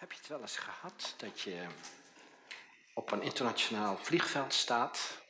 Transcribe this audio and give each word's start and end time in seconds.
Heb 0.00 0.12
je 0.12 0.18
het 0.18 0.28
wel 0.28 0.40
eens 0.40 0.56
gehad 0.56 1.14
dat 1.16 1.40
je 1.40 1.66
op 2.94 3.10
een 3.10 3.22
internationaal 3.22 3.96
vliegveld 3.96 4.54
staat 4.54 5.22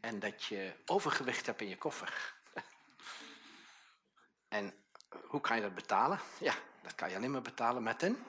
en 0.00 0.18
dat 0.18 0.44
je 0.44 0.72
overgewicht 0.86 1.46
hebt 1.46 1.60
in 1.60 1.68
je 1.68 1.78
koffer? 1.78 2.34
En 4.48 4.74
hoe 5.26 5.40
kan 5.40 5.56
je 5.56 5.62
dat 5.62 5.74
betalen? 5.74 6.20
Ja, 6.38 6.54
dat 6.82 6.94
kan 6.94 7.10
je 7.10 7.16
alleen 7.16 7.30
maar 7.30 7.42
betalen 7.42 7.82
met 7.82 8.02
een 8.02 8.24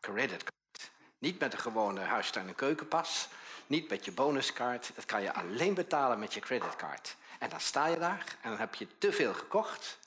creditcard. 0.00 0.90
Niet 1.18 1.38
met 1.38 1.52
een 1.52 1.58
gewone 1.58 2.00
huistuin- 2.00 2.48
en 2.48 2.54
keukenpas, 2.54 3.28
niet 3.66 3.88
met 3.88 4.04
je 4.04 4.12
bonuskaart. 4.12 4.90
Dat 4.94 5.04
kan 5.04 5.22
je 5.22 5.32
alleen 5.32 5.74
betalen 5.74 6.18
met 6.18 6.34
je 6.34 6.40
creditcard. 6.40 7.16
En 7.38 7.50
dan 7.50 7.60
sta 7.60 7.86
je 7.86 7.98
daar 7.98 8.36
en 8.40 8.50
dan 8.50 8.58
heb 8.58 8.74
je 8.74 8.98
te 8.98 9.12
veel 9.12 9.34
gekocht. 9.34 9.98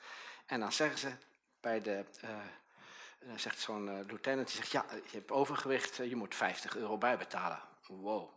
En 0.45 0.59
dan 0.59 0.71
zeggen 0.71 0.97
ze 0.99 1.11
bij 1.59 1.81
de... 1.81 2.05
Uh, 2.23 2.29
dan 3.27 3.39
zegt 3.39 3.59
zo'n 3.59 3.87
uh, 3.87 4.05
lieutenant, 4.07 4.47
die 4.47 4.55
zegt, 4.55 4.71
ja, 4.71 4.85
je 4.91 5.17
hebt 5.17 5.31
overgewicht, 5.31 5.95
je 5.95 6.15
moet 6.15 6.35
50 6.35 6.75
euro 6.75 6.97
bijbetalen. 6.97 7.59
Wow. 7.87 8.29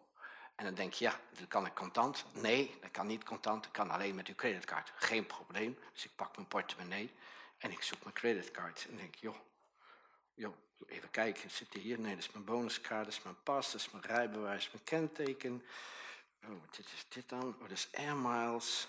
En 0.56 0.64
dan 0.64 0.74
denk 0.74 0.92
je, 0.92 1.04
ja, 1.04 1.20
dat 1.38 1.48
kan 1.48 1.66
ik 1.66 1.74
contant. 1.74 2.24
Nee, 2.32 2.78
dat 2.80 2.90
kan 2.90 3.06
niet 3.06 3.24
contant, 3.24 3.62
dat 3.62 3.72
kan 3.72 3.90
alleen 3.90 4.14
met 4.14 4.28
uw 4.28 4.34
creditcard. 4.34 4.92
Geen 4.96 5.26
probleem. 5.26 5.78
Dus 5.92 6.04
ik 6.04 6.10
pak 6.16 6.36
mijn 6.36 6.48
portemonnee 6.48 7.12
en 7.58 7.70
ik 7.70 7.82
zoek 7.82 8.02
mijn 8.02 8.14
creditcard. 8.14 8.86
En 8.90 8.96
denk, 8.96 9.14
joh, 9.14 9.36
joh, 10.34 10.54
even 10.86 11.10
kijken, 11.10 11.50
zit 11.50 11.72
die 11.72 11.82
hier? 11.82 11.98
Nee, 11.98 12.14
dat 12.14 12.24
is 12.24 12.32
mijn 12.32 12.44
bonuskaart, 12.44 13.04
dat 13.04 13.14
is 13.14 13.22
mijn 13.22 13.42
pas, 13.42 13.72
dat 13.72 13.80
is 13.80 13.90
mijn 13.90 14.04
rijbewijs, 14.04 14.70
mijn 14.70 14.84
kenteken. 14.84 15.64
Oh, 16.44 16.62
dit 16.70 16.86
is 16.92 17.06
dit 17.08 17.28
dan? 17.28 17.54
Oh, 17.54 17.60
dat 17.60 17.70
is 17.70 17.88
Air 17.92 18.16
Miles. 18.16 18.88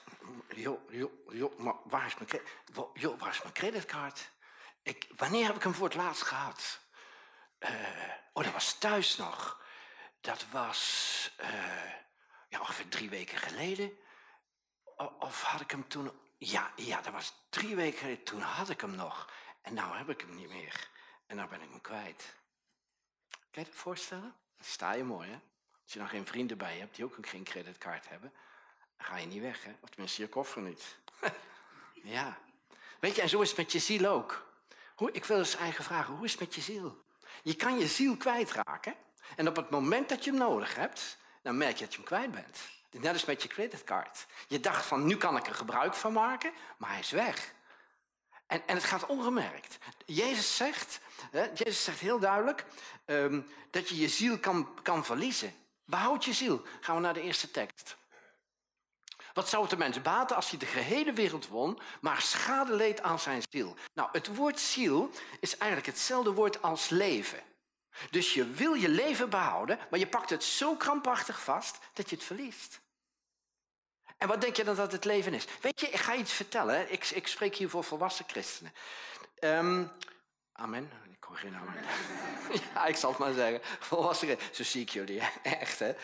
Joh, 0.56 0.92
joh, 0.92 1.12
joh, 1.30 1.58
maar 1.58 1.76
waar 1.84 2.06
is 2.06 2.18
mijn, 2.18 2.44
joh, 2.94 3.20
waar 3.20 3.30
is 3.30 3.42
mijn 3.42 3.54
creditcard? 3.54 4.30
Ik, 4.88 5.08
wanneer 5.16 5.46
heb 5.46 5.56
ik 5.56 5.64
hem 5.64 5.74
voor 5.74 5.88
het 5.88 5.96
laatst 5.96 6.22
gehad? 6.22 6.80
Uh, 7.60 7.70
oh, 8.34 8.44
dat 8.44 8.54
was 8.54 8.74
thuis 8.74 9.18
nog. 9.18 9.62
Dat 10.22 10.46
was 10.52 11.32
uh, 11.42 11.92
ja, 12.50 12.60
ongeveer 12.60 12.88
drie 12.88 13.10
weken 13.10 13.38
geleden. 13.38 13.98
Of 15.20 15.42
had 15.42 15.62
ik 15.62 15.72
hem 15.72 15.88
toen... 15.88 16.12
Ja, 16.38 16.72
ja, 16.76 17.02
dat 17.02 17.14
was 17.14 17.34
drie 17.50 17.76
weken 17.76 18.00
geleden. 18.00 18.24
Toen 18.24 18.42
had 18.42 18.70
ik 18.70 18.82
hem 18.82 18.96
nog. 18.96 19.34
En 19.62 19.74
nu 19.74 19.82
heb 19.82 20.10
ik 20.10 20.22
hem 20.22 20.36
niet 20.36 20.50
meer. 20.50 20.90
En 21.26 21.36
nou 21.36 21.50
ben 21.50 21.62
ik 21.62 21.70
hem 21.70 21.82
kwijt. 21.82 22.36
Kan 23.30 23.64
je 23.64 23.70
dat 23.70 23.80
voorstellen? 23.80 24.36
Sta 24.60 24.94
je 24.94 25.04
mooi, 25.04 25.30
hè? 25.30 25.40
Als 25.84 25.94
je 25.94 26.00
dan 26.00 26.10
geen 26.10 26.28
vrienden 26.28 26.58
bij 26.58 26.78
hebt 26.78 26.96
die 26.96 27.06
ook 27.06 27.18
geen 27.22 27.44
creditcard 27.44 28.10
hebben, 28.10 28.34
dan 28.98 29.08
ga 29.08 29.18
je 29.18 29.28
niet 29.28 29.42
weg, 29.42 29.64
hè? 29.64 29.76
Of 29.80 29.90
tenminste 29.90 30.22
je 30.22 30.30
koffer 30.30 30.62
niet. 30.62 30.98
ja. 32.18 32.38
Weet 33.00 33.16
je, 33.16 33.22
en 33.22 33.30
zo 33.30 33.42
is 33.42 33.50
het 33.50 33.58
met 33.58 33.72
je 33.72 33.80
ziel 33.80 34.06
ook. 34.06 34.47
Hoe, 34.98 35.12
ik 35.12 35.26
wil 35.26 35.38
eens 35.38 35.56
eigen 35.56 35.84
vragen, 35.84 36.14
hoe 36.14 36.26
is 36.26 36.32
het 36.32 36.40
met 36.40 36.56
je 36.56 36.62
ziel? 36.62 37.04
Je 37.44 37.56
kan 37.56 37.80
je 37.80 37.88
ziel 37.88 38.18
kwijtraken. 38.18 38.96
En 39.36 39.48
op 39.48 39.56
het 39.56 39.70
moment 39.70 40.10
dat 40.10 40.24
je 40.24 40.30
hem 40.30 40.40
nodig 40.40 40.76
hebt, 40.76 41.18
dan 41.42 41.58
merk 41.58 41.78
je 41.78 41.84
dat 41.84 41.94
je 41.94 41.98
hem 41.98 42.08
kwijt 42.08 42.32
bent. 42.32 42.60
Net 42.92 43.14
als 43.14 43.26
met 43.26 43.42
je 43.42 43.48
creditcard. 43.48 44.26
Je 44.48 44.60
dacht 44.60 44.86
van, 44.86 45.06
nu 45.06 45.18
kan 45.18 45.38
ik 45.38 45.48
er 45.48 45.56
gebruik 45.56 45.94
van 45.94 46.14
maken, 46.14 46.52
maar 46.78 46.90
hij 46.90 47.00
is 47.00 47.12
weg. 47.12 47.54
En, 48.48 48.68
en 48.68 48.76
het 48.76 48.84
gaat 48.84 49.06
ongemerkt. 49.06 49.78
Jezus 50.06 50.56
zegt, 50.56 51.00
hè, 51.32 51.44
Jezus 51.54 51.84
zegt 51.84 52.00
heel 52.00 52.20
duidelijk 52.20 52.66
um, 53.06 53.48
dat 53.72 53.90
je 53.90 53.98
je 53.98 54.10
ziel 54.10 54.40
kan, 54.40 54.80
kan 54.82 55.06
verliezen. 55.06 55.54
Behoud 55.86 56.26
je 56.26 56.34
ziel. 56.34 56.62
Gaan 56.82 56.96
we 56.96 57.02
naar 57.02 57.14
de 57.14 57.22
eerste 57.22 57.52
tekst. 57.52 57.98
Wat 59.38 59.50
zou 59.50 59.62
het 59.62 59.72
de 59.72 59.78
mens 59.78 60.02
baten 60.02 60.36
als 60.36 60.50
hij 60.50 60.60
de 60.60 60.66
gehele 60.66 61.14
wereld 61.14 61.48
won, 61.48 61.80
maar 62.02 62.22
schade 62.22 62.74
leed 62.74 63.02
aan 63.02 63.20
zijn 63.20 63.44
ziel? 63.50 63.76
Nou, 63.94 64.10
het 64.12 64.36
woord 64.36 64.60
ziel 64.60 65.10
is 65.40 65.58
eigenlijk 65.58 65.90
hetzelfde 65.90 66.32
woord 66.32 66.62
als 66.62 66.90
leven. 66.90 67.40
Dus 68.10 68.34
je 68.34 68.46
wil 68.46 68.74
je 68.74 68.90
leven 68.90 69.30
behouden, 69.30 69.80
maar 69.90 70.00
je 70.00 70.08
pakt 70.08 70.30
het 70.30 70.44
zo 70.44 70.76
krampachtig 70.76 71.44
vast 71.44 71.78
dat 71.94 72.10
je 72.10 72.16
het 72.16 72.26
verliest. 72.26 72.80
En 74.18 74.28
wat 74.28 74.42
denk 74.42 74.56
je 74.56 74.64
dan 74.64 74.76
dat 74.76 74.92
het 74.92 75.06
leven 75.06 75.34
is? 75.34 75.46
Weet 75.62 75.80
je, 75.80 75.88
ik 75.88 76.00
ga 76.00 76.16
iets 76.16 76.34
vertellen. 76.34 76.92
Ik, 76.92 77.10
ik 77.10 77.28
spreek 77.28 77.56
hier 77.56 77.70
voor 77.70 77.84
volwassen 77.84 78.26
christenen. 78.28 78.74
Um, 79.40 79.92
amen. 80.54 80.92
Ik 81.12 81.24
hoor 81.24 81.38
geen 81.38 81.56
amen. 81.56 81.84
ja, 82.74 82.86
ik 82.86 82.96
zal 82.96 83.10
het 83.10 83.20
maar 83.20 83.34
zeggen. 83.34 83.62
Volwassen 83.80 84.38
Zo 84.52 84.64
zie 84.64 84.82
ik 84.82 84.90
jullie, 84.90 85.22
echt 85.44 85.80
hè. 85.80 85.96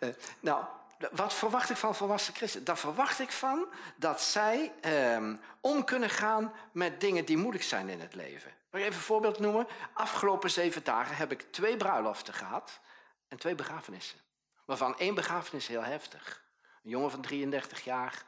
Uh, 0.00 0.14
nou, 0.40 0.64
wat 1.12 1.34
verwacht 1.34 1.70
ik 1.70 1.76
van 1.76 1.94
volwassen 1.94 2.34
christenen? 2.34 2.66
Daar 2.66 2.78
verwacht 2.78 3.20
ik 3.20 3.30
van 3.30 3.66
dat 3.96 4.20
zij 4.20 4.72
um, 5.14 5.40
om 5.60 5.84
kunnen 5.84 6.10
gaan 6.10 6.52
met 6.72 7.00
dingen 7.00 7.24
die 7.24 7.36
moeilijk 7.36 7.64
zijn 7.64 7.88
in 7.88 8.00
het 8.00 8.14
leven. 8.14 8.52
Mag 8.70 8.80
ik 8.80 8.86
even 8.86 8.98
een 8.98 9.06
voorbeeld 9.06 9.38
noemen? 9.38 9.66
Afgelopen 9.92 10.50
zeven 10.50 10.84
dagen 10.84 11.16
heb 11.16 11.32
ik 11.32 11.46
twee 11.50 11.76
bruiloften 11.76 12.34
gehad 12.34 12.80
en 13.28 13.38
twee 13.38 13.54
begrafenissen. 13.54 14.18
Waarvan 14.64 14.98
één 14.98 15.14
begrafenis 15.14 15.66
heel 15.66 15.84
heftig. 15.84 16.42
Een 16.82 16.90
jongen 16.90 17.10
van 17.10 17.20
33 17.20 17.84
jaar, 17.84 18.24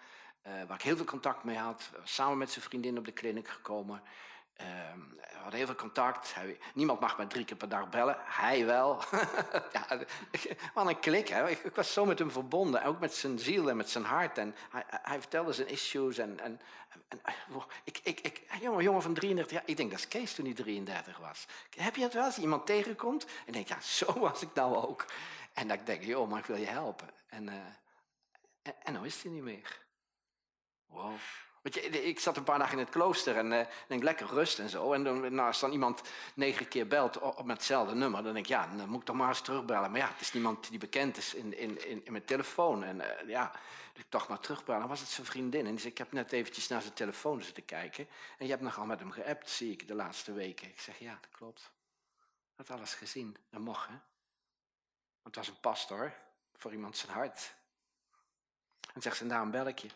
uh, 0.47 0.53
waar 0.67 0.77
ik 0.77 0.83
heel 0.83 0.97
veel 0.97 1.05
contact 1.05 1.45
mee 1.45 1.57
had. 1.57 1.91
Samen 2.05 2.39
met 2.39 2.51
zijn 2.51 2.65
vriendin 2.65 2.99
op 2.99 3.05
de 3.05 3.13
kliniek 3.13 3.49
gekomen. 3.49 4.03
Uh, 4.61 4.67
we 5.19 5.43
hadden 5.43 5.55
heel 5.55 5.67
veel 5.67 5.75
contact. 5.75 6.35
Niemand 6.75 7.01
mag 7.01 7.17
maar 7.17 7.27
drie 7.27 7.45
keer 7.45 7.57
per 7.57 7.69
dag 7.69 7.89
bellen. 7.89 8.17
Hij 8.19 8.67
wel. 8.67 9.03
ja, 9.73 10.01
wat 10.75 10.87
een 10.87 11.01
klik. 11.01 11.29
Hè? 11.29 11.49
Ik, 11.49 11.59
ik, 11.59 11.75
was 11.75 11.93
zo 11.93 12.05
met 12.05 12.19
hem 12.19 12.31
verbonden. 12.31 12.85
Ook 12.85 13.01
met 13.01 13.15
zijn 13.15 13.39
ziel 13.39 13.71
en 13.71 13.77
met 13.77 13.91
zijn 13.91 14.05
hart. 14.05 14.39
En 14.39 14.55
hij, 14.71 14.85
hij 14.89 15.21
vertelde 15.21 15.53
zijn 15.53 15.69
issues. 15.69 16.19
En, 16.19 16.41
en, 16.41 16.61
ik, 17.85 18.01
ik, 18.03 18.21
ik, 18.21 18.43
jongen, 18.61 18.83
jongen 18.83 19.03
van 19.03 19.15
33 19.15 19.53
jaar. 19.57 19.69
Ik 19.69 19.77
denk 19.77 19.91
dat 19.91 19.99
is 19.99 20.09
Kees 20.09 20.35
toen 20.35 20.45
hij 20.45 20.55
33 20.55 21.19
was. 21.19 21.47
Heb 21.77 21.97
je 21.97 22.03
het 22.03 22.15
wel 22.15 22.25
als 22.25 22.39
iemand 22.39 22.67
tegenkomt? 22.67 23.27
En 23.47 23.53
denk, 23.53 23.69
ja, 23.69 23.81
zo 23.81 24.19
was 24.19 24.43
ik 24.43 24.55
nou 24.55 24.77
ook. 24.77 25.05
En 25.53 25.69
dan 25.69 25.79
denk 25.85 26.01
ik, 26.01 26.07
joh, 26.07 26.29
maar 26.29 26.39
ik 26.39 26.47
wil 26.47 26.57
je 26.57 26.67
helpen. 26.67 27.11
En, 27.29 27.47
uh, 27.47 28.73
en 28.83 28.93
nou 28.93 29.07
is 29.07 29.23
hij 29.23 29.33
niet 29.33 29.43
meer. 29.43 29.85
Wow. 30.87 31.19
Ik 31.75 32.19
zat 32.19 32.37
een 32.37 32.45
paar 32.45 32.59
dagen 32.59 32.79
in 32.79 32.85
het 32.85 32.93
klooster 32.93 33.37
en 33.37 33.53
uh, 33.53 33.61
denk 33.87 34.03
lekker 34.03 34.27
rust 34.27 34.59
en 34.59 34.69
zo. 34.69 34.93
En 34.93 35.03
nou, 35.03 35.47
als 35.47 35.61
dan 35.61 35.73
iemand 35.73 36.03
negen 36.35 36.69
keer 36.69 36.87
belt 36.87 37.19
op, 37.19 37.45
met 37.45 37.57
hetzelfde 37.57 37.95
nummer, 37.95 38.23
dan 38.23 38.33
denk 38.33 38.45
ik, 38.45 38.51
ja, 38.51 38.69
dan 38.77 38.89
moet 38.89 39.01
ik 39.01 39.07
toch 39.07 39.17
maar 39.17 39.29
eens 39.29 39.41
terugbellen. 39.41 39.91
Maar 39.91 40.01
ja, 40.01 40.09
het 40.09 40.21
is 40.21 40.33
niemand 40.33 40.69
die 40.69 40.79
bekend 40.79 41.17
is 41.17 41.35
in, 41.35 41.59
in, 41.59 41.87
in, 41.89 42.05
in 42.05 42.13
mijn 42.13 42.25
telefoon. 42.25 42.85
En 42.85 42.97
uh, 42.97 43.29
ja, 43.29 43.53
dus 43.93 44.05
ik 44.05 44.11
toch 44.11 44.29
maar 44.29 44.41
terugbellen. 44.41 44.81
Dan 44.81 44.89
was 44.89 45.01
het 45.01 45.09
zijn 45.09 45.27
vriendin. 45.27 45.65
En 45.65 45.71
die 45.71 45.79
zei, 45.79 45.93
ik 45.93 45.99
heb 45.99 46.13
net 46.13 46.33
eventjes 46.33 46.69
naar 46.69 46.83
zijn 46.83 46.95
telefoon 46.95 47.43
zitten 47.43 47.65
kijken. 47.65 48.09
En 48.39 48.45
je 48.45 48.51
hebt 48.51 48.63
nogal 48.63 48.87
met 48.87 48.99
hem 48.99 49.11
geappt, 49.11 49.51
zie 49.51 49.73
ik, 49.73 49.89
de 49.89 49.95
laatste 49.95 50.33
weken. 50.33 50.69
Ik 50.69 50.81
zeg, 50.81 50.99
ja, 50.99 51.19
dat 51.21 51.31
klopt. 51.31 51.71
Had 52.57 52.71
alles 52.71 52.95
gezien. 52.95 53.37
Dat 53.51 53.61
mocht, 53.61 53.89
hè. 53.89 53.95
Want 55.23 55.35
het 55.35 55.37
was 55.37 55.49
een 55.49 55.61
pastor 55.61 56.13
voor 56.57 56.73
iemand 56.73 56.97
zijn 56.97 57.13
hart. 57.13 57.55
En 58.95 59.03
zegt 59.03 59.17
ze, 59.17 59.27
daarom 59.27 59.51
bel 59.51 59.67
ik 59.67 59.79
je. 59.79 59.89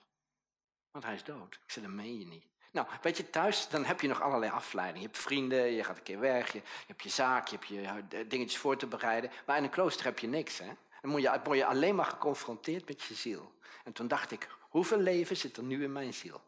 Want 0.90 1.04
hij 1.04 1.14
is 1.14 1.24
dood. 1.24 1.54
Ik 1.54 1.70
zei, 1.70 1.86
dat 1.86 1.94
meen 1.94 2.18
je 2.18 2.26
niet. 2.26 2.44
Nou, 2.72 2.86
weet 3.02 3.16
je, 3.16 3.30
thuis 3.30 3.68
dan 3.68 3.84
heb 3.84 4.00
je 4.00 4.08
nog 4.08 4.20
allerlei 4.20 4.52
afleidingen. 4.52 5.00
Je 5.00 5.06
hebt 5.06 5.22
vrienden, 5.22 5.72
je 5.72 5.84
gaat 5.84 5.96
een 5.96 6.02
keer 6.02 6.20
weg, 6.20 6.52
je, 6.52 6.62
hebt 6.86 7.02
je 7.02 7.08
zaak, 7.08 7.48
je 7.48 7.56
hebt 7.56 7.68
je 7.68 8.26
dingetjes 8.26 8.60
voor 8.60 8.76
te 8.76 8.86
bereiden. 8.86 9.30
Maar 9.46 9.56
in 9.56 9.64
een 9.64 9.70
klooster 9.70 10.04
heb 10.04 10.18
je 10.18 10.26
niks, 10.26 10.58
hè. 10.58 10.70
Dan 11.00 11.10
word 11.10 11.22
je, 11.22 11.40
word 11.44 11.58
je 11.58 11.66
alleen 11.66 11.94
maar 11.94 12.06
geconfronteerd 12.06 12.88
met 12.88 13.02
je 13.02 13.14
ziel. 13.14 13.52
En 13.84 13.92
toen 13.92 14.08
dacht 14.08 14.30
ik, 14.30 14.48
hoeveel 14.60 14.98
leven 14.98 15.36
zit 15.36 15.56
er 15.56 15.62
nu 15.62 15.82
in 15.84 15.92
mijn 15.92 16.14
ziel? 16.14 16.40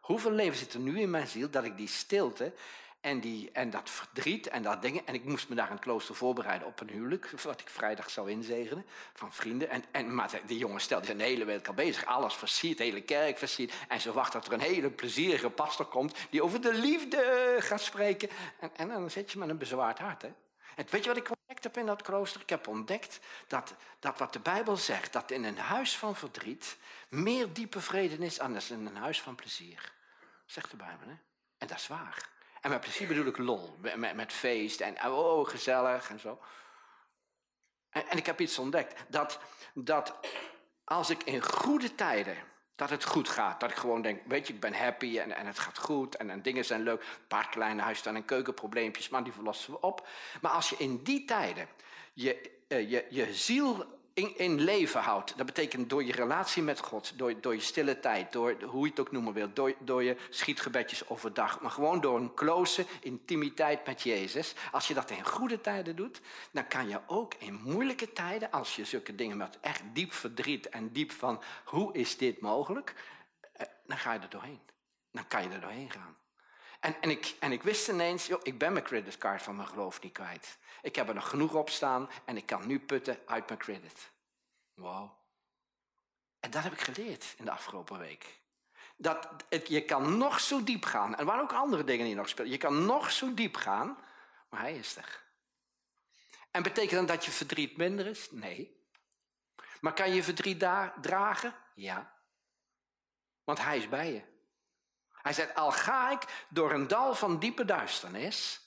Hoeveel 0.00 0.30
leven 0.30 0.58
zit 0.58 0.74
er 0.74 0.80
nu 0.80 1.00
in 1.00 1.10
mijn 1.10 1.26
ziel 1.26 1.50
dat 1.50 1.64
ik 1.64 1.76
die 1.76 1.88
stilte 1.88 2.52
en, 3.02 3.20
die, 3.20 3.50
en 3.52 3.70
dat 3.70 3.90
verdriet 3.90 4.48
en 4.48 4.62
dat 4.62 4.82
dingen. 4.82 5.06
En 5.06 5.14
ik 5.14 5.24
moest 5.24 5.48
me 5.48 5.54
daar 5.54 5.66
in 5.66 5.72
het 5.72 5.82
klooster 5.82 6.14
voorbereiden 6.14 6.68
op 6.68 6.80
een 6.80 6.88
huwelijk. 6.88 7.30
Wat 7.30 7.60
ik 7.60 7.68
vrijdag 7.68 8.10
zou 8.10 8.30
inzegenen. 8.30 8.86
Van 9.14 9.32
vrienden. 9.32 9.70
En, 9.70 9.84
en, 9.90 10.14
maar 10.14 10.40
die 10.46 10.58
jongen 10.58 10.80
stelde 10.80 11.16
de 11.16 11.22
hele 11.22 11.44
week 11.44 11.68
al 11.68 11.74
bezig. 11.74 12.04
Alles 12.04 12.34
versierd, 12.34 12.78
de 12.78 12.84
hele 12.84 13.02
kerk 13.02 13.38
versierd. 13.38 13.72
En 13.88 14.00
ze 14.00 14.12
wacht 14.12 14.32
dat 14.32 14.46
er 14.46 14.52
een 14.52 14.60
hele 14.60 14.90
plezierige 14.90 15.50
pastor 15.50 15.86
komt. 15.86 16.16
Die 16.30 16.42
over 16.42 16.60
de 16.60 16.74
liefde 16.74 17.56
gaat 17.58 17.80
spreken. 17.80 18.28
En, 18.60 18.70
en 18.76 18.88
dan 18.88 19.10
zit 19.10 19.32
je 19.32 19.38
met 19.38 19.48
een 19.48 19.58
bezwaard 19.58 19.98
hart. 19.98 20.22
Hè? 20.22 20.32
En 20.76 20.86
weet 20.90 21.02
je 21.02 21.08
wat 21.08 21.18
ik 21.18 21.28
ontdekt 21.28 21.64
heb 21.64 21.76
in 21.76 21.86
dat 21.86 22.02
klooster? 22.02 22.40
Ik 22.40 22.50
heb 22.50 22.68
ontdekt 22.68 23.20
dat, 23.46 23.74
dat 23.98 24.18
wat 24.18 24.32
de 24.32 24.40
Bijbel 24.40 24.76
zegt. 24.76 25.12
Dat 25.12 25.30
in 25.30 25.44
een 25.44 25.58
huis 25.58 25.98
van 25.98 26.16
verdriet 26.16 26.76
meer 27.08 27.52
diepe 27.52 27.80
vrede 27.80 28.24
is 28.24 28.36
dan 28.36 28.60
in 28.68 28.86
een 28.86 28.96
huis 28.96 29.20
van 29.20 29.34
plezier. 29.34 29.92
Zegt 30.46 30.70
de 30.70 30.76
Bijbel. 30.76 31.08
Hè? 31.08 31.16
En 31.58 31.66
dat 31.66 31.78
is 31.78 31.86
waar. 31.86 32.31
En 32.62 32.70
met 32.70 32.80
plezier 32.80 33.08
bedoel 33.08 33.26
ik 33.26 33.38
lol, 33.38 33.76
met, 33.96 34.32
feest 34.32 34.80
en 34.80 35.04
oh, 35.04 35.48
gezellig 35.48 36.10
en 36.10 36.20
zo. 36.20 36.38
En, 37.90 38.08
en, 38.08 38.16
ik 38.16 38.26
heb 38.26 38.40
iets 38.40 38.58
ontdekt, 38.58 39.04
dat, 39.08 39.38
dat 39.74 40.14
als 40.84 41.10
ik 41.10 41.22
in 41.22 41.42
goede 41.42 41.94
tijden, 41.94 42.36
dat 42.74 42.90
het 42.90 43.04
goed 43.04 43.28
gaat, 43.28 43.60
dat 43.60 43.70
ik 43.70 43.76
gewoon 43.76 44.02
denk, 44.02 44.20
weet 44.26 44.46
je, 44.46 44.52
ik 44.52 44.60
ben 44.60 44.74
happy 44.74 45.18
en, 45.18 45.36
en 45.36 45.46
het 45.46 45.58
gaat 45.58 45.78
goed 45.78 46.16
en, 46.16 46.30
en 46.30 46.42
dingen 46.42 46.64
zijn 46.64 46.82
leuk, 46.82 47.00
een 47.00 47.26
paar 47.28 47.48
kleine 47.48 47.82
huistaan 47.82 48.16
en 48.16 48.24
keukenprobleempjes, 48.24 49.08
maar 49.08 49.24
die 49.24 49.32
verlossen 49.32 49.72
we 49.72 49.80
op. 49.80 50.08
Maar 50.40 50.52
als 50.52 50.70
je 50.70 50.76
in 50.78 51.02
die 51.02 51.24
tijden 51.24 51.68
je, 52.12 52.50
eh, 52.68 52.90
je, 52.90 53.06
je 53.10 53.34
ziel 53.34 54.00
in, 54.14 54.38
in, 54.38 54.60
leven 54.60 55.00
houdt. 55.00 55.36
Dat 55.36 55.46
betekent 55.46 55.90
door 55.90 56.04
je 56.04 56.12
relatie 56.12 56.62
met 56.62 56.80
God, 56.80 57.12
door, 57.16 57.40
door 57.40 57.54
je 57.54 57.60
stille 57.60 58.00
tijd, 58.00 58.32
door 58.32 58.56
hoe 58.62 58.84
je 58.84 58.90
het 58.90 59.00
ook 59.00 59.12
noemen 59.12 59.32
wil, 59.32 59.52
door, 59.52 59.74
door 59.78 60.02
je 60.02 60.16
schietgebedjes 60.30 61.08
overdag, 61.08 61.60
maar 61.60 61.70
gewoon 61.70 62.00
door 62.00 62.16
een 62.18 62.34
close 62.34 62.86
intimiteit 63.00 63.86
met 63.86 64.02
Jezus. 64.02 64.54
Als 64.72 64.88
je 64.88 64.94
dat 64.94 65.10
in 65.10 65.26
goede 65.26 65.60
tijden 65.60 65.96
doet, 65.96 66.20
dan 66.50 66.66
kan 66.68 66.88
je 66.88 67.00
ook 67.06 67.34
in 67.38 67.60
moeilijke 67.62 68.12
tijden, 68.12 68.50
als 68.50 68.76
je 68.76 68.84
zulke 68.84 69.14
dingen 69.14 69.36
met 69.36 69.58
echt 69.60 69.82
diep 69.92 70.12
verdriet 70.12 70.68
en 70.68 70.92
diep 70.92 71.12
van 71.12 71.42
hoe 71.64 71.94
is 71.94 72.16
dit 72.16 72.40
mogelijk, 72.40 72.94
eh, 73.52 73.66
dan 73.86 73.98
ga 73.98 74.12
je 74.12 74.18
er 74.18 74.30
doorheen. 74.30 74.60
Dan 75.12 75.26
kan 75.26 75.42
je 75.42 75.48
er 75.48 75.60
doorheen 75.60 75.90
gaan. 75.90 76.16
En, 76.80 76.96
en, 77.00 77.10
ik, 77.10 77.34
en 77.38 77.52
ik 77.52 77.62
wist 77.62 77.88
ineens, 77.88 78.26
joh, 78.26 78.40
ik 78.42 78.58
ben 78.58 78.72
mijn 78.72 78.84
creditcard 78.84 79.42
van 79.42 79.56
mijn 79.56 79.68
geloof 79.68 80.02
niet 80.02 80.12
kwijt. 80.12 80.58
Ik 80.82 80.96
heb 80.96 81.08
er 81.08 81.14
nog 81.14 81.28
genoeg 81.28 81.54
op 81.54 81.70
staan 81.70 82.10
en 82.24 82.36
ik 82.36 82.46
kan 82.46 82.66
nu 82.66 82.80
putten 82.80 83.18
uit 83.26 83.46
mijn 83.46 83.58
credit. 83.58 84.10
Wow. 84.74 85.10
En 86.40 86.50
dat 86.50 86.62
heb 86.62 86.72
ik 86.72 86.80
geleerd 86.80 87.34
in 87.36 87.44
de 87.44 87.50
afgelopen 87.50 87.98
week. 87.98 88.40
Dat 88.96 89.28
je 89.66 89.84
kan 89.84 90.18
nog 90.18 90.40
zo 90.40 90.64
diep 90.64 90.84
gaan. 90.84 91.16
En 91.16 91.26
waren 91.26 91.42
ook 91.42 91.52
andere 91.52 91.84
dingen 91.84 92.06
die 92.06 92.14
nog 92.14 92.28
spelen. 92.28 92.50
Je 92.50 92.56
kan 92.56 92.84
nog 92.84 93.12
zo 93.12 93.34
diep 93.34 93.56
gaan, 93.56 93.98
maar 94.48 94.60
hij 94.60 94.76
is 94.76 94.96
er. 94.96 95.22
En 96.50 96.62
betekent 96.62 96.92
dan 96.92 97.06
dat 97.06 97.24
je 97.24 97.30
verdriet 97.30 97.76
minder 97.76 98.06
is? 98.06 98.30
Nee. 98.30 98.80
Maar 99.80 99.94
kan 99.94 100.14
je 100.14 100.22
verdriet 100.22 100.66
dragen? 101.00 101.54
Ja. 101.74 102.12
Want 103.44 103.58
hij 103.58 103.76
is 103.76 103.88
bij 103.88 104.12
je. 104.12 104.22
Hij 105.10 105.32
zegt, 105.32 105.54
al 105.54 105.72
ga 105.72 106.10
ik 106.10 106.46
door 106.48 106.72
een 106.72 106.88
dal 106.88 107.14
van 107.14 107.38
diepe 107.38 107.64
duisternis. 107.64 108.60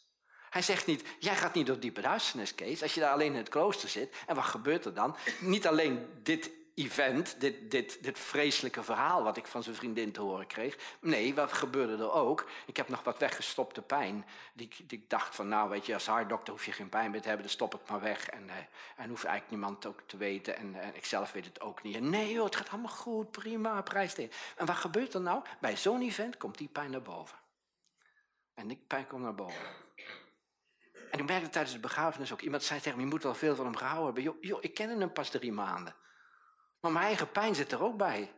Hij 0.55 0.63
zegt 0.63 0.85
niet, 0.85 1.03
jij 1.19 1.35
gaat 1.35 1.53
niet 1.53 1.65
door 1.65 1.79
diepe 1.79 2.01
duisternis, 2.01 2.55
Kees, 2.55 2.81
als 2.81 2.93
je 2.93 2.99
daar 2.99 3.11
alleen 3.11 3.31
in 3.31 3.37
het 3.37 3.49
klooster 3.49 3.89
zit. 3.89 4.15
En 4.27 4.35
wat 4.35 4.43
gebeurt 4.43 4.85
er 4.85 4.93
dan? 4.93 5.15
Niet 5.39 5.67
alleen 5.67 6.07
dit 6.23 6.51
event, 6.75 7.35
dit, 7.39 7.71
dit, 7.71 8.03
dit 8.03 8.19
vreselijke 8.19 8.83
verhaal 8.83 9.23
wat 9.23 9.37
ik 9.37 9.47
van 9.47 9.63
zijn 9.63 9.75
vriendin 9.75 10.11
te 10.11 10.21
horen 10.21 10.47
kreeg. 10.47 10.77
Nee, 10.99 11.33
wat 11.33 11.53
gebeurde 11.53 12.03
er 12.03 12.11
ook? 12.11 12.49
Ik 12.65 12.77
heb 12.77 12.89
nog 12.89 13.03
wat 13.03 13.19
weggestopte 13.19 13.81
pijn. 13.81 14.25
Die, 14.53 14.69
die 14.87 14.99
ik 14.99 15.09
dacht 15.09 15.35
van, 15.35 15.47
nou 15.47 15.69
weet 15.69 15.85
je, 15.85 15.93
als 15.93 16.07
haardokter 16.07 16.53
hoef 16.53 16.65
je 16.65 16.71
geen 16.71 16.89
pijn 16.89 17.11
meer 17.11 17.21
te 17.21 17.27
hebben, 17.27 17.45
dan 17.45 17.55
stop 17.55 17.75
ik 17.75 17.89
maar 17.89 18.01
weg. 18.01 18.29
En, 18.29 18.43
uh, 18.43 18.53
en 18.95 19.09
hoeft 19.09 19.23
eigenlijk 19.23 19.49
niemand 19.49 19.85
ook 19.85 20.01
te 20.05 20.17
weten. 20.17 20.57
En, 20.57 20.75
uh, 20.75 20.87
ik 20.93 21.05
zelf 21.05 21.31
weet 21.31 21.45
het 21.45 21.61
ook 21.61 21.83
niet. 21.83 21.95
En 21.95 22.09
nee 22.09 22.31
joh, 22.31 22.45
het 22.45 22.55
gaat 22.55 22.69
allemaal 22.69 22.91
goed, 22.91 23.31
prima, 23.31 23.81
prijs 23.81 24.15
En 24.55 24.65
wat 24.65 24.75
gebeurt 24.75 25.13
er 25.13 25.21
nou? 25.21 25.43
Bij 25.59 25.77
zo'n 25.77 26.01
event 26.01 26.37
komt 26.37 26.57
die 26.57 26.69
pijn 26.69 26.91
naar 26.91 27.01
boven. 27.01 27.37
En 28.53 28.67
die 28.67 28.83
pijn 28.87 29.07
komt 29.07 29.21
naar 29.21 29.35
boven. 29.35 29.84
En 31.11 31.19
ik 31.19 31.25
merkte 31.25 31.49
tijdens 31.49 31.73
de 31.73 31.79
begrafenis 31.79 32.33
ook, 32.33 32.41
iemand 32.41 32.63
zei 32.63 32.79
tegen 32.79 32.97
me, 32.97 33.03
je 33.03 33.09
moet 33.09 33.23
wel 33.23 33.35
veel 33.35 33.55
van 33.55 33.65
hem 33.65 33.75
gehouden 33.75 34.23
hebben. 34.23 34.39
Joh, 34.41 34.63
ik 34.63 34.73
kende 34.73 34.97
hem 34.97 35.13
pas 35.13 35.29
drie 35.29 35.51
maanden. 35.51 35.95
Maar 36.79 36.91
mijn 36.91 37.05
eigen 37.05 37.31
pijn 37.31 37.55
zit 37.55 37.71
er 37.71 37.83
ook 37.83 37.97
bij. 37.97 38.33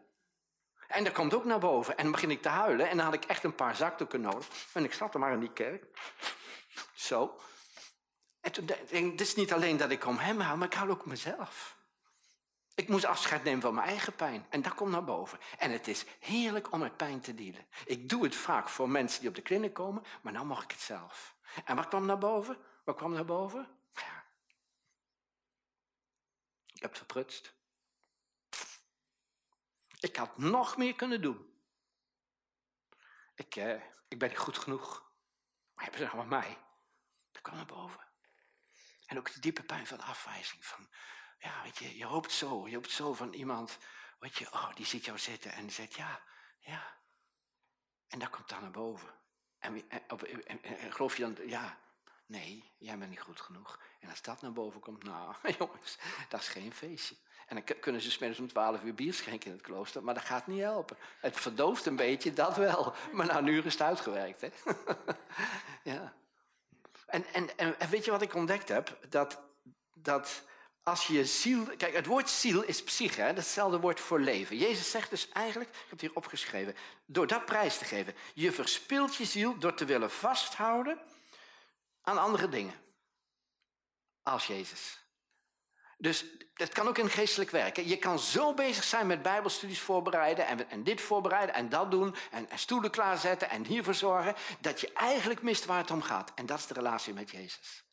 En 0.88 1.04
dat 1.04 1.14
komt 1.14 1.34
ook 1.34 1.46
naar 1.46 1.60
boven. 1.60 1.98
En 1.98 2.04
dan 2.04 2.12
begin 2.12 2.32
ik 2.32 2.42
te 2.42 2.50
huilen. 2.50 2.90
En 2.90 2.98
dan 2.98 3.06
had 3.06 3.14
ik 3.14 3.26
echt 3.26 3.44
een 3.44 3.56
paar 3.56 3.76
zakdoeken 3.76 4.22
nodig. 4.22 4.48
En 4.74 4.84
ik 4.84 4.94
er 4.94 5.20
maar 5.20 5.34
in 5.34 5.40
die 5.40 5.54
kerk. 5.54 5.86
Zo. 6.94 7.40
En 8.42 8.52
toen 8.52 8.66
denk 8.66 8.80
ik, 8.90 9.12
het 9.12 9.22
is 9.22 9.36
niet 9.36 9.54
alleen 9.54 9.78
dat 9.78 9.92
ik 9.92 10.06
om 10.06 10.18
hem 10.18 10.40
hou, 10.40 10.58
maar 10.58 10.68
ik 10.68 10.74
hou 10.74 10.90
ook 10.90 11.06
mezelf. 11.06 11.76
Ik 12.76 12.88
moest 12.88 13.06
afscheid 13.06 13.44
nemen 13.44 13.62
van 13.62 13.74
mijn 13.74 13.88
eigen 13.88 14.14
pijn. 14.14 14.46
En 14.50 14.62
dat 14.62 14.74
komt 14.74 14.92
naar 14.92 15.04
boven. 15.04 15.40
En 15.58 15.72
het 15.72 15.88
is 15.88 16.06
heerlijk 16.20 16.72
om 16.72 16.80
met 16.80 16.98
pijn 16.98 17.20
te 17.20 17.36
dealen. 17.36 17.68
Ik 17.86 18.10
doe 18.10 18.24
het 18.24 18.36
vaak 18.36 18.70
voor 18.70 18.90
mensen 18.90 19.20
die 19.20 19.30
op 19.30 19.36
de 19.36 19.42
kliniek 19.42 19.74
komen, 19.74 20.04
maar 20.22 20.34
nu 20.34 20.44
mag 20.44 20.64
ik 20.64 20.72
het 20.72 20.82
zelf. 20.82 21.36
En 21.66 21.76
wat 21.76 21.88
kwam 21.88 22.06
naar 22.06 22.18
boven? 22.18 22.58
Wat 22.84 22.96
kwam 22.96 23.12
naar 23.12 23.26
boven? 23.26 23.78
Ik 26.78 26.82
heb 26.82 26.96
verprutst. 26.96 27.54
Ik 30.00 30.16
had 30.16 30.38
nog 30.38 30.78
meer 30.78 30.96
kunnen 30.96 31.22
doen. 31.22 31.62
Ik, 33.36 33.56
eh, 33.56 33.84
ik 34.08 34.20
ben 34.20 34.36
goed 34.36 34.58
genoeg. 34.58 35.12
Maar 35.74 35.84
hebben 35.84 36.02
ze 36.02 36.06
nog 36.06 36.16
maar 36.16 36.42
mij. 36.42 36.58
Dat 37.32 37.42
kwam 37.42 37.56
naar 37.56 37.66
boven. 37.66 38.08
En 39.06 39.18
ook 39.18 39.34
de 39.34 39.40
diepe 39.40 39.64
pijn 39.64 39.88
van 39.88 40.00
afwijzing. 40.00 40.66
Van, 40.66 40.90
ja, 41.40 41.62
weet 41.64 41.78
je, 41.78 41.98
je 41.98 42.06
hoopt 42.06 42.32
zo. 42.32 42.68
Je 42.68 42.76
hoopt 42.76 42.92
zo 42.92 43.14
van 43.14 43.34
iemand. 43.34 43.78
Weet 44.20 44.38
je, 44.38 44.52
oh, 44.52 44.76
die 44.76 44.86
ziet 44.86 45.06
jou 45.06 45.18
zitten 45.18 45.52
en 45.52 45.62
die 45.62 45.72
zegt 45.72 45.94
ja, 45.94 46.24
ja. 46.60 46.98
En 48.08 48.20
dat 48.20 48.30
komt 48.30 48.50
dan 48.50 48.62
naar 48.62 48.72
boven. 48.72 49.20
En, 49.60 49.84
geloof 50.90 51.18
je 51.18 51.22
dan, 51.24 51.48
ja, 51.48 51.78
nee, 52.26 52.72
jij 52.78 52.98
bent 52.98 53.10
niet 53.10 53.20
goed 53.20 53.42
genoeg. 53.42 53.80
En 54.00 54.10
als 54.10 54.22
dat 54.22 54.42
naar 54.42 54.54
boven 54.54 54.80
komt, 54.80 55.04
nou, 55.04 55.36
jongens, 55.60 55.98
dat 56.30 56.40
is 56.40 56.48
geen 56.48 56.74
feestje. 56.74 57.16
En 57.48 57.56
dan 57.56 57.80
kunnen 57.80 58.02
ze 58.02 58.12
smiddags 58.12 58.40
om 58.40 58.48
twaalf 58.48 58.84
uur 58.84 58.94
bier 58.94 59.14
schenken 59.14 59.50
in 59.50 59.56
het 59.56 59.66
klooster, 59.66 60.04
maar 60.04 60.14
dat 60.14 60.24
gaat 60.24 60.48
niet 60.48 60.60
helpen. 60.60 60.98
Het 61.22 61.40
verdooft 61.40 61.86
een 61.86 61.96
beetje, 61.96 62.34
dat 62.34 62.56
wel. 62.56 62.94
Maar 63.12 63.26
na 63.26 63.38
een 63.38 63.64
is 63.64 63.74
het 63.74 63.82
uitgewerkt. 63.82 64.42
Hè? 64.42 64.50
ja. 65.92 66.14
En, 67.06 67.26
en, 67.34 67.58
en 67.58 67.90
weet 67.90 68.06
je 68.06 68.12
wat 68.12 68.22
ik 68.22 68.34
ontdekt 68.34 68.70
heb? 68.70 68.98
Dat, 69.10 69.42
dat 69.94 70.44
als 70.88 71.08
je 71.08 71.26
ziel... 71.26 71.64
Kijk, 71.78 71.96
het 71.96 72.06
woord 72.06 72.30
ziel 72.30 72.64
is 72.64 72.84
psyche, 72.84 73.22
hè? 73.22 73.34
datzelfde 73.34 73.80
woord 73.80 74.00
voor 74.00 74.20
leven. 74.20 74.58
Jezus 74.58 74.92
zegt 74.92 75.10
dus 75.10 75.30
eigenlijk, 75.30 75.70
ik 75.70 75.76
heb 75.80 75.90
het 75.90 76.02
hier 76.02 76.16
opgeschreven, 76.16 76.76
door 77.06 77.28
dat 77.28 77.46
prijs 77.46 77.78
te 77.78 77.86
geven. 77.86 78.16
Je 78.34 78.52
verspilt 78.52 79.16
je 79.16 79.26
ziel 79.26 79.58
door 79.58 79.74
te 79.74 79.86
willen 79.86 80.12
vasthouden 80.12 81.00
aan 82.02 82.18
andere 82.18 82.50
dingen. 82.50 82.74
Als 84.24 84.48
Jezus. 84.48 85.00
Dus 85.98 86.26
het 86.54 86.74
kan 86.74 86.88
ook 86.88 86.98
in 86.98 87.10
geestelijk 87.10 87.52
werken. 87.52 87.88
Je 87.88 87.98
kan 87.98 88.20
zo 88.20 88.54
bezig 88.54 88.84
zijn 88.84 89.08
met 89.08 89.22
bijbelstudies 89.22 89.80
voorbereiden 89.80 90.48
en, 90.48 90.70
en 90.70 90.84
dit 90.84 91.02
voorbereiden 91.02 91.56
en 91.56 91.70
dat 91.70 91.92
doen 91.92 92.16
en, 92.32 92.50
en, 92.50 92.60
stoelen 92.60 92.92
klaarzetten 92.92 93.50
en 93.50 93.66
hiervoor 93.66 93.94
zorgen, 93.94 94.36
dat 94.60 94.82
je 94.82 94.94
eigenlijk 94.94 95.42
mist 95.42 95.66
waar 95.66 95.78
het 95.78 95.92
om 95.92 96.02
gaat. 96.02 96.32
En 96.36 96.46
dat 96.46 96.60
is 96.60 96.68
de 96.68 96.74
relatie 96.74 97.14
met 97.14 97.32
Jezus. 97.32 97.87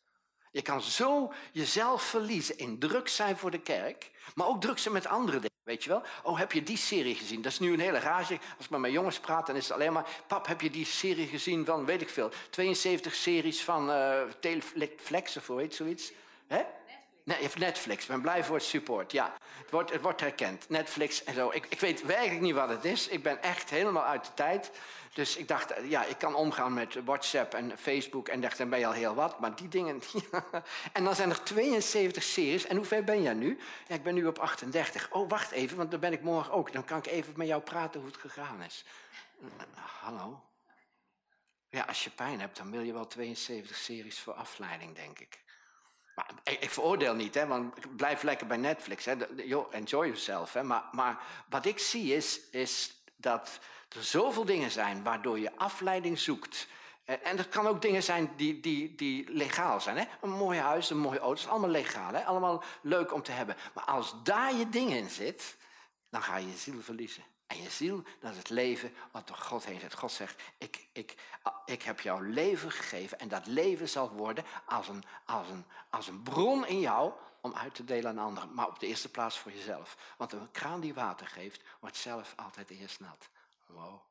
Je 0.55 0.61
kan 0.61 0.81
zo 0.81 1.33
jezelf 1.51 2.01
verliezen 2.01 2.57
in 2.57 2.79
druk 2.79 3.07
zijn 3.07 3.37
voor 3.37 3.51
de 3.51 3.59
kerk, 3.59 4.11
maar 4.35 4.47
ook 4.47 4.61
druk 4.61 4.77
zijn 4.77 4.93
met 4.93 5.07
andere 5.07 5.37
dingen. 5.37 5.55
Weet 5.63 5.83
je 5.83 5.89
wel? 5.89 6.03
Oh, 6.23 6.37
heb 6.37 6.51
je 6.51 6.63
die 6.63 6.77
serie 6.77 7.15
gezien? 7.15 7.41
Dat 7.41 7.51
is 7.51 7.59
nu 7.59 7.73
een 7.73 7.79
hele 7.79 7.99
rage. 7.99 8.39
Als 8.57 8.65
ik 8.65 8.69
met 8.69 8.79
mijn 8.79 8.93
jongens 8.93 9.19
praat, 9.19 9.47
dan 9.47 9.55
is 9.55 9.63
het 9.63 9.73
alleen 9.73 9.93
maar... 9.93 10.09
Pap, 10.27 10.47
heb 10.47 10.61
je 10.61 10.69
die 10.69 10.85
serie 10.85 11.27
gezien 11.27 11.65
van, 11.65 11.85
weet 11.85 12.01
ik 12.01 12.09
veel... 12.09 12.31
72 12.49 13.15
series 13.15 13.63
van 13.63 13.89
uh, 13.89 14.21
Teleflex 14.39 15.37
of 15.37 15.47
hoe 15.47 15.67
zoiets? 15.69 16.11
Hè? 16.47 16.63
Nee, 17.25 17.49
Netflix. 17.57 18.03
Ik 18.03 18.07
ben 18.07 18.21
blij 18.21 18.43
voor 18.43 18.55
het 18.55 18.65
support. 18.65 19.11
Ja, 19.11 19.33
het 19.61 19.71
wordt, 19.71 19.91
het 19.91 20.01
wordt 20.01 20.21
herkend. 20.21 20.69
Netflix 20.69 21.23
en 21.23 21.33
zo. 21.33 21.51
Ik, 21.51 21.65
ik 21.69 21.79
weet 21.79 22.01
werkelijk 22.01 22.41
niet 22.41 22.53
wat 22.53 22.69
het 22.69 22.85
is. 22.85 23.07
Ik 23.07 23.23
ben 23.23 23.41
echt 23.41 23.69
helemaal 23.69 24.03
uit 24.03 24.25
de 24.25 24.33
tijd. 24.33 24.71
Dus 25.13 25.37
ik 25.37 25.47
dacht, 25.47 25.73
ja, 25.83 26.05
ik 26.05 26.17
kan 26.17 26.35
omgaan 26.35 26.73
met 26.73 27.03
WhatsApp 27.05 27.53
en 27.53 27.77
Facebook. 27.77 28.27
En 28.27 28.41
dacht, 28.41 28.57
dan 28.57 28.69
ben 28.69 28.79
je 28.79 28.85
al 28.85 28.91
heel 28.91 29.15
wat. 29.15 29.39
Maar 29.39 29.55
die 29.55 29.67
dingen... 29.67 30.01
en 30.93 31.03
dan 31.03 31.15
zijn 31.15 31.29
er 31.29 31.43
72 31.43 32.23
series. 32.23 32.65
En 32.65 32.75
hoe 32.75 32.85
ver 32.85 33.03
ben 33.03 33.21
jij 33.21 33.33
nu? 33.33 33.59
Ik 33.87 34.03
ben 34.03 34.13
nu 34.13 34.25
op 34.25 34.39
38. 34.39 35.11
Oh, 35.11 35.29
wacht 35.29 35.51
even, 35.51 35.77
want 35.77 35.91
dan 35.91 35.99
ben 35.99 36.13
ik 36.13 36.21
morgen 36.21 36.53
ook. 36.53 36.71
Dan 36.71 36.85
kan 36.85 36.97
ik 36.97 37.05
even 37.05 37.33
met 37.35 37.47
jou 37.47 37.61
praten 37.61 37.99
hoe 37.99 38.09
het 38.09 38.19
gegaan 38.19 38.61
is. 38.61 38.85
Hallo? 39.73 40.43
Ja, 41.69 41.83
als 41.83 42.03
je 42.03 42.09
pijn 42.09 42.39
hebt, 42.39 42.57
dan 42.57 42.71
wil 42.71 42.81
je 42.81 42.93
wel 42.93 43.07
72 43.07 43.75
series 43.77 44.19
voor 44.19 44.33
afleiding, 44.33 44.95
denk 44.95 45.19
ik. 45.19 45.43
Maar 46.15 46.29
ik, 46.43 46.69
veroordeel 46.69 47.13
niet, 47.13 47.33
hè, 47.33 47.47
want 47.47 47.95
blijf 47.95 48.21
lekker 48.21 48.47
bij 48.47 48.57
Netflix. 48.57 49.05
Hè. 49.05 49.15
enjoy 49.71 50.05
yourself. 50.05 50.53
Hè. 50.53 50.63
Maar, 50.63 50.83
maar 50.91 51.19
wat 51.49 51.65
ik 51.65 51.79
zie 51.79 52.15
is, 52.15 52.49
is 52.49 53.01
dat 53.15 53.59
er 53.89 54.03
zoveel 54.03 54.45
dingen 54.45 54.71
zijn 54.71 55.03
waardoor 55.03 55.39
je 55.39 55.55
afleiding 55.55 56.19
zoekt. 56.19 56.67
En 57.05 57.37
dat 57.37 57.49
kan 57.49 57.67
ook 57.67 57.81
dingen 57.81 58.03
zijn 58.03 58.31
die, 58.35 58.59
die, 58.59 58.95
die 58.95 59.31
legaal 59.31 59.81
zijn. 59.81 59.97
Hè? 59.97 60.05
Een 60.21 60.31
mooi 60.31 60.59
huis, 60.59 60.89
een 60.89 60.97
mooie 60.97 61.19
auto, 61.19 61.35
dat 61.35 61.43
is 61.43 61.47
allemaal 61.47 61.69
legaal. 61.69 62.13
Hè? 62.13 62.23
Allemaal 62.23 62.63
leuk 62.81 63.13
om 63.13 63.21
te 63.21 63.31
hebben. 63.31 63.55
Maar 63.73 63.83
als 63.83 64.15
daar 64.23 64.55
je 64.55 64.69
ding 64.69 64.91
in 64.91 65.09
zit, 65.09 65.57
dan 66.09 66.21
ga 66.21 66.37
je 66.37 66.47
je 66.47 66.57
ziel 66.57 66.81
verliezen. 66.81 67.23
En 67.47 67.61
je 67.61 67.69
ziel, 67.69 68.03
dat 68.19 68.31
is 68.31 68.37
het 68.37 68.49
leven 68.49 68.93
wat 69.11 69.27
door 69.27 69.37
God 69.37 69.65
heen 69.65 69.79
zit. 69.79 69.93
God 69.93 70.11
zegt, 70.11 70.41
ik, 70.57 70.87
ik, 70.91 71.15
ik 71.65 71.81
heb 71.81 71.99
jouw 71.99 72.19
leven 72.19 72.71
gegeven 72.71 73.19
en 73.19 73.27
dat 73.27 73.47
leven 73.47 73.89
zal 73.89 74.09
worden 74.09 74.45
als 74.65 74.87
een, 74.87 75.03
als, 75.25 75.49
een, 75.49 75.65
als 75.89 76.07
een 76.07 76.23
bron 76.23 76.67
in 76.67 76.79
jou 76.79 77.13
om 77.41 77.53
uit 77.53 77.75
te 77.75 77.83
delen 77.83 78.09
aan 78.11 78.25
anderen. 78.25 78.53
Maar 78.53 78.67
op 78.67 78.79
de 78.79 78.87
eerste 78.87 79.11
plaats 79.11 79.39
voor 79.39 79.51
jezelf. 79.51 80.13
Want 80.17 80.33
een 80.33 80.51
kraan 80.51 80.79
die 80.79 80.93
water 80.93 81.27
geeft, 81.27 81.63
wordt 81.79 81.97
zelf 81.97 82.33
altijd 82.35 82.69
eerst 82.69 82.99
nat. 82.99 83.29
Wow. 83.65 84.01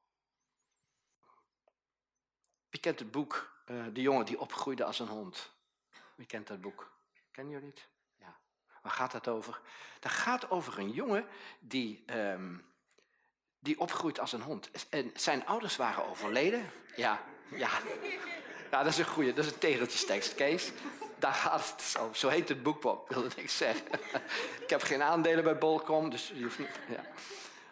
Wie 2.68 2.80
kent 2.80 2.98
het 2.98 3.10
boek 3.10 3.52
uh, 3.66 3.84
De 3.92 4.00
jongen 4.00 4.26
die 4.26 4.40
opgroeide 4.40 4.84
als 4.84 4.98
een 4.98 5.08
hond? 5.08 5.50
Wie 6.14 6.26
kent 6.26 6.46
dat 6.46 6.60
boek? 6.60 6.92
Kennen 7.30 7.52
jullie 7.52 7.68
het? 7.68 7.88
Ja. 8.16 8.36
Waar 8.82 8.92
gaat 8.92 9.12
dat 9.12 9.28
over? 9.28 9.60
Dat 10.00 10.12
gaat 10.12 10.50
over 10.50 10.78
een 10.78 10.90
jongen 10.90 11.26
die... 11.58 12.04
Um, 12.06 12.72
die 13.64 13.80
opgroeit 13.80 14.20
als 14.20 14.32
een 14.32 14.42
hond. 14.42 14.70
En 14.88 15.10
zijn 15.14 15.46
ouders 15.46 15.76
waren 15.76 16.08
overleden. 16.10 16.70
Ja, 16.96 17.20
ja. 17.50 17.68
Dat 18.70 18.86
is 18.86 18.98
een 18.98 19.04
goede, 19.04 19.32
dat 19.32 19.44
is 19.44 19.52
een 19.52 19.58
tegeltjestekst, 19.58 20.34
Kees. 20.34 20.72
daar 21.18 21.32
gaat 21.32 21.70
het 21.70 21.82
zo. 21.82 22.10
Zo 22.12 22.28
heet 22.28 22.48
het 22.48 22.62
boek 22.62 22.82
wel, 22.82 23.04
wilde 23.08 23.28
ik 23.36 23.50
zeggen. 23.50 23.86
ik 24.64 24.70
heb 24.70 24.82
geen 24.82 25.02
aandelen 25.02 25.44
bij 25.44 25.58
Bolcom, 25.58 26.10
dus 26.10 26.32
je 26.34 26.42
hoeft 26.42 26.58
niet... 26.58 26.68
Ja. 26.88 27.04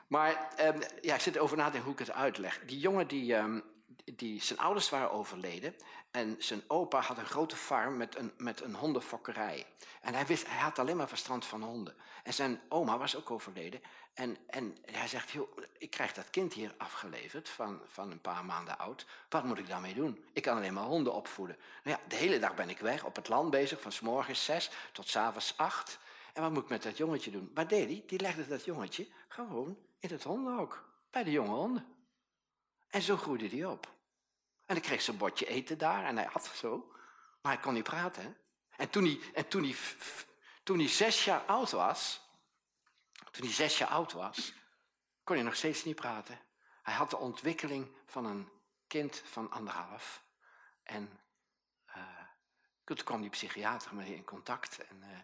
Maar 0.07 0.49
um, 0.61 0.79
ja, 1.01 1.15
ik 1.15 1.21
zit 1.21 1.39
over 1.39 1.57
na 1.57 1.65
te 1.65 1.71
denken 1.71 1.91
hoe 1.91 2.01
ik 2.01 2.07
het 2.07 2.17
uitleg. 2.17 2.61
Die 2.67 2.79
jongen 2.79 3.07
die, 3.09 3.35
um, 3.35 3.63
die, 4.05 4.43
zijn 4.43 4.59
ouders 4.59 4.91
waren 4.91 5.11
overleden 5.11 5.75
en 6.11 6.37
zijn 6.39 6.63
opa 6.67 7.01
had 7.01 7.19
een 7.19 7.27
grote 7.27 7.57
farm 7.57 7.97
met 7.97 8.17
een, 8.17 8.33
met 8.37 8.61
een 8.61 8.75
hondenfokkerij. 8.75 9.67
En 10.01 10.15
hij, 10.15 10.27
wist, 10.27 10.47
hij 10.47 10.61
had 10.61 10.79
alleen 10.79 10.97
maar 10.97 11.09
verstand 11.09 11.45
van 11.45 11.63
honden. 11.63 11.95
En 12.23 12.35
zijn 12.35 12.61
oma 12.69 12.99
was 12.99 13.17
ook 13.17 13.31
overleden. 13.31 13.83
En, 14.15 14.37
en 14.47 14.77
hij 14.85 15.09
zegt, 15.09 15.35
ik 15.79 15.91
krijg 15.91 16.13
dat 16.13 16.31
kind 16.31 16.53
hier 16.53 16.75
afgeleverd 16.79 17.49
van, 17.49 17.81
van 17.87 18.11
een 18.11 18.21
paar 18.21 18.45
maanden 18.45 18.79
oud. 18.79 19.07
Wat 19.29 19.45
moet 19.45 19.59
ik 19.59 19.69
daarmee 19.69 19.95
doen? 19.95 20.25
Ik 20.33 20.43
kan 20.43 20.57
alleen 20.57 20.75
maar 20.75 20.85
honden 20.85 21.15
opvoeden. 21.15 21.57
Nou 21.85 21.97
ja, 21.97 22.09
de 22.09 22.17
hele 22.17 22.39
dag 22.39 22.55
ben 22.55 22.69
ik 22.69 22.79
weg, 22.79 23.05
op 23.05 23.17
het 23.17 23.29
land 23.29 23.51
bezig, 23.51 23.81
van 23.81 23.93
s 23.93 24.01
morgens 24.01 24.45
zes 24.45 24.71
tot 24.93 25.09
s 25.09 25.17
avonds 25.17 25.55
acht. 25.57 25.99
En 26.33 26.43
wat 26.43 26.53
moet 26.53 26.63
ik 26.63 26.69
met 26.69 26.83
dat 26.83 26.97
jongetje 26.97 27.31
doen? 27.31 27.51
Deed 27.55 27.71
hij? 27.89 28.03
Die 28.07 28.21
legde 28.21 28.49
dat 28.49 28.65
jongetje 28.65 29.07
gewoon 29.29 29.77
in 29.99 30.11
het 30.11 30.23
hondenhok, 30.23 30.85
bij 31.11 31.25
de 31.25 31.31
jonge 31.31 31.55
honden. 31.55 31.87
En 32.93 33.03
zo 33.03 33.17
groeide 33.17 33.49
hij 33.49 33.65
op. 33.65 33.87
En 34.67 34.75
dan 34.75 34.81
kreeg 34.81 35.03
ze 35.03 35.11
een 35.11 35.17
bordje 35.17 35.47
eten 35.47 35.79
daar 35.79 36.05
en 36.05 36.17
hij 36.17 36.29
had 36.33 36.47
zo. 36.47 36.93
Maar 37.41 37.53
hij 37.53 37.63
kon 37.63 37.75
niet 37.75 37.83
praten. 37.83 38.37
En 38.77 38.91
toen 38.91 39.05
hij, 39.05 39.21
en 39.35 39.49
toen 39.49 39.75
toen 40.63 40.79
hij 40.79 40.89
zes 40.89 41.25
jaar 41.25 41.41
oud 41.41 41.71
was, 41.71 42.21
toen 43.31 43.45
hij 43.45 43.55
zes 43.55 43.79
jaar 43.79 43.89
oud 43.89 44.13
was, 44.13 44.53
kon 45.25 45.37
hij 45.37 45.45
nog 45.45 45.55
steeds 45.55 45.85
niet 45.85 45.97
praten. 45.97 46.41
Hij 46.83 46.95
had 46.95 47.11
de 47.11 47.17
ontwikkeling 47.17 47.97
van 48.07 48.25
een 48.25 48.49
kind 48.87 49.23
van 49.25 49.51
anderhalf. 49.51 50.25
En 50.83 51.21
uh, 51.97 52.19
toen 52.85 52.97
kwam 53.05 53.21
die 53.21 53.31
psychiater 53.31 53.95
mee 53.95 54.15
in 54.15 54.25
contact. 54.25 54.79
En, 54.79 54.97
uh, 55.03 55.19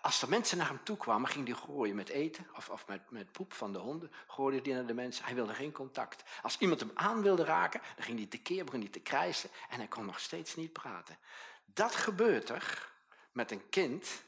als 0.00 0.22
er 0.22 0.28
mensen 0.28 0.58
naar 0.58 0.66
hem 0.66 0.82
toe 0.82 0.96
kwamen, 0.96 1.28
ging 1.28 1.46
hij 1.46 1.56
gooien 1.56 1.96
met 1.96 2.08
eten 2.08 2.46
of, 2.56 2.68
of 2.68 2.86
met, 2.86 3.10
met 3.10 3.32
poep 3.32 3.52
van 3.52 3.72
de 3.72 3.78
honden. 3.78 4.12
Gooide 4.26 4.60
hij 4.62 4.78
naar 4.78 4.86
de 4.86 4.94
mensen. 4.94 5.24
Hij 5.24 5.34
wilde 5.34 5.54
geen 5.54 5.72
contact. 5.72 6.22
Als 6.42 6.58
iemand 6.58 6.80
hem 6.80 6.90
aan 6.94 7.22
wilde 7.22 7.44
raken, 7.44 7.80
dan 7.96 8.04
ging 8.04 8.18
hij 8.18 8.26
tekeer, 8.26 8.64
begon 8.64 8.80
hij 8.80 8.88
te 8.88 9.00
krijsen 9.00 9.50
en 9.68 9.78
hij 9.78 9.88
kon 9.88 10.04
nog 10.04 10.20
steeds 10.20 10.56
niet 10.56 10.72
praten. 10.72 11.18
Dat 11.64 11.94
gebeurt 11.94 12.48
er 12.48 12.92
met 13.32 13.50
een 13.50 13.68
kind 13.68 14.22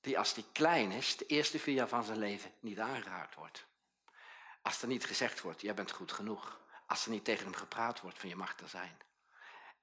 die 0.00 0.18
als 0.18 0.34
die 0.34 0.44
klein 0.52 0.90
is, 0.90 1.16
de 1.16 1.26
eerste 1.26 1.58
vier 1.58 1.74
jaar 1.74 1.88
van 1.88 2.04
zijn 2.04 2.18
leven 2.18 2.50
niet 2.60 2.78
aangeraakt 2.78 3.34
wordt. 3.34 3.66
Als 4.62 4.82
er 4.82 4.88
niet 4.88 5.04
gezegd 5.04 5.40
wordt, 5.40 5.60
jij 5.60 5.74
bent 5.74 5.92
goed 5.92 6.12
genoeg. 6.12 6.60
Als 6.86 7.04
er 7.04 7.10
niet 7.10 7.24
tegen 7.24 7.44
hem 7.44 7.54
gepraat 7.54 8.00
wordt 8.00 8.18
van 8.18 8.28
je 8.28 8.36
mag 8.36 8.58
er 8.58 8.68
zijn. 8.68 8.96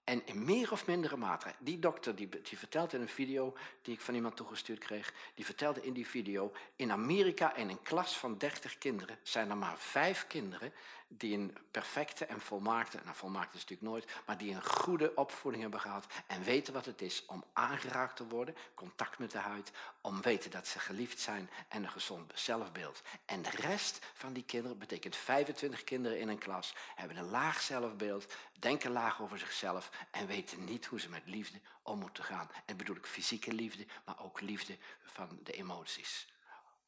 En 0.09 0.21
in 0.25 0.43
meer 0.43 0.71
of 0.71 0.87
mindere 0.87 1.17
mate, 1.17 1.53
die 1.59 1.79
dokter 1.79 2.15
die, 2.15 2.29
die 2.29 2.57
vertelt 2.57 2.93
in 2.93 3.01
een 3.01 3.09
video 3.09 3.53
die 3.81 3.93
ik 3.93 4.01
van 4.01 4.15
iemand 4.15 4.35
toegestuurd 4.35 4.79
kreeg, 4.79 5.13
die 5.33 5.45
vertelde 5.45 5.81
in 5.81 5.93
die 5.93 6.07
video, 6.07 6.51
in 6.75 6.91
Amerika 6.91 7.55
in 7.55 7.69
een 7.69 7.81
klas 7.81 8.17
van 8.17 8.37
30 8.37 8.77
kinderen 8.77 9.17
zijn 9.23 9.49
er 9.49 9.57
maar 9.57 9.77
vijf 9.77 10.27
kinderen 10.27 10.73
die 11.11 11.37
een 11.37 11.57
perfecte 11.71 12.25
en 12.25 12.41
volmaakte, 12.41 12.99
nou 13.03 13.15
volmaakte 13.15 13.57
is 13.57 13.61
natuurlijk 13.61 13.89
nooit, 13.89 14.21
maar 14.25 14.37
die 14.37 14.53
een 14.53 14.65
goede 14.65 15.15
opvoeding 15.15 15.63
hebben 15.63 15.81
gehad 15.81 16.05
en 16.27 16.43
weten 16.43 16.73
wat 16.73 16.85
het 16.85 17.01
is 17.01 17.25
om 17.25 17.43
aangeraakt 17.53 18.15
te 18.15 18.27
worden, 18.27 18.55
contact 18.73 19.19
met 19.19 19.31
de 19.31 19.37
huid, 19.37 19.71
om 20.01 20.21
weten 20.21 20.51
dat 20.51 20.67
ze 20.67 20.79
geliefd 20.79 21.19
zijn 21.19 21.49
en 21.67 21.83
een 21.83 21.89
gezond 21.89 22.31
zelfbeeld. 22.35 23.01
En 23.25 23.41
de 23.41 23.49
rest 23.49 24.05
van 24.13 24.33
die 24.33 24.43
kinderen, 24.43 24.77
betekent 24.77 25.15
25 25.15 25.83
kinderen 25.83 26.19
in 26.19 26.27
een 26.27 26.37
klas, 26.37 26.73
hebben 26.95 27.17
een 27.17 27.29
laag 27.29 27.61
zelfbeeld, 27.61 28.33
denken 28.59 28.91
laag 28.91 29.21
over 29.21 29.39
zichzelf 29.39 29.89
en 30.11 30.27
weten 30.27 30.63
niet 30.63 30.85
hoe 30.85 30.99
ze 30.99 31.09
met 31.09 31.25
liefde 31.25 31.59
om 31.81 31.99
moeten 31.99 32.23
gaan. 32.23 32.49
En 32.65 32.77
bedoel 32.77 32.95
ik 32.95 33.05
fysieke 33.05 33.53
liefde, 33.53 33.85
maar 34.05 34.23
ook 34.23 34.41
liefde 34.41 34.77
van 35.03 35.39
de 35.43 35.51
emoties. 35.51 36.27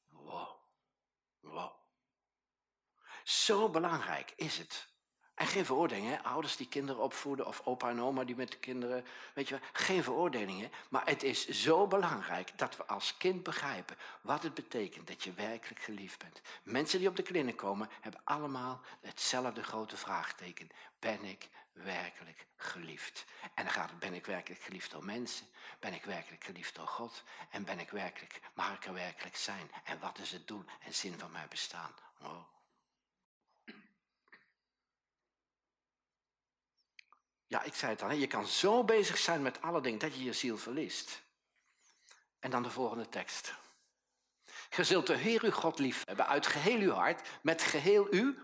Wow. 0.10 0.50
Wow. 1.40 1.81
Zo 3.24 3.70
belangrijk 3.70 4.34
is 4.36 4.58
het. 4.58 4.90
En 5.42 5.48
geen 5.48 5.66
veroordelingen, 5.66 6.24
ouders 6.24 6.56
die 6.56 6.68
kinderen 6.68 7.02
opvoeden 7.02 7.48
of 7.48 7.62
opa 7.66 7.90
en 7.90 8.02
oma 8.02 8.24
die 8.24 8.36
met 8.36 8.52
de 8.52 8.58
kinderen, 8.58 9.06
weet 9.34 9.48
je 9.48 9.60
wel, 9.60 9.68
geen 9.74 10.04
veroordelingen. 10.04 10.72
Maar 10.90 11.06
het 11.06 11.24
is 11.24 11.48
zo 11.48 11.88
belangrijk 11.88 12.58
dat 12.58 12.78
we 12.78 12.86
als 12.86 13.18
kind 13.18 13.44
begrijpen 13.44 13.98
wat 14.22 14.44
het 14.44 14.54
betekent 14.54 15.08
dat 15.08 15.24
je 15.24 15.34
werkelijk 15.34 15.82
geliefd 15.82 16.20
bent. 16.20 16.42
Mensen 16.64 17.00
die 17.00 17.08
op 17.08 17.16
de 17.16 17.24
kliniek 17.24 17.58
komen 17.58 17.90
hebben 18.02 18.22
allemaal 18.24 18.82
hetzelfde 19.02 19.64
grote 19.64 19.98
vraagteken. 19.98 20.70
Ben 21.00 21.24
ik 21.24 21.50
werkelijk 21.72 22.46
geliefd? 22.56 23.26
En 23.54 23.64
dan 23.64 23.74
gaat 23.74 23.90
het, 23.90 24.00
ben 24.00 24.14
ik 24.14 24.26
werkelijk 24.26 24.62
geliefd 24.62 24.92
door 24.92 25.06
mensen? 25.06 25.48
Ben 25.80 25.94
ik 25.94 26.04
werkelijk 26.04 26.44
geliefd 26.44 26.76
door 26.76 26.88
God? 26.88 27.24
En 27.50 27.64
ben 27.64 27.80
ik 27.80 27.90
werkelijk, 27.90 28.40
mag 28.54 28.74
ik 28.74 28.86
er 28.86 28.94
werkelijk 28.94 29.36
zijn? 29.36 29.72
En 29.84 30.00
wat 30.00 30.18
is 30.18 30.32
het 30.32 30.48
doel 30.48 30.64
en 30.80 30.94
zin 30.94 31.20
van 31.20 31.32
mijn 31.32 31.50
bestaan? 31.50 31.92
Ja, 37.52 37.64
ik 37.64 37.74
zei 37.74 37.92
het 37.92 38.02
al, 38.02 38.12
je 38.12 38.28
kan 38.28 38.48
zo 38.48 38.84
bezig 38.84 39.18
zijn 39.18 39.42
met 39.42 39.62
alle 39.62 39.82
dingen 39.82 40.00
dat 40.00 40.16
je 40.16 40.24
je 40.24 40.34
ziel 40.34 40.58
verliest. 40.58 41.22
En 42.40 42.52
dan 42.52 42.64
de 42.64 42.70
volgende 42.70 43.10
tekst. 43.10 43.54
Je 44.70 44.84
zult 44.84 45.08
de 45.08 45.16
Heer 45.16 45.44
uw 45.44 45.52
God 45.52 45.80
lief 45.80 46.04
hebben 46.06 46.28
uit 46.28 46.48
geheel 46.48 46.80
uw 46.80 46.92
hart, 46.92 47.30
met 47.42 47.62
geheel 47.62 48.08
uw 48.10 48.36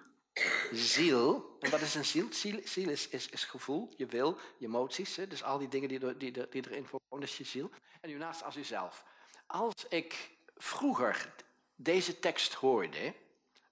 ziel. 0.71 1.57
En 1.59 1.71
wat 1.71 1.81
is 1.81 1.95
een 1.95 2.05
ziel? 2.05 2.27
Ziel, 2.31 2.61
ziel 2.63 2.89
is, 2.89 3.07
is, 3.07 3.43
gevoel, 3.43 3.93
je 3.97 4.05
wil, 4.05 4.39
je 4.57 4.65
emoties. 4.65 5.15
Hè? 5.15 5.27
Dus 5.27 5.43
al 5.43 5.57
die 5.57 5.67
dingen 5.67 5.89
die, 5.89 6.17
die, 6.17 6.31
die 6.31 6.69
erin 6.69 6.85
voorkomen, 6.85 7.19
dat 7.25 7.29
is 7.29 7.37
je 7.37 7.43
ziel. 7.43 7.71
En 8.01 8.09
u 8.09 8.17
naast 8.17 8.43
als 8.43 8.55
uzelf. 8.55 9.03
Als 9.45 9.85
ik 9.89 10.29
vroeger 10.55 11.33
deze 11.75 12.19
tekst 12.19 12.53
hoorde, 12.53 13.13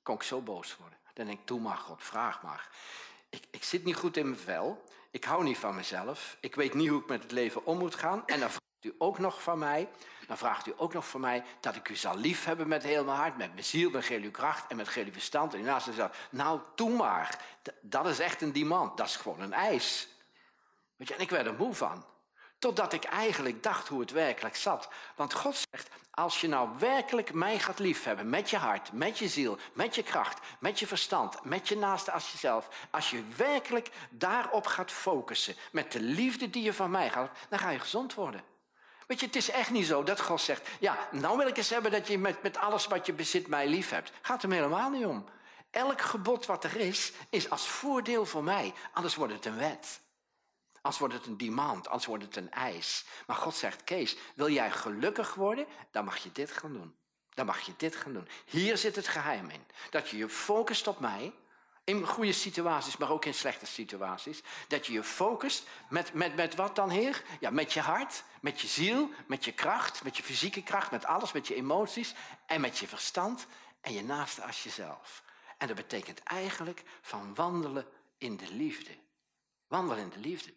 kon 0.03 0.15
ik 0.15 0.23
zo 0.23 0.41
boos 0.41 0.77
worden. 0.77 0.99
Dan 1.13 1.25
denk 1.25 1.39
ik, 1.39 1.47
doe 1.47 1.59
maar 1.59 1.77
God, 1.77 2.03
vraag 2.03 2.43
maar. 2.43 2.69
Ik, 3.29 3.43
ik 3.51 3.63
zit 3.63 3.83
niet 3.83 3.95
goed 3.95 4.17
in 4.17 4.29
mijn 4.29 4.41
vel. 4.41 4.83
Ik 5.15 5.23
hou 5.23 5.43
niet 5.43 5.57
van 5.57 5.75
mezelf. 5.75 6.37
Ik 6.39 6.55
weet 6.55 6.73
niet 6.73 6.89
hoe 6.89 7.01
ik 7.01 7.07
met 7.07 7.21
het 7.21 7.31
leven 7.31 7.65
om 7.65 7.77
moet 7.77 7.95
gaan. 7.95 8.23
En 8.25 8.39
dan 8.39 8.49
vraagt 8.49 8.85
u 8.85 8.95
ook 8.97 9.19
nog 9.19 9.41
van 9.41 9.59
mij, 9.59 9.89
dan 10.27 10.37
vraagt 10.37 10.67
u 10.67 10.73
ook 10.77 10.93
nog 10.93 11.07
van 11.07 11.21
mij 11.21 11.43
dat 11.59 11.75
ik 11.75 11.89
u 11.89 11.95
zal 11.95 12.17
liefhebben 12.17 12.67
met 12.67 12.83
heel 12.83 13.03
mijn 13.03 13.17
hart, 13.17 13.37
met 13.37 13.53
mijn 13.53 13.65
ziel, 13.65 13.89
met 13.89 14.05
heel 14.05 14.21
uw 14.21 14.31
kracht 14.31 14.71
en 14.71 14.77
met 14.77 14.89
heel 14.89 15.05
uw 15.05 15.11
verstand. 15.11 15.53
En 15.53 15.61
naast 15.61 15.93
zegt, 15.93 16.17
nou, 16.29 16.59
doe 16.75 16.89
maar. 16.89 17.39
Dat 17.81 18.07
is 18.07 18.19
echt 18.19 18.41
een 18.41 18.51
demand. 18.51 18.97
Dat 18.97 19.07
is 19.07 19.15
gewoon 19.15 19.41
een 19.41 19.53
eis. 19.53 20.07
Weet 20.95 21.07
je, 21.07 21.13
en 21.13 21.21
ik 21.21 21.29
werd 21.29 21.45
er 21.45 21.53
moe 21.53 21.73
van. 21.73 22.05
Totdat 22.59 22.93
ik 22.93 23.03
eigenlijk 23.03 23.63
dacht 23.63 23.87
hoe 23.87 23.99
het 23.99 24.11
werkelijk 24.11 24.55
zat. 24.55 24.89
Want 25.15 25.33
God 25.33 25.65
zegt, 25.69 25.89
als 26.15 26.41
je 26.41 26.47
nou 26.47 26.69
werkelijk 26.79 27.33
mij 27.33 27.59
gaat 27.59 27.79
liefhebben, 27.79 28.29
met 28.29 28.49
je 28.49 28.57
hart, 28.57 28.91
met 28.91 29.17
je 29.17 29.27
ziel, 29.27 29.57
met 29.73 29.95
je 29.95 30.03
kracht, 30.03 30.39
met 30.59 30.79
je 30.79 30.87
verstand, 30.87 31.43
met 31.43 31.67
je 31.67 31.77
naaste 31.77 32.11
als 32.11 32.31
jezelf. 32.31 32.67
Als 32.89 33.09
je 33.09 33.23
werkelijk 33.35 33.89
daarop 34.09 34.65
gaat 34.65 34.91
focussen, 34.91 35.55
met 35.71 35.91
de 35.91 35.99
liefde 35.99 36.49
die 36.49 36.63
je 36.63 36.73
van 36.73 36.91
mij 36.91 37.09
gaat, 37.09 37.29
dan 37.49 37.59
ga 37.59 37.69
je 37.69 37.79
gezond 37.79 38.13
worden. 38.13 38.43
Weet 39.07 39.19
je, 39.19 39.25
het 39.25 39.35
is 39.35 39.49
echt 39.49 39.69
niet 39.69 39.85
zo 39.85 40.03
dat 40.03 40.21
God 40.21 40.41
zegt, 40.41 40.67
ja, 40.79 40.97
nou 41.11 41.37
wil 41.37 41.47
ik 41.47 41.57
eens 41.57 41.69
hebben 41.69 41.91
dat 41.91 42.07
je 42.07 42.17
met, 42.17 42.43
met 42.43 42.57
alles 42.57 42.87
wat 42.87 43.05
je 43.05 43.13
bezit 43.13 43.47
mij 43.47 43.67
lief 43.67 43.89
hebt. 43.89 44.11
Gaat 44.21 44.43
er 44.43 44.51
helemaal 44.51 44.89
niet 44.89 45.05
om. 45.05 45.25
Elk 45.71 46.01
gebod 46.01 46.45
wat 46.45 46.63
er 46.63 46.75
is, 46.75 47.11
is 47.29 47.49
als 47.49 47.67
voordeel 47.67 48.25
voor 48.25 48.43
mij, 48.43 48.73
anders 48.93 49.15
wordt 49.15 49.33
het 49.33 49.45
een 49.45 49.57
wet. 49.57 50.01
Als 50.85 50.97
wordt 50.97 51.13
het 51.13 51.25
een 51.25 51.37
demand, 51.37 51.89
als 51.89 52.05
wordt 52.05 52.23
het 52.23 52.35
een 52.35 52.51
eis. 52.51 53.05
Maar 53.27 53.35
God 53.35 53.55
zegt, 53.55 53.83
Kees, 53.83 54.17
wil 54.35 54.49
jij 54.49 54.71
gelukkig 54.71 55.33
worden? 55.33 55.65
Dan 55.91 56.05
mag 56.05 56.17
je 56.17 56.31
dit 56.31 56.51
gaan 56.51 56.73
doen. 56.73 56.95
Dan 57.33 57.45
mag 57.45 57.59
je 57.59 57.73
dit 57.77 57.95
gaan 57.95 58.13
doen. 58.13 58.27
Hier 58.45 58.77
zit 58.77 58.95
het 58.95 59.07
geheim 59.07 59.49
in. 59.49 59.65
Dat 59.89 60.09
je 60.09 60.17
je 60.17 60.29
focust 60.29 60.87
op 60.87 60.99
mij. 60.99 61.33
In 61.83 62.07
goede 62.07 62.31
situaties, 62.33 62.97
maar 62.97 63.11
ook 63.11 63.25
in 63.25 63.33
slechte 63.33 63.65
situaties. 63.65 64.41
Dat 64.67 64.85
je 64.85 64.93
je 64.93 65.03
focust 65.03 65.67
met, 65.89 66.13
met, 66.13 66.35
met 66.35 66.55
wat 66.55 66.75
dan, 66.75 66.89
Heer? 66.89 67.23
Ja, 67.39 67.49
met 67.49 67.73
je 67.73 67.81
hart, 67.81 68.23
met 68.41 68.61
je 68.61 68.67
ziel, 68.67 69.09
met 69.27 69.45
je 69.45 69.51
kracht, 69.51 70.03
met 70.03 70.17
je 70.17 70.23
fysieke 70.23 70.63
kracht, 70.63 70.91
met 70.91 71.05
alles, 71.05 71.31
met 71.31 71.47
je 71.47 71.55
emoties 71.55 72.13
en 72.45 72.61
met 72.61 72.77
je 72.77 72.87
verstand 72.87 73.47
en 73.81 73.93
je 73.93 74.03
naaste 74.03 74.43
als 74.43 74.63
jezelf. 74.63 75.23
En 75.57 75.67
dat 75.67 75.75
betekent 75.75 76.23
eigenlijk 76.23 76.83
van 77.01 77.35
wandelen 77.35 77.87
in 78.17 78.37
de 78.37 78.53
liefde. 78.53 78.91
Wandelen 79.67 80.03
in 80.03 80.09
de 80.09 80.19
liefde. 80.19 80.53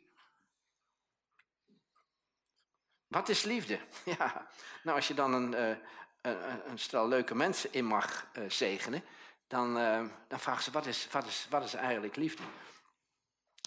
Wat 3.08 3.28
is 3.28 3.42
liefde? 3.42 3.80
Ja, 4.18 4.46
nou 4.82 4.96
als 4.96 5.08
je 5.08 5.14
dan 5.14 5.32
een, 5.32 5.52
uh, 5.52 5.76
een, 6.20 6.70
een 6.70 6.78
stel 6.78 7.08
leuke 7.08 7.34
mensen 7.34 7.72
in 7.72 7.84
mag 7.84 8.26
uh, 8.32 8.50
zegenen, 8.50 9.04
dan, 9.46 9.78
uh, 9.78 10.04
dan 10.28 10.40
vragen 10.40 10.62
ze 10.62 10.70
wat 10.70 10.86
is, 10.86 11.08
wat, 11.10 11.26
is, 11.26 11.46
wat 11.50 11.64
is 11.64 11.74
eigenlijk 11.74 12.16
liefde? 12.16 12.42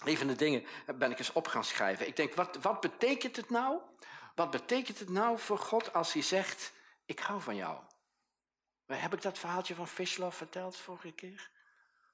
Een 0.03 0.17
van 0.17 0.27
de 0.27 0.35
dingen 0.35 0.65
ben 0.95 1.11
ik 1.11 1.17
eens 1.17 1.33
op 1.33 1.47
gaan 1.47 1.63
schrijven. 1.63 2.07
Ik 2.07 2.15
denk, 2.15 2.33
wat, 2.33 2.55
wat 2.55 2.79
betekent 2.79 3.35
het 3.35 3.49
nou? 3.49 3.79
Wat 4.35 4.51
betekent 4.51 4.99
het 4.99 5.09
nou 5.09 5.39
voor 5.39 5.59
God 5.59 5.93
als 5.93 6.13
hij 6.13 6.21
zegt, 6.21 6.73
ik 7.05 7.19
hou 7.19 7.41
van 7.41 7.55
jou? 7.55 7.79
Heb 8.85 9.13
ik 9.13 9.21
dat 9.21 9.39
verhaaltje 9.39 9.75
van 9.75 9.87
Fischloff 9.87 10.37
verteld 10.37 10.77
vorige 10.77 11.11
keer? 11.11 11.49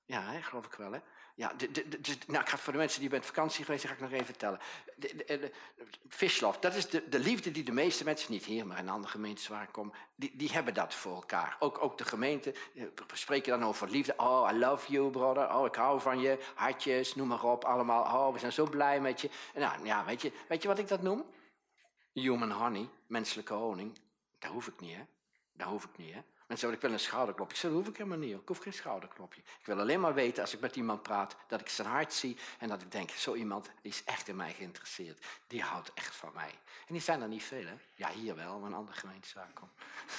Ja, 0.06 0.22
hè, 0.32 0.42
geloof 0.42 0.66
ik 0.66 0.74
wel. 0.74 0.92
Hè? 0.92 1.00
Ja, 1.38 1.53
de, 1.53 1.86
nou, 2.27 2.41
ik 2.41 2.50
ga 2.50 2.58
voor 2.58 2.74
de 2.74 2.79
mensen 2.79 3.00
die 3.00 3.10
bij 3.10 3.22
vakantie 3.22 3.65
geweest 3.65 3.86
ga 3.86 3.94
ik 3.94 4.00
nog 4.00 4.12
even 4.12 4.25
vertellen. 4.25 4.60
De, 4.96 5.15
de, 5.25 5.51
Fish 6.10 6.39
dat 6.39 6.75
is 6.75 6.89
de, 6.89 7.10
de 7.10 7.20
liefde 7.20 7.51
die 7.51 7.63
de 7.63 7.72
meeste 7.72 8.03
mensen, 8.03 8.32
niet 8.32 8.46
hier, 8.46 8.67
maar 8.67 8.77
in 8.77 8.89
andere 8.89 9.12
gemeentes 9.12 9.48
waar 9.48 9.63
ik 9.63 9.72
kom, 9.72 9.94
die, 10.15 10.36
die 10.36 10.51
hebben 10.51 10.74
dat 10.74 10.94
voor 10.94 11.15
elkaar. 11.15 11.56
Ook, 11.60 11.84
ook 11.84 11.98
de 11.98 12.06
gemeente, 12.06 12.51
eh, 12.51 12.84
we 13.08 13.15
spreken 13.15 13.60
dan 13.60 13.70
over 13.70 13.89
liefde. 13.89 14.13
Oh, 14.17 14.50
I 14.51 14.58
love 14.58 14.91
you, 14.91 15.12
brother. 15.12 15.56
Oh, 15.56 15.65
ik 15.65 15.75
hou 15.75 16.01
van 16.01 16.20
je. 16.20 16.39
Hartjes, 16.56 17.15
noem 17.15 17.27
maar 17.27 17.44
op, 17.44 17.63
allemaal. 17.63 18.03
Oh, 18.03 18.34
we 18.34 18.39
zijn 18.39 18.53
zo 18.53 18.65
blij 18.65 19.01
met 19.01 19.22
je. 19.22 19.29
Nou, 19.56 19.86
ja, 19.86 20.06
weet 20.06 20.22
je, 20.22 20.32
weet 20.48 20.62
je 20.62 20.67
wat 20.67 20.79
ik 20.79 20.88
dat 20.88 21.01
noem? 21.01 21.25
Human 22.13 22.51
honey, 22.51 22.89
menselijke 23.08 23.53
honing. 23.53 24.00
Dat 24.39 24.51
hoef 24.51 24.67
ik 24.67 24.79
niet, 24.79 24.96
hè. 24.96 25.03
Dat 25.53 25.67
hoef 25.67 25.84
ik 25.84 25.98
niet, 25.98 26.13
hè. 26.13 26.22
Mensen 26.48 26.68
zeggen, 26.70 26.74
ik 26.74 26.82
wil 26.82 26.92
een 26.92 27.12
schouderklopje. 27.12 27.54
Ik 27.54 27.60
zeg, 27.60 27.72
dat 27.72 27.80
hoef 27.80 27.89
ik 27.89 27.98
helemaal 27.98 28.18
niet. 28.18 28.34
Ik 28.34 28.48
hoef 28.48 28.58
geen 28.58 28.74
schouderklopje. 28.74 29.42
Ik 29.60 29.66
wil 29.66 29.80
alleen 29.80 30.00
maar 30.00 30.13
weten, 30.13 30.42
als 30.42 30.54
ik 30.54 30.60
met 30.60 30.75
iemand 30.75 31.01
praat, 31.01 31.36
dat 31.48 31.60
ik 31.60 31.70
zijn 31.70 31.88
hart 31.88 32.13
zie 32.13 32.38
en 32.60 32.68
dat 32.68 32.82
ik 32.82 32.92
denk, 32.92 33.10
zo 33.10 33.36
iemand 33.36 33.70
is 33.82 34.04
echt 34.04 34.27
in 34.27 34.36
mij 34.36 34.54
geïnteresseerd. 34.54 35.25
Die 35.48 35.62
houdt 35.62 35.92
echt 35.94 36.16
van 36.16 36.32
mij. 36.34 36.51
En 36.88 36.94
die 36.94 37.01
zijn 37.01 37.22
er 37.22 37.27
niet 37.27 37.44
veel, 37.44 37.66
hè? 37.66 37.75
Ja, 37.96 38.10
hier 38.10 38.36
wel, 38.36 38.60
maar 38.60 38.70
een 38.70 38.75
andere 38.75 38.98
gemeente 38.98 39.27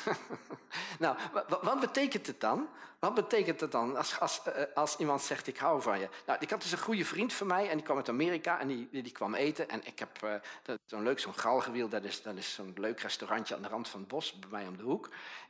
nou, 0.99 1.17
wat 1.63 1.81
betekent 1.81 2.27
het 2.27 2.41
dan? 2.41 2.69
Wat 2.99 3.15
betekent 3.15 3.61
het 3.61 3.73
dan 3.73 3.97
als, 3.97 4.21
als, 4.21 4.43
eh, 4.43 4.63
als 4.75 4.97
iemand 4.97 5.23
zegt, 5.23 5.47
ik 5.47 5.59
hou 5.59 5.83
van 5.83 5.99
je? 5.99 6.09
Nou, 6.27 6.39
ik 6.41 6.51
had 6.51 6.63
dus 6.63 6.73
een 6.73 6.79
goede 6.79 7.05
vriend 7.05 7.33
van 7.33 7.47
mij 7.47 7.69
en 7.69 7.77
die 7.77 7.85
kwam 7.85 7.97
uit 7.97 8.09
Amerika 8.09 8.61
en 8.61 8.69
die, 8.69 8.89
die, 8.91 9.13
kwam 9.13 9.35
eten. 9.35 9.69
En 9.69 9.87
ik 9.87 9.99
heb 9.99 10.23
uh, 10.25 10.35
zo'n 10.87 11.03
leuk, 11.03 11.19
zo'n 11.19 11.39
galgenwiel, 11.39 11.89
dat 11.89 12.05
is, 12.05 12.23
dat 12.23 12.37
is 12.37 12.55
zo'n 12.55 12.75
leuk 12.77 13.01
restaurantje 13.01 13.55
aan 13.55 13.63
de 13.63 13.69
rand 13.69 13.89
van 13.89 14.01
het 14.01 14.09
bos, 14.09 14.39
bij 14.39 14.49
mij 14.51 14.67
om 14.67 14.77
de 14.77 14.83
hoek. 14.83 15.09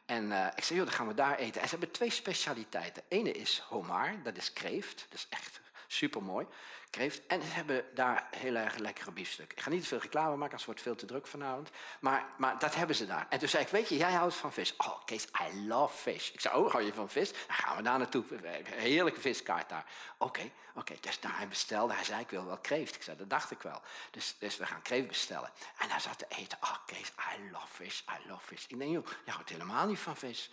En 0.09 0.25
uh, 0.25 0.47
ik 0.57 0.65
zei, 0.65 0.79
joh, 0.79 0.88
dan 0.88 0.97
gaan 0.97 1.07
we 1.07 1.15
daar 1.15 1.38
eten. 1.38 1.61
En 1.61 1.69
ze 1.69 1.77
hebben 1.77 1.91
twee 1.91 2.11
specialiteiten. 2.11 3.03
Ene 3.09 3.33
is 3.33 3.62
homar, 3.69 4.23
dat 4.23 4.37
is 4.37 4.53
kreeft. 4.53 5.07
Dat 5.09 5.19
is 5.19 5.27
echt 5.31 5.61
supermooi. 5.88 6.47
Kreeft. 6.90 7.26
En 7.26 7.42
ze 7.42 7.49
hebben 7.49 7.85
daar 7.95 8.28
heel 8.37 8.54
erg 8.54 8.76
lekkere 8.76 9.12
biefstuk. 9.12 9.52
Ik 9.52 9.61
ga 9.61 9.71
niet 9.71 9.83
te 9.83 9.88
veel 9.88 9.99
reclame 9.99 10.37
maken, 10.37 10.52
als 10.52 10.61
het 10.61 10.64
wordt 10.64 10.83
veel 10.83 10.95
te 10.95 11.07
druk 11.07 11.26
vanavond. 11.26 11.71
Maar, 12.00 12.26
maar 12.37 12.59
dat 12.59 12.75
hebben 12.75 12.97
ze 12.97 13.07
daar. 13.07 13.26
En 13.28 13.38
toen 13.38 13.49
zei 13.49 13.64
ik, 13.64 13.68
weet 13.68 13.88
je, 13.88 13.97
jij 13.97 14.12
houdt 14.12 14.35
van 14.35 14.52
vis. 14.52 14.76
Oh, 14.76 15.04
Kees, 15.04 15.25
I 15.25 15.66
love 15.66 15.97
fish. 15.97 16.30
Ik 16.30 16.40
zei, 16.40 16.54
oh, 16.54 16.73
hou 16.73 16.85
je 16.85 16.92
van 16.92 17.09
vis? 17.09 17.33
Dan 17.33 17.57
gaan 17.57 17.76
we 17.76 17.83
daar 17.83 17.99
naartoe. 17.99 18.25
Heerlijke 18.64 19.21
viskaart 19.21 19.68
daar. 19.68 19.85
Oké, 20.18 20.50
oké. 20.75 20.95
Dus 21.00 21.21
daar 21.21 21.37
hij 21.37 21.49
bestelde. 21.49 21.95
Hij 21.95 22.04
zei, 22.04 22.21
ik 22.21 22.30
wil 22.30 22.45
wel 22.45 22.59
kreeft. 22.59 22.95
Ik 22.95 23.02
zei, 23.02 23.16
dat 23.16 23.30
dacht 23.30 23.50
ik 23.50 23.62
wel. 23.62 23.83
Dus, 24.11 24.37
dus 24.38 24.57
we 24.57 24.66
gaan 24.66 24.83
kreeft 24.83 25.09
bestellen. 25.09 25.50
En 25.78 25.90
hij 25.90 26.00
zat 26.00 26.18
te 26.18 26.26
eten. 26.28 26.59
Oh, 26.61 26.76
Kees, 26.87 27.12
I 27.37 27.50
love 27.50 27.66
fish. 27.66 28.00
I 28.00 28.28
love 28.28 28.47
fish. 28.47 28.64
Ik 28.68 28.78
denk, 28.78 28.92
joh, 28.92 29.07
je 29.25 29.30
houdt 29.30 29.49
helemaal 29.49 29.87
niet 29.87 29.99
van 29.99 30.16
vis. 30.16 30.50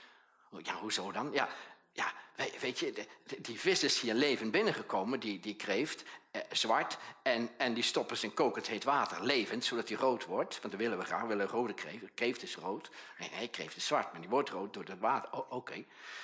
Oh, 0.49 0.61
ja, 0.61 0.73
hoezo 0.73 1.11
dan? 1.11 1.31
Ja, 1.31 1.49
ja, 1.95 2.13
weet 2.59 2.79
je, 2.79 3.07
die 3.37 3.59
vis 3.59 3.83
is 3.83 3.99
hier 3.99 4.13
levend 4.13 4.51
binnengekomen, 4.51 5.19
die, 5.19 5.39
die 5.39 5.55
kreeft, 5.55 6.03
eh, 6.31 6.41
zwart. 6.51 6.97
En, 7.21 7.49
en 7.57 7.73
die 7.73 7.83
stoppen 7.83 8.17
ze 8.17 8.25
in 8.25 8.33
kokend 8.33 8.67
heet 8.67 8.83
water, 8.83 9.23
levend, 9.23 9.65
zodat 9.65 9.87
die 9.87 9.97
rood 9.97 10.25
wordt. 10.25 10.59
Want 10.59 10.71
dat 10.71 10.81
willen 10.81 10.97
we 10.97 11.05
graag, 11.05 11.21
we 11.21 11.27
willen 11.27 11.47
rode 11.47 11.73
kreeft. 11.73 12.03
Kreeft 12.13 12.43
is 12.43 12.55
rood. 12.55 12.89
Nee, 13.19 13.29
nee, 13.29 13.47
kreeft 13.47 13.75
is 13.75 13.85
zwart, 13.85 14.11
maar 14.11 14.21
die 14.21 14.29
wordt 14.29 14.49
rood 14.49 14.73
door 14.73 14.83
het 14.83 14.99
water. 14.99 15.43
Oké. 15.49 15.83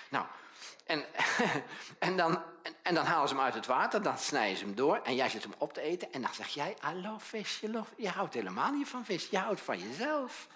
Nou, 0.09 0.25
en, 0.85 1.05
en, 1.99 2.17
dan, 2.17 2.43
en, 2.81 2.95
dan 2.95 3.05
halen 3.05 3.27
ze 3.27 3.35
hem 3.35 3.43
uit 3.43 3.53
het 3.53 3.65
water, 3.65 4.01
dan 4.01 4.17
snijden 4.17 4.57
ze 4.57 4.65
hem 4.65 4.75
door. 4.75 4.99
En 5.03 5.15
jij 5.15 5.29
zit 5.29 5.43
hem 5.43 5.53
op 5.57 5.73
te 5.73 5.81
eten. 5.81 6.13
En 6.13 6.21
dan 6.21 6.33
zeg 6.33 6.47
jij, 6.47 6.77
I 6.91 7.01
love 7.01 7.25
fish. 7.25 7.59
Je 7.97 8.09
houdt 8.09 8.33
helemaal 8.33 8.71
niet 8.71 8.87
van 8.87 9.05
vis, 9.05 9.29
je 9.29 9.37
houdt 9.37 9.61
van 9.61 9.79
jezelf. 9.79 10.47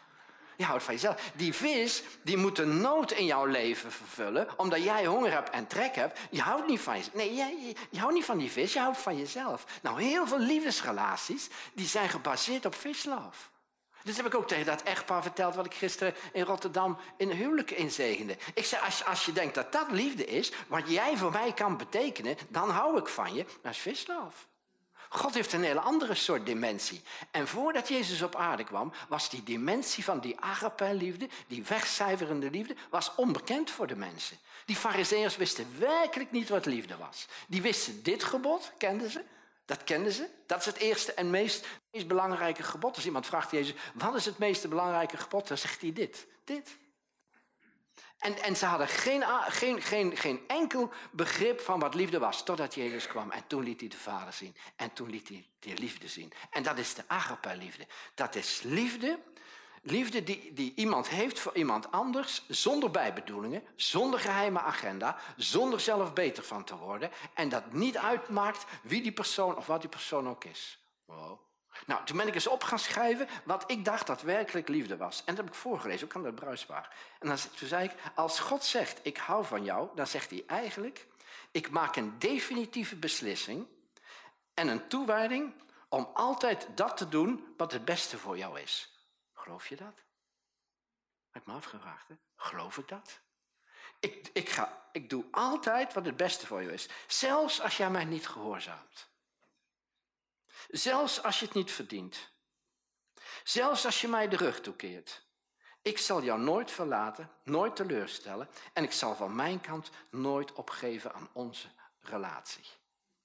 Je 0.55 0.63
houdt 0.63 0.83
van 0.83 0.93
jezelf. 0.93 1.31
Die 1.33 1.53
vis, 1.53 2.03
die 2.21 2.38
moet 2.38 2.59
een 2.59 2.81
nood 2.81 3.12
in 3.12 3.25
jouw 3.25 3.45
leven 3.45 3.91
vervullen, 3.91 4.47
omdat 4.57 4.83
jij 4.83 5.05
honger 5.05 5.31
hebt 5.31 5.50
en 5.50 5.67
trek 5.67 5.95
hebt. 5.95 6.19
Je 6.29 6.41
houdt 6.41 6.67
niet 6.67 6.79
van 6.79 6.97
jezelf. 6.97 7.15
Nee, 7.15 7.33
je, 7.89 8.00
houdt 8.00 8.13
niet 8.13 8.25
van 8.25 8.38
die 8.38 8.51
vis, 8.51 8.74
je 8.74 8.79
houdt 8.79 8.97
van 8.97 9.17
jezelf. 9.17 9.65
Nou, 9.81 10.01
heel 10.01 10.27
veel 10.27 10.39
liefdesrelaties, 10.39 11.50
die 11.74 11.88
zijn 11.88 12.09
gebaseerd 12.09 12.65
op 12.65 12.75
fish 12.75 13.03
love. 13.03 13.38
Dus 14.03 14.17
heb 14.17 14.25
ik 14.25 14.35
ook 14.35 14.47
tegen 14.47 14.65
dat 14.65 14.83
echtpaar 14.83 15.21
verteld 15.21 15.55
wat 15.55 15.65
ik 15.65 15.74
gisteren 15.74 16.15
in 16.33 16.43
Rotterdam 16.43 16.97
in 17.17 17.29
huwelijk 17.29 17.71
inzegende. 17.71 18.38
Ik 18.53 18.65
zei, 18.65 18.85
als, 18.85 19.05
als 19.05 19.25
je 19.25 19.31
denkt 19.31 19.55
dat 19.55 19.71
dat 19.71 19.91
liefde 19.91 20.25
is, 20.25 20.51
wat 20.67 20.89
jij 20.89 21.17
voor 21.17 21.31
mij 21.31 21.53
kan 21.53 21.77
betekenen, 21.77 22.38
dan 22.50 22.69
hou 22.69 22.97
ik 22.97 23.07
van 23.07 23.33
je. 23.33 23.45
Dat 23.62 23.75
is. 23.83 24.05
God 25.15 25.34
heeft 25.34 25.53
een 25.53 25.63
hele 25.63 25.79
andere 25.79 26.15
soort 26.15 26.45
dimensie. 26.45 27.01
En 27.31 27.48
voordat 27.48 27.88
Jezus 27.88 28.22
op 28.22 28.36
aarde 28.36 28.63
kwam, 28.63 28.93
was 29.07 29.29
die 29.29 29.43
dimensie 29.43 30.03
van 30.03 30.19
die 30.19 30.39
agape-liefde, 30.39 31.29
die 31.48 31.63
wegcijferende 31.63 32.50
liefde, 32.50 32.75
was 32.89 33.16
onbekend 33.16 33.72
voor 33.72 33.87
de 33.87 33.96
mensen. 33.96 34.37
Die 34.66 34.75
fariseërs 34.75 35.37
wisten 35.37 35.79
werkelijk 35.79 36.31
niet 36.31 36.50
wat 36.50 36.66
liefde 36.66 36.98
was. 36.98 37.27
Die 37.48 37.61
wisten 37.61 38.03
dit 38.03 38.24
gebod, 38.24 38.72
kenden 38.77 39.11
ze. 39.11 39.24
Dat 39.66 39.83
kenden 39.83 40.11
ze. 40.11 40.29
Dat 40.46 40.59
is 40.59 40.66
het 40.66 40.77
eerste 40.77 41.13
en 41.13 41.29
meest, 41.29 41.68
meest 41.92 42.07
belangrijke 42.07 42.63
gebod. 42.63 42.96
Als 42.96 43.05
iemand 43.05 43.25
vraagt 43.25 43.51
Jezus, 43.51 43.75
wat 43.94 44.16
is 44.16 44.25
het 44.25 44.37
meest 44.37 44.70
belangrijke 44.70 45.18
gebod? 45.18 45.48
Dan 45.48 45.57
zegt 45.57 45.81
hij 45.81 45.94
dit. 45.94 46.27
Dit. 46.44 46.77
En, 48.25 48.42
en 48.42 48.55
ze 48.55 48.66
hadden 48.66 48.88
geen, 48.88 49.24
geen, 49.48 49.81
geen, 49.81 50.18
geen 50.18 50.44
enkel 50.48 50.92
begrip 51.11 51.59
van 51.59 51.79
wat 51.79 51.94
liefde 51.94 52.20
was, 52.20 52.44
totdat 52.44 52.75
Jezus 52.75 53.07
kwam. 53.07 53.31
En 53.31 53.48
toen 53.48 53.64
liet 53.64 53.79
hij 53.79 53.90
de 53.90 53.98
Vader 53.98 54.33
zien. 54.33 54.55
En 54.75 54.94
toen 54.94 55.09
liet 55.09 55.27
hij 55.27 55.48
de 55.59 55.74
liefde 55.74 56.07
zien. 56.07 56.33
En 56.50 56.64
dat 56.64 56.77
is 56.77 56.94
de 56.94 57.03
agape-liefde. 57.07 57.88
Dat 58.16 58.35
is 58.35 58.61
liefde, 58.64 59.20
liefde 59.81 60.24
die, 60.24 60.53
die 60.53 60.74
iemand 60.75 61.09
heeft 61.09 61.40
voor 61.40 61.55
iemand 61.55 61.92
anders, 61.92 62.46
zonder 62.48 62.92
bijbedoelingen, 62.92 63.64
zonder 63.75 64.20
geheime 64.20 64.59
agenda, 64.59 65.18
zonder 65.35 65.79
zelf 65.79 66.14
beter 66.14 66.44
van 66.44 66.64
te 66.64 66.77
worden. 66.77 67.11
En 67.33 67.50
dat 67.50 67.74
niet 67.74 67.98
uitmaakt 67.98 68.66
wie 68.83 69.01
die 69.01 69.14
persoon 69.14 69.57
of 69.57 69.66
wat 69.66 69.81
die 69.81 69.90
persoon 69.90 70.29
ook 70.29 70.44
is. 70.44 70.79
Nou, 71.85 72.05
toen 72.05 72.18
ben 72.18 72.27
ik 72.27 72.33
eens 72.33 72.48
op 72.48 72.64
gaan 72.64 72.79
schrijven 72.79 73.27
wat 73.44 73.72
ik 73.72 73.85
dacht 73.85 74.07
dat 74.07 74.22
werkelijk 74.22 74.68
liefde 74.68 74.98
was. 74.98 75.20
En 75.20 75.35
dat 75.35 75.46
heb 75.46 75.53
ik 75.53 75.59
voorgelezen, 75.59 76.07
ook 76.07 76.16
aan 76.16 76.24
de 76.24 76.33
bruisbaar. 76.33 76.96
En 77.20 77.27
dan, 77.27 77.38
toen 77.55 77.68
zei 77.68 77.83
ik, 77.83 77.96
als 78.16 78.40
God 78.40 78.64
zegt, 78.64 79.00
ik 79.03 79.18
hou 79.18 79.46
van 79.46 79.64
jou, 79.64 79.90
dan 79.96 80.07
zegt 80.07 80.29
hij 80.29 80.44
eigenlijk, 80.48 81.07
ik 81.51 81.70
maak 81.70 81.96
een 81.96 82.20
definitieve 82.20 82.96
beslissing 82.96 83.68
en 84.53 84.68
een 84.68 84.88
toewijding 84.88 85.53
om 85.90 86.09
altijd 86.14 86.68
dat 86.75 86.98
te 86.98 87.09
doen 87.09 87.53
wat 87.57 87.72
het 87.72 87.85
beste 87.85 88.18
voor 88.18 88.38
jou 88.38 88.59
is. 88.59 88.90
Geloof 89.33 89.68
je 89.68 89.75
dat? 89.75 90.03
Heb 91.31 91.42
ik 91.42 91.48
me 91.48 91.53
afgevraagd? 91.53 92.07
Geloof 92.35 92.77
ik 92.77 92.88
dat? 92.88 93.20
Ik, 94.00 94.29
ik, 94.33 94.50
ga, 94.50 94.88
ik 94.92 95.09
doe 95.09 95.25
altijd 95.31 95.94
wat 95.94 96.05
het 96.05 96.18
beste 96.18 96.48
voor 96.48 96.61
je 96.61 96.74
is. 96.74 96.90
Zelfs 97.07 97.61
als 97.61 97.77
jij 97.77 97.90
mij 97.90 98.05
niet 98.05 98.27
gehoorzaamt. 98.27 99.07
Zelfs 100.77 101.24
als 101.24 101.40
je 101.40 101.46
het 101.46 101.55
niet 101.55 101.72
verdient. 101.72 102.31
Zelfs 103.44 103.85
als 103.85 104.01
je 104.01 104.07
mij 104.07 104.27
de 104.27 104.35
rug 104.35 104.61
toekeert. 104.61 105.25
Ik 105.81 105.98
zal 105.98 106.24
jou 106.24 106.40
nooit 106.40 106.72
verlaten, 106.72 107.31
nooit 107.44 107.75
teleurstellen 107.75 108.50
en 108.74 108.83
ik 108.83 108.92
zal 108.92 109.16
van 109.16 109.35
mijn 109.35 109.61
kant 109.61 109.90
nooit 110.11 110.53
opgeven 110.53 111.14
aan 111.14 111.29
onze 111.33 111.68
relatie. 112.00 112.66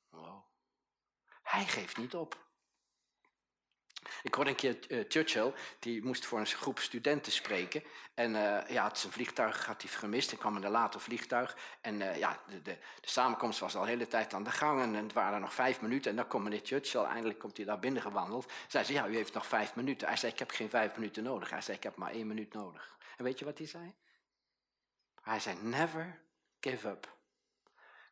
Wow. 0.08 0.44
Hij 1.42 1.64
geeft 1.66 1.96
niet 1.96 2.14
op. 2.14 2.49
Ik 4.22 4.34
hoorde 4.34 4.50
een 4.50 4.56
keer 4.56 4.78
uh, 4.88 5.04
Churchill, 5.08 5.52
die 5.78 6.04
moest 6.04 6.26
voor 6.26 6.38
een 6.38 6.46
groep 6.46 6.78
studenten 6.78 7.32
spreken. 7.32 7.82
En 8.14 8.34
uh, 8.34 8.68
ja, 8.68 8.94
zijn 8.94 9.12
vliegtuig 9.12 9.66
had 9.66 9.82
hij 9.82 9.90
gemist. 9.90 10.30
Er 10.30 10.38
kwam 10.38 10.56
een 10.56 10.70
later 10.70 11.00
vliegtuig. 11.00 11.56
En 11.80 12.00
uh, 12.00 12.18
ja, 12.18 12.40
de, 12.46 12.62
de, 12.62 12.78
de, 13.00 13.08
samenkomst 13.08 13.60
was 13.60 13.76
al 13.76 13.82
de 13.82 13.88
hele 13.88 14.06
tijd 14.06 14.34
aan 14.34 14.44
de 14.44 14.50
gang. 14.50 14.82
En 14.82 14.94
het 14.94 15.12
waren 15.12 15.34
er 15.34 15.40
nog 15.40 15.54
vijf 15.54 15.80
minuten. 15.80 16.10
En 16.10 16.16
dan 16.16 16.26
komt 16.26 16.44
meneer 16.44 16.60
Churchill, 16.62 17.02
eindelijk 17.02 17.38
komt 17.38 17.56
hij 17.56 17.66
daar 17.66 17.78
binnen 17.78 18.02
gewandeld. 18.02 18.52
Zei 18.68 18.84
ze, 18.84 18.92
ja, 18.92 19.08
u 19.08 19.14
heeft 19.14 19.34
nog 19.34 19.46
vijf 19.46 19.74
minuten. 19.74 20.08
Hij 20.08 20.16
zei, 20.16 20.32
ik 20.32 20.38
heb 20.38 20.50
geen 20.50 20.70
vijf 20.70 20.94
minuten 20.94 21.22
nodig. 21.22 21.50
Hij 21.50 21.60
zei, 21.60 21.76
ik 21.76 21.82
heb 21.82 21.96
maar 21.96 22.10
één 22.10 22.26
minuut 22.26 22.52
nodig. 22.52 22.96
En 23.16 23.24
weet 23.24 23.38
je 23.38 23.44
wat 23.44 23.58
hij 23.58 23.66
zei? 23.66 23.94
Hij 25.22 25.40
zei, 25.40 25.56
never 25.62 26.20
give 26.60 26.88
up. 26.88 27.14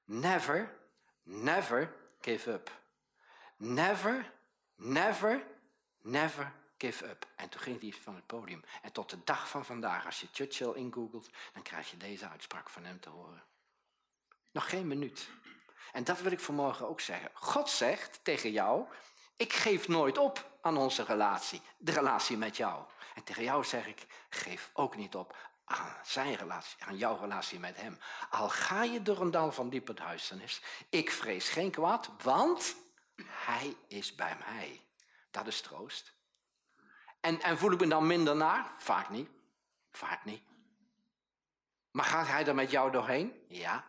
Never, 0.05 0.79
never 1.23 1.95
give 2.21 2.51
up. 2.51 2.71
Never, 3.57 4.33
never 4.75 5.43
Never 6.01 6.53
give 6.79 7.07
up. 7.09 7.27
En 7.37 7.49
toen 7.49 7.61
ging 7.61 7.81
hij 7.81 7.93
van 7.93 8.15
het 8.15 8.27
podium. 8.27 8.65
En 8.83 8.93
tot 8.93 9.11
de 9.11 9.25
dag 9.25 9.49
van 9.49 9.65
vandaag, 9.65 10.07
als 10.07 10.21
je 10.21 10.29
Churchill 10.33 10.73
ingoogelt, 10.73 11.29
dan 11.53 11.63
krijg 11.63 11.91
je 11.91 11.97
deze 11.97 12.29
uitspraak 12.29 12.69
van 12.69 12.85
hem 12.85 13.01
te 13.01 13.09
horen. 13.09 13.43
Nog 14.51 14.69
geen 14.69 14.87
minuut. 14.87 15.29
En 15.93 16.05
dat 16.05 16.21
wil 16.21 16.33
ik 16.33 16.41
vanmorgen 16.41 16.89
ook 16.89 17.01
zeggen. 17.01 17.31
God 17.35 17.71
zegt 17.71 18.21
tegen 18.23 18.51
jou, 18.51 18.87
ik 19.37 19.53
geef 19.53 19.89
nooit 19.89 20.19
op 20.19 20.59
aan 20.61 20.77
onze 20.77 21.05
relatie, 21.05 21.63
de 21.79 21.93
relatie 21.93 22.37
met 22.37 22.57
jou. 22.57 22.85
En 23.15 23.25
tegen 23.25 23.43
jou 23.43 23.65
zeg 23.65 23.87
ik, 23.87 24.07
geef 24.29 24.71
ook 24.73 24.97
niet 24.97 25.15
op 25.15 25.37
aan 25.65 25.97
zijn 26.03 26.35
relatie, 26.35 26.85
aan 26.85 26.97
jouw 26.97 27.19
relatie 27.21 27.59
met 27.59 27.77
hem. 27.77 27.99
Al 28.31 28.49
ga 28.49 28.83
je 28.83 29.03
door 29.03 29.21
een 29.21 29.31
dal 29.31 29.53
van 29.53 29.69
diepe 29.69 29.95
duisternis, 29.95 30.63
ik 30.89 31.11
vrees 31.11 31.49
geen 31.49 31.71
kwaad, 31.71 32.11
want 32.23 32.77
hij 33.27 33.77
is 33.89 34.15
bij 34.15 34.37
mij. 34.47 34.88
Dat 35.45 35.53
is 35.53 35.61
troost. 35.61 36.13
En, 37.21 37.43
en 37.43 37.59
voel 37.59 37.73
ik 37.73 37.81
me 37.81 37.89
dan 37.89 38.07
minder 38.07 38.37
naar? 38.37 38.73
Vaak 38.77 39.09
niet. 39.09 39.29
Vaak 39.91 40.25
niet. 40.25 40.43
Maar 41.91 42.05
gaat 42.05 42.27
hij 42.27 42.47
er 42.47 42.55
met 42.55 42.71
jou 42.71 42.91
doorheen? 42.91 43.33
Ja. 43.49 43.85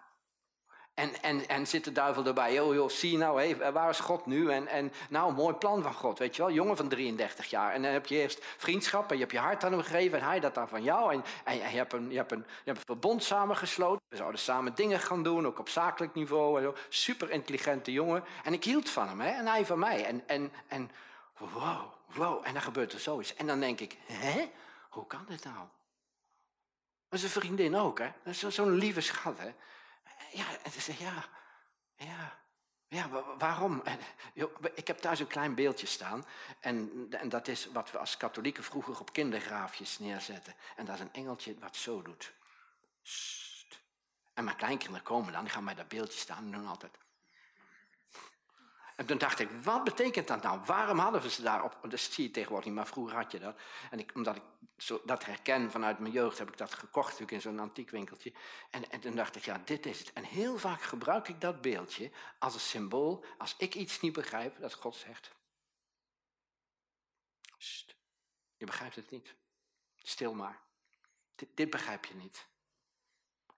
En, 0.94 1.22
en, 1.22 1.48
en 1.48 1.68
zit 1.68 1.84
de 1.84 1.92
duivel 1.92 2.26
erbij, 2.26 2.54
joh, 2.54 2.74
joh, 2.74 2.90
zie 2.90 3.18
nou, 3.18 3.42
hé, 3.42 3.72
waar 3.72 3.90
is 3.90 4.00
God 4.00 4.26
nu? 4.26 4.52
En, 4.52 4.68
en 4.68 4.92
nou, 5.10 5.34
mooi 5.34 5.56
plan 5.56 5.82
van 5.84 5.94
God, 5.94 6.20
weet 6.20 6.36
je 6.36 6.42
wel, 6.42 6.52
jongen 6.52 6.78
van 6.78 6.88
33 6.88 7.46
jaar. 7.46 7.74
En 7.74 7.82
dan 7.82 7.92
heb 7.92 8.06
je 8.06 8.16
eerst 8.16 8.46
vriendschap 8.58 9.10
en 9.10 9.16
je 9.16 9.22
hebt 9.22 9.34
je 9.34 9.40
hart 9.40 9.64
aan 9.64 9.72
hem 9.72 9.82
gegeven 9.82 10.20
en 10.20 10.26
hij 10.26 10.40
dat 10.40 10.56
dan 10.56 10.68
van 10.68 10.84
jou. 10.84 11.14
En, 11.14 11.24
en 11.44 11.56
je, 11.56 11.62
hebt 11.62 11.94
een, 11.94 12.10
je, 12.10 12.18
hebt 12.18 12.32
een, 12.32 12.46
je 12.48 12.64
hebt 12.64 12.78
een 12.78 12.86
verbond 12.86 13.24
samengesloten. 13.24 14.02
We 14.10 14.16
zouden 14.16 14.40
samen 14.40 14.76
dingen 14.76 15.00
gaan 15.00 15.24
doen, 15.24 15.48
ook 15.48 15.60
op 15.60 15.70
zakelijk 15.70 16.14
niveau. 16.14 16.58
En 16.58 16.64
zo. 16.64 16.76
Super 16.90 17.30
intelligente 17.30 17.92
jongen. 17.92 18.24
En 18.44 18.54
ik 18.54 18.64
hield 18.64 18.90
van 18.90 19.08
hem, 19.08 19.20
hè, 19.20 19.30
en 19.30 19.48
hij 19.48 19.66
van 19.66 19.80
mij. 19.80 20.06
En, 20.06 20.24
en, 20.28 20.52
en 20.68 20.92
wow, 21.39 21.93
wow, 22.06 22.45
en 22.45 22.54
dan 22.54 22.62
gebeurt 22.62 22.93
er 22.93 22.99
zoiets. 22.99 23.36
En 23.36 23.47
dan 23.47 23.60
denk 23.60 23.80
ik, 23.80 23.97
hè, 24.06 24.52
hoe 24.89 25.08
kan 25.08 25.25
dit 25.28 25.43
nou? 25.43 25.67
Maar 27.10 27.19
zijn 27.19 27.32
vriendin 27.32 27.75
ook, 27.75 27.99
hè? 27.99 28.34
Zo'n 28.34 28.71
lieve 28.71 29.02
schat, 29.02 29.38
hè? 29.38 29.54
Ja, 30.32 30.45
ja, 30.97 31.25
ja, 31.95 32.39
ja, 32.88 33.10
waarom? 33.38 33.84
Ik 34.73 34.88
heb 34.88 34.97
thuis 34.97 35.19
een 35.19 35.28
klein 35.28 35.56
beeldje 35.56 35.88
staan. 35.88 36.25
En, 36.60 37.08
en 37.10 37.30
dat 37.30 37.47
is 37.47 37.65
wat 37.65 37.91
we 37.91 37.97
als 37.97 38.17
katholieken 38.17 38.63
vroeger 38.63 38.99
op 38.99 39.13
kindergraafjes 39.13 39.99
neerzetten. 39.99 40.56
En 40.75 40.86
dat 40.86 40.95
is 40.95 41.02
een 41.02 41.13
engeltje 41.13 41.60
wat 41.60 41.75
zo 41.75 42.02
doet. 42.02 42.34
En 44.34 44.43
mijn 44.43 44.58
kleinkinderen 44.58 45.04
komen 45.04 45.34
dan, 45.34 45.49
gaan 45.49 45.65
bij 45.65 45.75
dat 45.75 45.88
beeldje 45.88 46.19
staan 46.19 46.43
en 46.43 46.52
doen 46.52 46.67
altijd... 46.67 46.97
En 49.00 49.06
toen 49.06 49.18
dacht 49.18 49.40
ik, 49.40 49.50
wat 49.52 49.84
betekent 49.84 50.28
dat 50.28 50.42
nou? 50.42 50.60
Waarom 50.66 51.00
hadden 51.00 51.22
we 51.22 51.30
ze 51.30 51.42
daarop? 51.42 51.78
Dat 51.90 52.00
zie 52.00 52.24
je 52.24 52.32
tegenwoordig 52.32 52.68
niet, 52.68 52.76
maar 52.76 52.88
vroeger 52.88 53.16
had 53.16 53.32
je 53.32 53.40
dat. 53.40 53.60
En 53.92 54.00
ik, 54.00 54.12
omdat 54.16 54.36
ik 54.36 54.42
zo, 54.78 55.02
dat 55.06 55.26
herken 55.26 55.72
vanuit 55.72 56.00
mijn 56.00 56.14
jeugd, 56.14 56.38
heb 56.38 56.48
ik 56.48 56.58
dat 56.58 56.74
gekocht 56.74 57.06
natuurlijk 57.06 57.32
in 57.32 57.42
zo'n 57.42 57.60
antiek 57.60 57.90
winkeltje. 57.90 58.34
En, 58.70 58.92
en 58.92 59.00
toen 59.00 59.16
dacht 59.16 59.36
ik, 59.36 59.46
ja, 59.46 59.62
dit 59.66 59.86
is 59.86 60.00
het. 60.00 60.14
En 60.14 60.24
heel 60.24 60.58
vaak 60.58 60.82
gebruik 60.82 61.28
ik 61.28 61.42
dat 61.42 61.62
beeldje 61.62 62.12
als 62.40 62.54
een 62.54 62.60
symbool, 62.60 63.26
als 63.38 63.56
ik 63.58 63.76
iets 63.76 64.00
niet 64.00 64.14
begrijp, 64.14 64.60
dat 64.60 64.74
God 64.74 64.96
zegt. 64.96 65.36
je 68.58 68.66
begrijpt 68.66 68.96
het 68.96 69.10
niet. 69.12 69.36
Stil 69.96 70.34
maar. 70.34 70.60
Dit 71.54 71.70
begrijp 71.70 72.06
je 72.06 72.16
niet. 72.16 72.48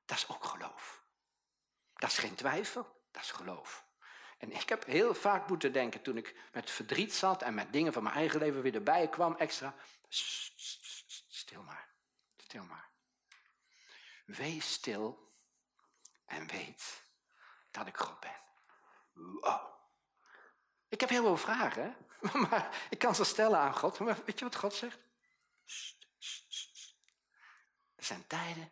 Dat 0.06 0.18
is 0.18 0.30
ook 0.30 0.44
geloof. 0.44 1.04
Dat 1.94 2.10
is 2.10 2.18
geen 2.18 2.36
twijfel, 2.36 3.02
dat 3.12 3.22
is 3.22 3.32
geloof. 3.32 3.90
En 4.42 4.52
ik 4.52 4.70
heb 4.70 4.86
heel 4.86 5.14
vaak 5.14 5.48
moeten 5.48 5.74
denken 5.74 6.02
toen 6.02 6.18
ik 6.18 6.36
met 6.52 6.72
verdriet 6.72 7.14
zat 7.14 7.42
en 7.42 7.54
met 7.54 7.74
dingen 7.74 7.94
van 7.94 8.04
mijn 8.04 8.16
eigen 8.16 8.40
leven 8.40 8.62
weer 8.62 8.76
erbij 8.76 9.10
kwam 9.10 9.36
extra. 9.36 9.76
Stil 11.28 11.64
maar, 11.64 11.90
stil 12.38 12.64
maar. 12.64 12.90
Wees 14.26 14.74
stil 14.74 15.34
en 16.26 16.48
weet 16.48 17.04
dat 17.72 17.88
ik 17.88 17.98
God 17.98 18.20
ben. 18.20 18.40
Wow. 19.14 19.74
Ik 20.88 21.00
heb 21.00 21.10
heel 21.10 21.24
veel 21.24 21.38
vragen, 21.38 21.98
maar 22.50 22.88
ik 22.90 23.00
kan 23.00 23.16
ze 23.16 23.24
stellen 23.24 23.60
aan 23.60 23.76
God. 23.78 24.00
Maar 24.00 24.24
weet 24.26 24.40
je 24.40 24.46
wat 24.46 24.56
God 24.56 24.74
zegt? 24.74 25.00
Er 27.96 28.04
zijn 28.04 28.28
tijden 28.28 28.72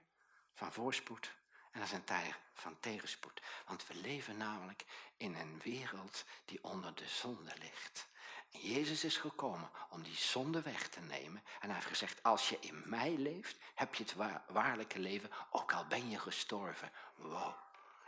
van 0.54 0.74
voorspoed 0.74 1.39
en 1.80 1.86
er 1.86 1.92
zijn 1.92 2.04
tijden 2.04 2.36
van 2.54 2.80
tegenspoed. 2.80 3.42
Want 3.66 3.88
we 3.88 3.96
leven 3.96 4.38
namelijk 4.38 4.86
in 5.18 5.36
een 5.36 5.62
wereld 5.64 6.26
die 6.46 6.64
onder 6.64 6.96
de 6.96 7.08
zonde 7.08 7.54
ligt. 7.60 8.08
En 8.52 8.60
Jezus 8.60 9.04
is 9.04 9.18
gekomen 9.18 9.70
om 9.90 10.04
die 10.04 10.16
zonde 10.16 10.62
weg 10.62 10.88
te 10.88 11.00
nemen. 11.00 11.44
En 11.60 11.66
hij 11.66 11.74
heeft 11.74 11.88
gezegd, 11.88 12.24
als 12.24 12.50
je 12.50 12.58
in 12.60 12.84
mij 12.86 13.18
leeft, 13.18 13.58
heb 13.76 13.96
je 13.96 14.04
het 14.04 14.14
waarlijke 14.48 15.00
leven, 15.00 15.30
ook 15.50 15.74
al 15.74 15.86
ben 15.86 16.10
je 16.10 16.20
gestorven. 16.20 16.92
Wow. 17.16 17.54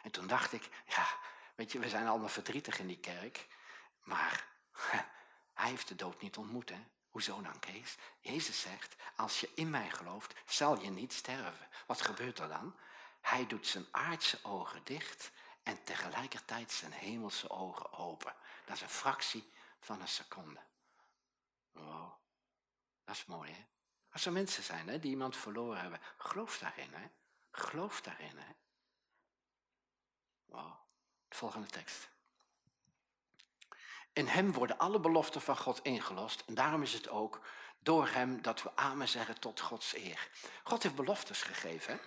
En 0.03 0.11
toen 0.11 0.27
dacht 0.27 0.53
ik, 0.53 0.69
ja, 0.87 1.07
weet 1.55 1.71
je, 1.71 1.79
we 1.79 1.89
zijn 1.89 2.07
allemaal 2.07 2.29
verdrietig 2.29 2.79
in 2.79 2.87
die 2.87 2.99
kerk. 2.99 3.47
Maar 4.03 4.47
hij 5.53 5.69
heeft 5.69 5.87
de 5.87 5.95
dood 5.95 6.21
niet 6.21 6.37
ontmoet, 6.37 6.69
hè. 6.69 6.83
Hoezo 7.09 7.41
dan, 7.41 7.59
Kees? 7.59 7.97
Jezus 8.19 8.61
zegt, 8.61 8.95
als 9.15 9.39
je 9.39 9.49
in 9.55 9.69
mij 9.69 9.89
gelooft, 9.89 10.33
zal 10.45 10.81
je 10.81 10.89
niet 10.89 11.13
sterven. 11.13 11.67
Wat 11.85 12.01
gebeurt 12.01 12.39
er 12.39 12.47
dan? 12.47 12.75
Hij 13.21 13.47
doet 13.47 13.67
zijn 13.67 13.85
aardse 13.91 14.39
ogen 14.43 14.83
dicht 14.83 15.31
en 15.63 15.83
tegelijkertijd 15.83 16.71
zijn 16.71 16.91
hemelse 16.91 17.49
ogen 17.49 17.91
open. 17.91 18.35
Dat 18.65 18.75
is 18.75 18.81
een 18.81 18.89
fractie 18.89 19.51
van 19.79 20.01
een 20.01 20.07
seconde. 20.07 20.59
Wow, 21.71 22.11
dat 23.03 23.15
is 23.15 23.25
mooi 23.25 23.51
hè. 23.51 23.65
Als 24.11 24.25
er 24.25 24.31
mensen 24.31 24.63
zijn 24.63 24.87
hè, 24.87 24.99
die 24.99 25.11
iemand 25.11 25.37
verloren 25.37 25.81
hebben, 25.81 25.99
geloof 26.17 26.57
daarin 26.57 26.93
hè. 26.93 27.09
Geloof 27.51 28.01
daarin 28.01 28.37
hè. 28.37 28.53
Wow, 30.45 30.73
de 31.27 31.35
volgende 31.35 31.67
tekst. 31.67 32.09
In 34.13 34.27
hem 34.27 34.51
worden 34.51 34.77
alle 34.77 34.99
beloften 34.99 35.41
van 35.41 35.57
God 35.57 35.81
ingelost. 35.81 36.43
En 36.45 36.53
daarom 36.53 36.81
is 36.81 36.93
het 36.93 37.09
ook 37.09 37.41
door 37.83 38.07
hem 38.07 38.41
dat 38.41 38.63
we 38.63 38.69
amen 38.75 39.07
zeggen 39.07 39.39
tot 39.39 39.59
Gods 39.59 39.95
eer. 39.95 40.27
God 40.63 40.83
heeft 40.83 40.95
beloftes 40.95 41.41
gegeven. 41.41 41.99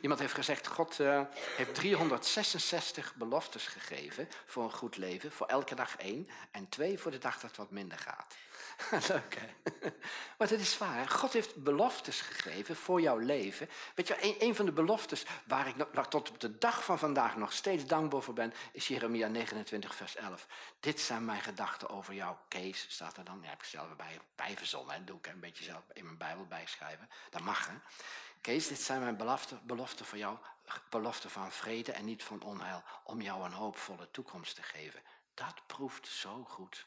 Iemand 0.00 0.20
heeft 0.20 0.34
gezegd, 0.34 0.66
God 0.66 0.98
uh, 0.98 1.20
heeft 1.56 1.74
366 1.74 3.14
beloftes 3.14 3.66
gegeven 3.66 4.28
voor 4.46 4.64
een 4.64 4.72
goed 4.72 4.96
leven, 4.96 5.32
voor 5.32 5.46
elke 5.46 5.74
dag 5.74 5.96
één, 5.96 6.28
en 6.50 6.68
twee 6.68 6.98
voor 6.98 7.10
de 7.10 7.18
dag 7.18 7.34
dat 7.34 7.42
het 7.42 7.56
wat 7.56 7.70
minder 7.70 7.98
gaat. 7.98 8.34
Leuk? 9.08 9.38
Maar 10.38 10.48
het 10.48 10.60
is 10.60 10.78
waar, 10.78 11.08
God 11.08 11.32
heeft 11.32 11.62
beloftes 11.62 12.20
gegeven 12.20 12.76
voor 12.76 13.00
jouw 13.00 13.18
leven. 13.18 13.68
Weet 13.94 14.08
je, 14.08 14.36
een, 14.42 14.54
van 14.54 14.66
de 14.66 14.72
beloftes 14.72 15.24
waar 15.44 15.66
ik 15.66 15.92
nog, 15.92 16.08
tot 16.08 16.30
op 16.30 16.40
de 16.40 16.58
dag 16.58 16.84
van 16.84 16.98
vandaag 16.98 17.36
nog 17.36 17.52
steeds 17.52 17.86
dankbaar 17.86 18.22
voor 18.22 18.34
ben, 18.34 18.52
is 18.72 18.88
Jeremia 18.88 19.28
29 19.28 19.94
vers 19.94 20.16
11. 20.16 20.46
Dit 20.80 21.00
zijn 21.00 21.24
mijn 21.24 21.40
gedachten 21.40 21.88
over 21.88 22.14
jou, 22.14 22.36
Kees, 22.48 22.86
staat 22.88 23.16
er 23.16 23.24
dan. 23.24 23.38
Ja, 23.42 23.48
heb 23.48 23.58
ik 23.58 23.64
zelf 23.64 23.96
bij, 23.96 24.20
bij 24.34 24.56
hè? 24.86 25.04
doe 25.04 25.18
ik 25.18 25.26
een 25.26 25.40
beetje 25.40 25.64
zelf 25.64 25.82
in 25.92 26.04
mijn 26.04 26.18
Bijbel 26.18 26.46
bijschrijven. 26.46 27.08
Dat 27.30 27.42
mag 27.42 27.66
hè. 27.66 27.74
Kees, 28.40 28.68
dit 28.68 28.80
zijn 28.80 29.00
mijn 29.00 29.16
beloften, 29.16 29.60
beloften 29.62 30.06
voor 30.06 30.18
jou, 30.18 30.38
beloften 30.90 31.30
van 31.30 31.52
vrede 31.52 31.92
en 31.92 32.04
niet 32.04 32.24
van 32.24 32.42
onheil, 32.42 32.82
om 33.04 33.20
jou 33.20 33.44
een 33.44 33.52
hoopvolle 33.52 34.10
toekomst 34.10 34.54
te 34.54 34.62
geven. 34.62 35.02
Dat 35.34 35.66
proeft 35.66 36.06
zo 36.06 36.44
goed. 36.44 36.86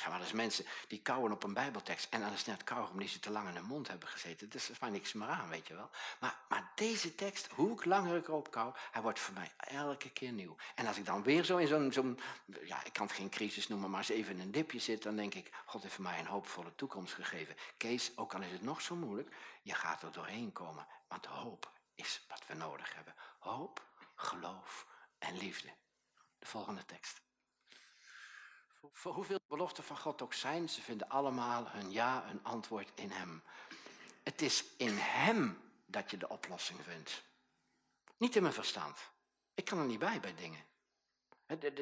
Ga 0.00 0.10
maar 0.10 0.20
eens 0.20 0.32
mensen 0.32 0.64
die 0.88 1.02
kauwen 1.02 1.32
op 1.32 1.42
een 1.42 1.54
bijbeltekst 1.54 2.06
en 2.10 2.20
dan 2.20 2.32
is 2.32 2.44
net 2.44 2.64
kauwen 2.64 2.98
die 2.98 3.08
ze 3.08 3.20
te 3.20 3.30
lang 3.30 3.48
in 3.48 3.54
hun 3.54 3.64
mond 3.64 3.88
hebben 3.88 4.08
gezeten. 4.08 4.48
Dus 4.48 4.64
er 4.64 4.70
is 4.70 4.78
maar 4.78 4.90
niks 4.90 5.12
meer 5.12 5.28
aan, 5.28 5.48
weet 5.48 5.68
je 5.68 5.74
wel. 5.74 5.90
Maar, 6.20 6.38
maar 6.48 6.72
deze 6.74 7.14
tekst, 7.14 7.46
hoe 7.46 7.72
ik 7.72 7.84
langer 7.84 8.16
ik 8.16 8.28
erop 8.28 8.50
kauw, 8.50 8.74
hij 8.90 9.02
wordt 9.02 9.20
voor 9.20 9.34
mij 9.34 9.50
elke 9.56 10.10
keer 10.10 10.32
nieuw. 10.32 10.56
En 10.74 10.86
als 10.86 10.96
ik 10.96 11.04
dan 11.04 11.22
weer 11.22 11.44
zo 11.44 11.56
in 11.56 11.92
zo'n, 11.92 12.20
ja, 12.64 12.84
ik 12.84 12.92
kan 12.92 13.06
het 13.06 13.16
geen 13.16 13.30
crisis 13.30 13.68
noemen, 13.68 13.90
maar 13.90 13.98
eens 13.98 14.08
even 14.08 14.34
in 14.34 14.40
een 14.40 14.50
dipje 14.50 14.78
zit, 14.78 15.02
dan 15.02 15.16
denk 15.16 15.34
ik, 15.34 15.50
God 15.66 15.82
heeft 15.82 15.98
mij 15.98 16.18
een 16.18 16.26
hoopvolle 16.26 16.74
toekomst 16.74 17.14
gegeven. 17.14 17.56
Kees, 17.76 18.16
ook 18.16 18.34
al 18.34 18.42
is 18.42 18.52
het 18.52 18.62
nog 18.62 18.80
zo 18.80 18.94
moeilijk, 18.94 19.34
je 19.62 19.74
gaat 19.74 20.02
er 20.02 20.12
doorheen 20.12 20.52
komen. 20.52 20.86
Want 21.08 21.26
hoop 21.26 21.72
is 21.94 22.24
wat 22.28 22.46
we 22.46 22.54
nodig 22.54 22.94
hebben. 22.94 23.14
Hoop, 23.38 23.86
geloof 24.14 24.86
en 25.18 25.36
liefde. 25.36 25.68
De 26.38 26.46
volgende 26.46 26.84
tekst. 26.84 27.20
Voor 28.92 29.12
hoeveel 29.12 29.38
beloften 29.48 29.84
van 29.84 29.98
God 29.98 30.22
ook 30.22 30.34
zijn, 30.34 30.68
ze 30.68 30.82
vinden 30.82 31.08
allemaal 31.08 31.68
hun 31.68 31.90
ja, 31.90 32.24
hun 32.26 32.44
antwoord 32.44 32.90
in 32.94 33.10
Hem. 33.10 33.42
Het 34.22 34.42
is 34.42 34.64
in 34.76 34.96
Hem 34.96 35.60
dat 35.86 36.10
je 36.10 36.16
de 36.16 36.28
oplossing 36.28 36.80
vindt. 36.82 37.22
Niet 38.16 38.36
in 38.36 38.42
mijn 38.42 38.54
verstand. 38.54 38.98
Ik 39.54 39.64
kan 39.64 39.78
er 39.78 39.86
niet 39.86 39.98
bij 39.98 40.20
bij 40.20 40.34
dingen. 40.34 40.64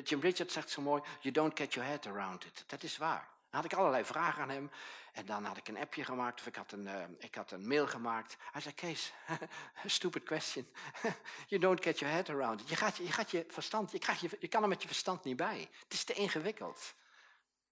Jim 0.04 0.20
Richard 0.20 0.52
zegt 0.52 0.70
zo 0.70 0.82
mooi, 0.82 1.02
you 1.20 1.35
don't 1.35 1.59
get 1.59 1.74
your 1.74 1.88
head 1.88 2.06
around 2.06 2.44
it. 2.44 2.64
Dat 2.66 2.82
is 2.82 2.96
waar. 2.96 3.28
Dan 3.50 3.61
had 3.61 3.72
ik 3.72 3.78
allerlei 3.78 4.04
vragen 4.04 4.42
aan 4.42 4.50
hem. 4.50 4.70
En 5.12 5.26
dan 5.26 5.44
had 5.44 5.56
ik 5.56 5.68
een 5.68 5.78
appje 5.78 6.04
gemaakt 6.04 6.40
of 6.40 6.46
ik 6.46 6.56
had 6.56 6.72
een, 6.72 6.87
uh, 6.87 7.02
ik 7.18 7.35
had 7.35 7.50
een 7.50 7.68
mail 7.68 7.87
gemaakt. 7.87 8.37
Hij 8.52 8.61
zei, 8.61 8.74
Kees, 8.74 9.12
stupid 9.85 10.24
question. 10.24 10.68
you 11.48 11.61
don't 11.61 11.82
get 11.82 11.98
your 11.98 12.14
head 12.14 12.28
around 12.28 12.61
it. 12.61 12.68
Je, 12.68 12.76
gaat, 12.76 12.96
je, 12.96 13.12
gaat 13.12 13.30
je 13.30 13.44
verstand, 13.48 13.92
je, 13.92 13.98
krijgt 13.98 14.20
je, 14.20 14.37
je 14.40 14.48
kan 14.48 14.62
er 14.62 14.68
met 14.68 14.82
je 14.82 14.88
verstand 14.88 15.24
niet 15.24 15.37
bij. 15.37 15.68
Het 15.82 15.92
is 15.92 16.04
te 16.04 16.12
ingewikkeld. 16.12 16.94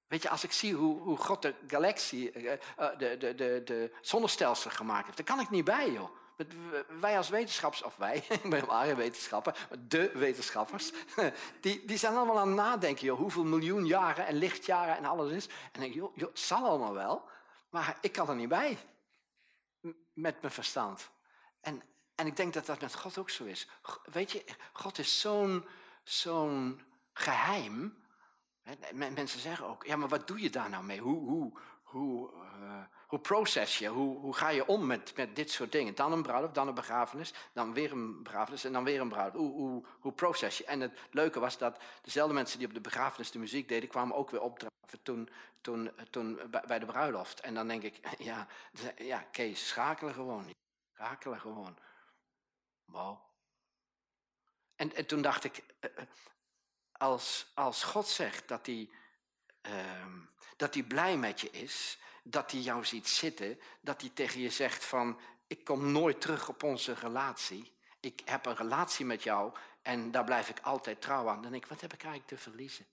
Weet 0.06 0.22
je, 0.22 0.28
als 0.28 0.44
ik 0.44 0.52
zie 0.52 0.74
hoe, 0.74 1.00
hoe 1.00 1.16
God 1.16 1.42
de 1.42 1.54
galaxie, 1.66 2.32
uh, 2.32 2.52
de, 2.98 3.16
de, 3.16 3.34
de, 3.34 3.60
de 3.64 3.96
zonnestelsel 4.00 4.70
gemaakt 4.70 5.04
heeft, 5.04 5.16
daar 5.16 5.36
kan 5.36 5.40
ik 5.40 5.50
niet 5.50 5.64
bij, 5.64 5.90
joh. 5.90 6.10
Wij 7.00 7.16
als 7.16 7.28
wetenschappers, 7.28 7.82
of 7.82 7.96
wij, 7.96 8.16
ik 8.28 8.42
ben 8.42 8.52
helemaal 8.52 8.82
geen 8.82 8.96
wetenschapper, 8.96 9.68
de 9.88 10.10
wetenschappers, 10.14 10.92
die, 11.60 11.84
die 11.84 11.96
zijn 11.96 12.16
allemaal 12.16 12.38
aan 12.38 12.48
het 12.48 12.56
nadenken, 12.56 13.06
joh, 13.06 13.18
hoeveel 13.18 13.44
miljoen 13.44 13.86
jaren 13.86 14.26
en 14.26 14.34
lichtjaren 14.34 14.96
en 14.96 15.04
alles 15.04 15.32
is. 15.32 15.48
En 15.72 15.80
denk, 15.80 15.94
joh, 15.94 16.16
het 16.16 16.38
zal 16.38 16.64
allemaal 16.66 16.94
wel, 16.94 17.28
maar 17.70 17.98
ik 18.00 18.12
kan 18.12 18.28
er 18.28 18.36
niet 18.36 18.48
bij 18.48 18.78
met 20.12 20.40
mijn 20.40 20.52
verstand. 20.52 21.10
En, 21.60 21.82
en 22.14 22.26
ik 22.26 22.36
denk 22.36 22.52
dat 22.52 22.66
dat 22.66 22.80
met 22.80 22.94
God 22.94 23.18
ook 23.18 23.30
zo 23.30 23.44
is. 23.44 23.68
Weet 24.04 24.32
je, 24.32 24.44
God 24.72 24.98
is 24.98 25.20
zo'n 26.04 26.80
geheim. 27.12 28.02
Mensen 28.92 29.40
zeggen 29.40 29.66
ook, 29.66 29.84
ja, 29.84 29.96
maar 29.96 30.08
wat 30.08 30.26
doe 30.26 30.40
je 30.40 30.50
daar 30.50 30.70
nou 30.70 30.84
mee? 30.84 31.00
Hoe, 31.00 31.28
hoe, 31.28 31.58
hoe, 31.82 32.32
uh, 32.32 32.84
hoe 33.06 33.18
process 33.18 33.78
je, 33.78 33.88
hoe, 33.88 34.18
hoe 34.18 34.34
ga 34.34 34.48
je 34.48 34.66
om 34.66 34.86
met, 34.86 35.16
met 35.16 35.36
dit 35.36 35.50
soort 35.50 35.72
dingen? 35.72 35.94
Dan 35.94 36.12
een 36.12 36.22
bruiloft, 36.22 36.54
dan 36.54 36.68
een 36.68 36.74
begrafenis, 36.74 37.32
dan 37.52 37.72
weer 37.72 37.92
een 37.92 38.22
begrafenis 38.22 38.64
en 38.64 38.72
dan 38.72 38.84
weer 38.84 39.00
een 39.00 39.08
bruiloft. 39.08 39.36
Hoe, 39.36 39.52
hoe, 39.52 39.84
hoe 40.00 40.12
process 40.12 40.58
je? 40.58 40.64
En 40.64 40.80
het 40.80 41.00
leuke 41.10 41.40
was 41.40 41.58
dat 41.58 41.82
dezelfde 42.02 42.34
mensen 42.34 42.58
die 42.58 42.68
op 42.68 42.74
de 42.74 42.80
begrafenis 42.80 43.30
de 43.30 43.38
muziek 43.38 43.68
deden, 43.68 43.88
kwamen 43.88 44.16
ook 44.16 44.30
weer 44.30 44.40
opdraven 44.40 44.74
toen, 45.02 45.28
toen, 45.60 45.90
toen 46.10 46.40
bij 46.66 46.78
de 46.78 46.86
bruiloft. 46.86 47.40
En 47.40 47.54
dan 47.54 47.68
denk 47.68 47.82
ik, 47.82 48.08
ja, 48.18 48.46
ja 48.96 49.18
Kees, 49.30 49.68
schakelen 49.68 50.14
gewoon. 50.14 50.50
Schakelen 50.94 51.40
gewoon. 51.40 51.78
Wow. 52.84 53.18
En, 54.76 54.94
en 54.94 55.06
toen 55.06 55.22
dacht 55.22 55.44
ik, 55.44 55.64
eh, 55.80 55.90
eh, 55.96 56.06
als, 56.92 57.46
als 57.54 57.84
God 57.84 58.08
zegt 58.08 58.48
dat 58.48 58.66
hij, 58.66 58.90
uh, 59.62 60.06
dat 60.56 60.74
hij 60.74 60.82
blij 60.82 61.16
met 61.16 61.40
je 61.40 61.50
is, 61.50 61.98
dat 62.26 62.50
hij 62.50 62.60
jou 62.60 62.84
ziet 62.84 63.08
zitten, 63.08 63.60
dat 63.80 64.00
hij 64.00 64.10
tegen 64.14 64.40
je 64.40 64.50
zegt 64.50 64.84
van, 64.84 65.18
ik 65.46 65.64
kom 65.64 65.92
nooit 65.92 66.20
terug 66.20 66.48
op 66.48 66.62
onze 66.62 66.94
relatie. 66.94 67.72
Ik 68.00 68.22
heb 68.24 68.46
een 68.46 68.56
relatie 68.56 69.04
met 69.04 69.22
jou 69.22 69.54
en 69.82 70.10
daar 70.10 70.24
blijf 70.24 70.48
ik 70.48 70.60
altijd 70.60 71.00
trouw 71.00 71.28
aan. 71.28 71.42
Dan 71.42 71.50
denk 71.50 71.62
ik, 71.62 71.70
wat 71.70 71.80
heb 71.80 71.92
ik 71.92 72.02
eigenlijk 72.02 72.28
te 72.28 72.50
verliezen? 72.50 72.86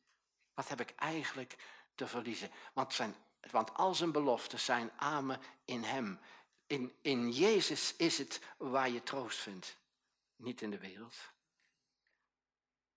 Wat 0.54 0.68
heb 0.68 0.80
ik 0.82 0.94
eigenlijk 0.96 1.56
te 1.96 2.08
verliezen? 2.08 2.52
Want, 2.74 2.94
zijn, 2.94 3.16
want 3.52 3.74
al 3.74 3.96
zijn 3.96 4.12
beloften 4.12 4.60
zijn 4.60 4.92
amen 4.96 5.40
in 5.66 5.84
hem. 5.84 6.20
In, 6.68 6.94
in 7.02 7.32
Jezus 7.32 7.96
is 7.96 8.18
het 8.18 8.42
waar 8.58 8.90
je 8.90 9.04
troost 9.04 9.40
vindt. 9.40 9.78
Niet 10.36 10.62
in 10.62 10.70
de 10.70 10.80
wereld. 10.80 11.16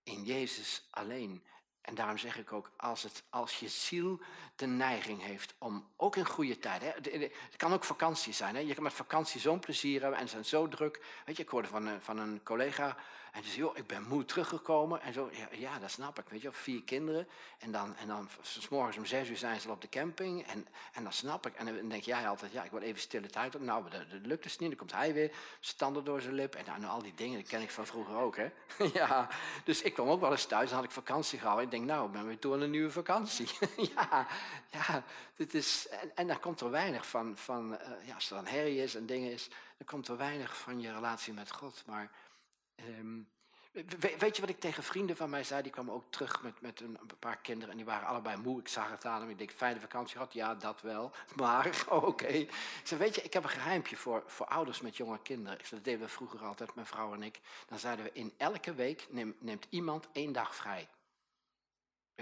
In 0.03 0.23
Jezus 0.23 0.87
alleen. 0.89 1.43
En 1.85 1.95
daarom 1.95 2.17
zeg 2.17 2.37
ik 2.37 2.53
ook, 2.53 2.71
als, 2.77 3.03
het, 3.03 3.23
als 3.29 3.59
je 3.59 3.67
ziel 3.67 4.19
de 4.55 4.65
neiging 4.65 5.21
heeft 5.21 5.55
om, 5.57 5.87
ook 5.95 6.15
in 6.15 6.25
goede 6.25 6.59
tijden, 6.59 6.93
het 7.23 7.55
kan 7.57 7.73
ook 7.73 7.83
vakantie 7.83 8.33
zijn, 8.33 8.55
hè? 8.55 8.61
je 8.61 8.73
kan 8.73 8.83
met 8.83 8.93
vakantie 8.93 9.41
zo'n 9.41 9.59
plezier 9.59 10.01
hebben 10.01 10.19
en 10.19 10.29
zijn 10.29 10.45
zo 10.45 10.67
druk. 10.67 11.01
Weet 11.25 11.37
je, 11.37 11.43
ik 11.43 11.49
hoorde 11.49 11.67
van, 11.67 12.01
van 12.01 12.17
een 12.17 12.43
collega, 12.43 12.97
en 13.35 13.43
zei, 13.43 13.57
joh, 13.57 13.77
ik 13.77 13.87
ben 13.87 14.07
moe 14.07 14.25
teruggekomen. 14.25 15.01
En 15.01 15.13
zo, 15.13 15.29
ja, 15.51 15.79
dat 15.79 15.91
snap 15.91 16.19
ik, 16.19 16.25
weet 16.29 16.41
je, 16.41 16.51
vier 16.51 16.83
kinderen. 16.83 17.27
En 17.59 17.71
dan, 17.71 17.95
en 17.95 18.07
dan 18.07 18.29
s 18.41 18.69
morgens 18.69 18.97
om 18.97 19.05
zes 19.05 19.29
uur 19.29 19.37
zijn 19.37 19.59
ze 19.61 19.71
op 19.71 19.81
de 19.81 19.89
camping, 19.89 20.47
en, 20.47 20.67
en 20.93 21.03
dat 21.03 21.13
snap 21.13 21.45
ik. 21.47 21.55
En 21.55 21.65
dan 21.65 21.89
denk 21.89 22.03
jij 22.03 22.27
altijd, 22.27 22.51
ja, 22.51 22.63
ik 22.63 22.71
wil 22.71 22.81
even 22.81 23.01
stille 23.01 23.27
tijd. 23.27 23.59
Nou, 23.59 23.89
dat, 23.89 24.01
lukt 24.23 24.43
dus 24.43 24.57
niet, 24.57 24.69
dan 24.69 24.77
komt 24.77 24.91
hij 24.91 25.13
weer, 25.13 25.31
standen 25.59 26.03
door 26.03 26.21
zijn 26.21 26.33
lip. 26.33 26.55
En, 26.55 26.65
en 26.65 26.83
al 26.83 27.01
die 27.01 27.13
dingen, 27.15 27.39
dat 27.39 27.47
ken 27.47 27.61
ik 27.61 27.71
van 27.71 27.85
vroeger 27.85 28.15
ook, 28.15 28.35
hè. 28.37 28.49
ja, 28.99 29.27
dus 29.63 29.81
ik 29.81 29.93
kwam 29.93 30.09
ook 30.09 30.21
wel 30.21 30.31
eens 30.31 30.45
thuis, 30.45 30.69
dan 30.69 30.77
had 30.77 30.87
ik 30.87 30.91
vakantie 30.91 31.39
gehouden 31.39 31.69
denk, 31.69 31.85
nou, 31.85 32.05
ik 32.05 32.11
ben 32.11 32.27
weer 32.27 32.39
toe 32.39 32.53
aan 32.53 32.61
een 32.61 32.69
nieuwe 32.69 32.91
vakantie. 32.91 33.47
ja, 33.95 34.27
ja 34.71 35.03
dit 35.35 35.53
is, 35.53 35.87
en, 35.87 36.11
en 36.15 36.27
dan 36.27 36.39
komt 36.39 36.61
er 36.61 36.71
weinig 36.71 37.07
van, 37.07 37.37
van 37.37 37.71
uh, 37.71 38.07
ja, 38.07 38.13
als 38.13 38.29
er 38.29 38.35
dan 38.35 38.45
herrie 38.45 38.81
is 38.81 38.95
en 38.95 39.05
dingen 39.05 39.31
is, 39.31 39.49
dan 39.77 39.87
komt 39.87 40.07
er 40.07 40.17
weinig 40.17 40.57
van 40.57 40.81
je 40.81 40.93
relatie 40.93 41.33
met 41.33 41.51
God. 41.51 41.83
Maar 41.85 42.11
um, 42.75 43.27
Weet 44.19 44.35
je 44.35 44.41
wat 44.41 44.49
ik 44.49 44.59
tegen 44.59 44.83
vrienden 44.83 45.15
van 45.15 45.29
mij 45.29 45.43
zei? 45.43 45.61
Die 45.61 45.71
kwamen 45.71 45.93
ook 45.93 46.03
terug 46.09 46.43
met, 46.43 46.61
met 46.61 46.79
een, 46.79 46.99
paar 47.19 47.37
kinderen 47.37 47.69
en 47.69 47.77
die 47.77 47.85
waren 47.85 48.07
allebei 48.07 48.37
moe. 48.37 48.59
Ik 48.59 48.67
zag 48.67 48.89
het 48.89 49.05
aan 49.05 49.21
hem. 49.21 49.29
Ik 49.29 49.37
denk, 49.37 49.51
fijne 49.51 49.79
vakantie 49.79 50.15
gehad? 50.15 50.33
Ja, 50.33 50.55
dat 50.55 50.81
wel. 50.81 51.11
Maar, 51.35 51.83
oké. 51.89 52.05
Okay. 52.05 52.39
Ik 52.39 52.51
zei, 52.83 52.99
weet 52.99 53.15
je, 53.15 53.21
ik 53.21 53.33
heb 53.33 53.43
een 53.43 53.49
geheimpje 53.49 53.95
voor, 53.95 54.23
voor 54.25 54.45
ouders 54.45 54.81
met 54.81 54.97
jonge 54.97 55.21
kinderen. 55.21 55.59
Dat 55.69 55.83
deden 55.83 55.99
we 55.99 56.07
vroeger 56.07 56.39
altijd, 56.43 56.75
mijn 56.75 56.87
vrouw 56.87 57.13
en 57.13 57.23
ik. 57.23 57.39
Dan 57.67 57.79
zeiden 57.79 58.05
we, 58.05 58.11
in 58.13 58.33
elke 58.37 58.73
week 58.73 59.07
neemt 59.39 59.65
iemand 59.69 60.07
één 60.11 60.31
dag 60.31 60.55
vrij. 60.55 60.87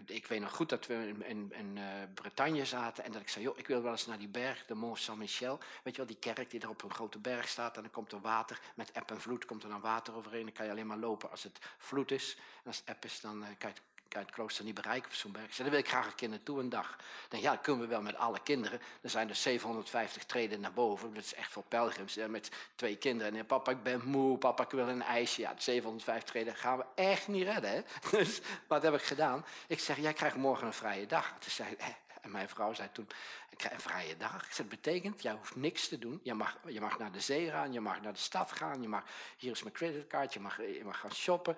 Ik 0.05 0.27
weet 0.27 0.41
nog 0.41 0.55
goed 0.55 0.69
dat 0.69 0.87
we 0.87 1.13
in, 1.23 1.77
uh, 1.77 1.83
Bretagne 2.13 2.65
zaten 2.65 3.03
en 3.03 3.11
dat 3.11 3.21
ik 3.21 3.29
zei, 3.29 3.43
joh, 3.43 3.57
ik 3.57 3.67
wil 3.67 3.81
wel 3.81 3.91
eens 3.91 4.05
naar 4.05 4.17
die 4.17 4.27
berg, 4.27 4.65
de 4.65 4.75
Mont 4.75 4.99
Saint-Michel. 4.99 5.59
Weet 5.83 5.95
je 5.95 6.05
wel, 6.05 6.05
die 6.05 6.33
kerk 6.33 6.49
die 6.49 6.59
er 6.59 6.69
op 6.69 6.83
een 6.83 6.93
grote 6.93 7.19
berg 7.19 7.47
staat 7.47 7.75
en 7.75 7.81
dan 7.81 7.91
komt 7.91 8.11
er 8.11 8.21
water, 8.21 8.59
met 8.75 8.91
eb 8.91 9.09
en 9.09 9.21
vloed 9.21 9.45
komt 9.45 9.63
er 9.63 9.69
dan 9.69 9.81
water 9.81 10.15
overheen. 10.15 10.43
Dan 10.43 10.53
kan 10.53 10.65
je 10.65 10.71
alleen 10.71 10.87
maar 10.87 10.97
lopen 10.97 11.31
als 11.31 11.43
het 11.43 11.59
vloed 11.77 12.11
is. 12.11 12.37
En 12.37 12.67
als 12.67 12.77
het 12.77 12.95
eb 12.95 13.05
is, 13.05 13.21
dan 13.21 13.41
uh, 13.41 13.47
kan 13.57 13.69
je 13.69 13.75
kan 14.13 14.21
het 14.21 14.31
klooster 14.31 14.65
niet 14.65 14.73
bereiken 14.73 15.09
op 15.09 15.15
zo'n 15.15 15.31
berg. 15.31 15.45
Ik 15.45 15.53
zei, 15.53 15.69
daar 15.69 15.77
wil 15.77 15.85
ik 15.85 15.91
graag 15.91 16.05
een 16.05 16.15
keer 16.15 16.29
naartoe 16.29 16.59
een 16.59 16.69
dag. 16.69 16.97
Denk, 17.29 17.43
ja, 17.43 17.51
dat 17.51 17.61
kunnen 17.61 17.81
we 17.81 17.87
wel 17.87 18.01
met 18.01 18.15
alle 18.15 18.39
kinderen. 18.43 18.79
Er 19.01 19.09
zijn 19.09 19.29
er 19.29 19.35
750 19.35 20.23
treden 20.23 20.59
naar 20.59 20.73
boven. 20.73 21.13
Dat 21.13 21.23
is 21.23 21.33
echt 21.33 21.51
voor 21.51 21.63
pelgrims. 21.67 22.15
Met 22.27 22.51
twee 22.75 22.95
kinderen. 22.95 23.35
En 23.35 23.45
papa, 23.45 23.71
ik 23.71 23.83
ben 23.83 24.01
moe. 24.05 24.37
Papa, 24.37 24.63
ik 24.63 24.69
wil 24.69 24.87
een 24.87 25.01
ijsje. 25.01 25.41
Ja, 25.41 25.53
750 25.57 26.29
treden 26.31 26.55
gaan 26.55 26.77
we 26.77 26.85
echt 26.95 27.27
niet 27.27 27.43
redden. 27.43 27.71
Hè? 27.71 27.81
Dus 28.17 28.41
wat 28.67 28.83
heb 28.83 28.93
ik 28.93 29.01
gedaan? 29.01 29.45
Ik 29.67 29.79
zeg, 29.79 29.97
jij 29.97 30.13
krijgt 30.13 30.35
morgen 30.35 30.67
een 30.67 30.73
vrije 30.73 31.05
dag. 31.05 31.33
Toen 31.39 31.51
zei, 31.51 31.77
en 32.23 32.31
mijn 32.31 32.49
vrouw 32.49 32.73
zei 32.73 32.89
toen, 32.91 33.07
ik 33.49 33.57
krijg 33.57 33.73
een 33.73 33.79
vrije 33.79 34.17
dag. 34.17 34.45
Ik 34.45 34.51
zei, 34.51 34.69
dat 34.69 34.81
betekent, 34.81 35.21
jij 35.21 35.31
hoeft 35.31 35.55
niks 35.55 35.87
te 35.87 35.99
doen. 35.99 36.19
Je 36.23 36.33
mag, 36.33 36.57
je 36.67 36.81
mag 36.81 36.99
naar 36.99 37.11
de 37.11 37.19
zee 37.19 37.49
gaan, 37.49 37.73
je 37.73 37.79
mag 37.79 38.01
naar 38.01 38.13
de 38.13 38.19
stad 38.19 38.51
gaan, 38.51 38.81
je 38.81 38.87
mag, 38.87 39.03
hier 39.37 39.51
is 39.51 39.63
mijn 39.63 39.73
creditcard, 39.73 40.33
je 40.33 40.39
mag, 40.39 40.57
je 40.57 40.81
mag 40.83 40.99
gaan 40.99 41.13
shoppen. 41.13 41.57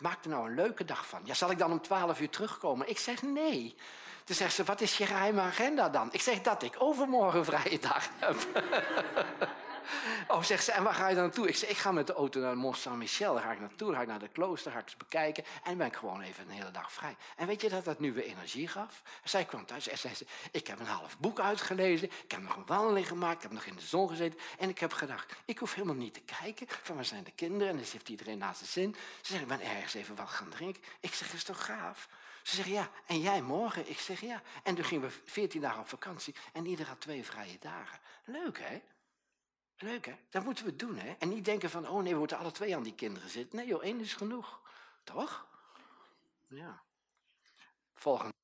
Maak 0.00 0.24
er 0.24 0.30
nou 0.30 0.48
een 0.48 0.54
leuke 0.54 0.84
dag 0.84 1.06
van. 1.06 1.20
Ja, 1.24 1.34
zal 1.34 1.50
ik 1.50 1.58
dan 1.58 1.72
om 1.72 1.80
twaalf 1.80 2.20
uur 2.20 2.30
terugkomen? 2.30 2.88
Ik 2.88 2.98
zeg, 2.98 3.22
nee. 3.22 3.76
Toen 4.24 4.36
zegt 4.36 4.54
ze, 4.54 4.64
wat 4.64 4.80
is 4.80 4.98
je 4.98 5.06
geheime 5.06 5.40
agenda 5.40 5.88
dan? 5.88 6.08
Ik 6.12 6.20
zeg, 6.20 6.40
dat 6.40 6.62
ik 6.62 6.74
overmorgen 6.78 7.44
vrije 7.44 7.78
dag 7.78 8.08
heb. 8.18 8.36
Oh, 10.28 10.42
zegt 10.42 10.64
ze, 10.64 10.72
en 10.72 10.82
waar 10.82 10.94
ga 10.94 11.08
je 11.08 11.14
dan 11.14 11.24
naartoe? 11.24 11.48
Ik 11.48 11.56
zeg, 11.56 11.70
ik 11.70 11.76
ga 11.76 11.92
met 11.92 12.06
de 12.06 12.12
auto 12.12 12.40
naar 12.40 12.56
Mont 12.56 12.76
Saint-Michel. 12.76 13.34
Daar 13.34 13.42
ga 13.42 13.52
ik 13.52 13.60
naartoe, 13.60 13.94
ga 13.94 14.00
ik 14.00 14.06
naar 14.06 14.18
de 14.18 14.28
klooster, 14.28 14.72
ga 14.72 14.78
ik 14.78 14.84
eens 14.84 14.96
bekijken. 14.96 15.44
En 15.64 15.78
ben 15.78 15.86
ik 15.86 15.96
gewoon 15.96 16.20
even 16.20 16.44
een 16.44 16.50
hele 16.50 16.70
dag 16.70 16.92
vrij. 16.92 17.16
En 17.36 17.46
weet 17.46 17.60
je 17.60 17.68
dat 17.68 17.84
dat 17.84 17.98
nu 17.98 18.12
weer 18.12 18.24
energie 18.24 18.68
gaf? 18.68 19.02
Zij 19.24 19.44
kwam 19.44 19.66
thuis 19.66 19.88
en 19.88 19.98
zei 19.98 20.14
ze, 20.14 20.26
ik 20.50 20.66
heb 20.66 20.80
een 20.80 20.86
half 20.86 21.18
boek 21.18 21.40
uitgelezen. 21.40 22.10
Ik 22.24 22.30
heb 22.30 22.42
nog 22.42 22.56
een 22.56 22.66
wandeling 22.66 23.08
gemaakt, 23.08 23.36
ik 23.36 23.42
heb 23.42 23.52
nog 23.52 23.64
in 23.64 23.76
de 23.76 23.82
zon 23.82 24.08
gezeten. 24.08 24.38
En 24.58 24.68
ik 24.68 24.78
heb 24.78 24.92
gedacht, 24.92 25.34
ik 25.44 25.58
hoef 25.58 25.74
helemaal 25.74 25.96
niet 25.96 26.14
te 26.14 26.22
kijken 26.40 26.66
van 26.82 26.94
waar 26.94 27.04
zijn 27.04 27.24
de 27.24 27.30
kinderen. 27.30 27.68
En 27.68 27.76
dan 27.76 27.84
heeft 27.92 28.08
iedereen 28.08 28.38
naast 28.38 28.58
zijn 28.58 28.70
zin. 28.70 28.96
Ze 29.22 29.32
zegt, 29.32 29.42
ik 29.42 29.48
ben 29.48 29.60
ergens 29.60 29.94
even 29.94 30.14
wat 30.16 30.28
gaan 30.28 30.48
drinken. 30.48 30.82
Ik 31.00 31.14
zeg, 31.14 31.32
is 31.32 31.44
toch 31.44 31.64
gaaf? 31.64 32.08
Ze 32.42 32.54
zeggen 32.54 32.74
ja, 32.74 32.90
en 33.06 33.20
jij 33.20 33.42
morgen? 33.42 33.90
Ik 33.90 33.98
zeg 33.98 34.20
ja. 34.20 34.42
En 34.62 34.74
toen 34.74 34.84
gingen 34.84 35.08
we 35.08 35.14
veertien 35.24 35.60
dagen 35.60 35.80
op 35.80 35.88
vakantie 35.88 36.34
en 36.52 36.66
ieder 36.66 36.86
had 36.86 37.00
twee 37.00 37.24
vrije 37.24 37.56
dagen. 37.60 37.98
Leuk 38.24 38.58
hè? 38.58 38.80
Leuk 39.78 40.06
hè? 40.06 40.18
Dat 40.30 40.44
moeten 40.44 40.64
we 40.64 40.76
doen 40.76 40.96
hè? 40.96 41.14
En 41.18 41.28
niet 41.28 41.44
denken 41.44 41.70
van, 41.70 41.88
oh 41.88 42.02
nee, 42.02 42.12
we 42.12 42.18
moeten 42.18 42.38
alle 42.38 42.50
twee 42.50 42.76
aan 42.76 42.82
die 42.82 42.94
kinderen 42.94 43.30
zitten. 43.30 43.58
Nee 43.58 43.66
joh, 43.66 43.82
één 43.82 44.00
is 44.00 44.14
genoeg. 44.14 44.60
Toch? 45.04 45.46
Ja. 46.46 46.82
Volgende. 47.94 48.36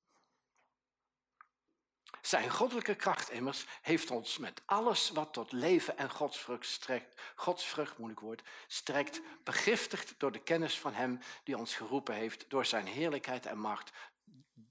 Zijn 2.20 2.50
goddelijke 2.50 2.94
kracht 2.94 3.30
immers 3.30 3.66
heeft 3.82 4.10
ons 4.10 4.38
met 4.38 4.62
alles 4.64 5.10
wat 5.10 5.32
tot 5.32 5.52
leven 5.52 5.98
en 5.98 6.10
godsvrucht 6.10 6.66
strekt, 6.66 7.20
godsvrucht 7.34 7.98
moeilijk 7.98 8.20
wordt, 8.20 8.42
strekt, 8.66 9.20
begiftigd 9.42 10.14
door 10.18 10.32
de 10.32 10.42
kennis 10.42 10.78
van 10.78 10.94
hem 10.94 11.20
die 11.44 11.56
ons 11.56 11.74
geroepen 11.76 12.14
heeft, 12.14 12.50
door 12.50 12.66
zijn 12.66 12.86
heerlijkheid 12.86 13.46
en 13.46 13.58
macht, 13.58 13.92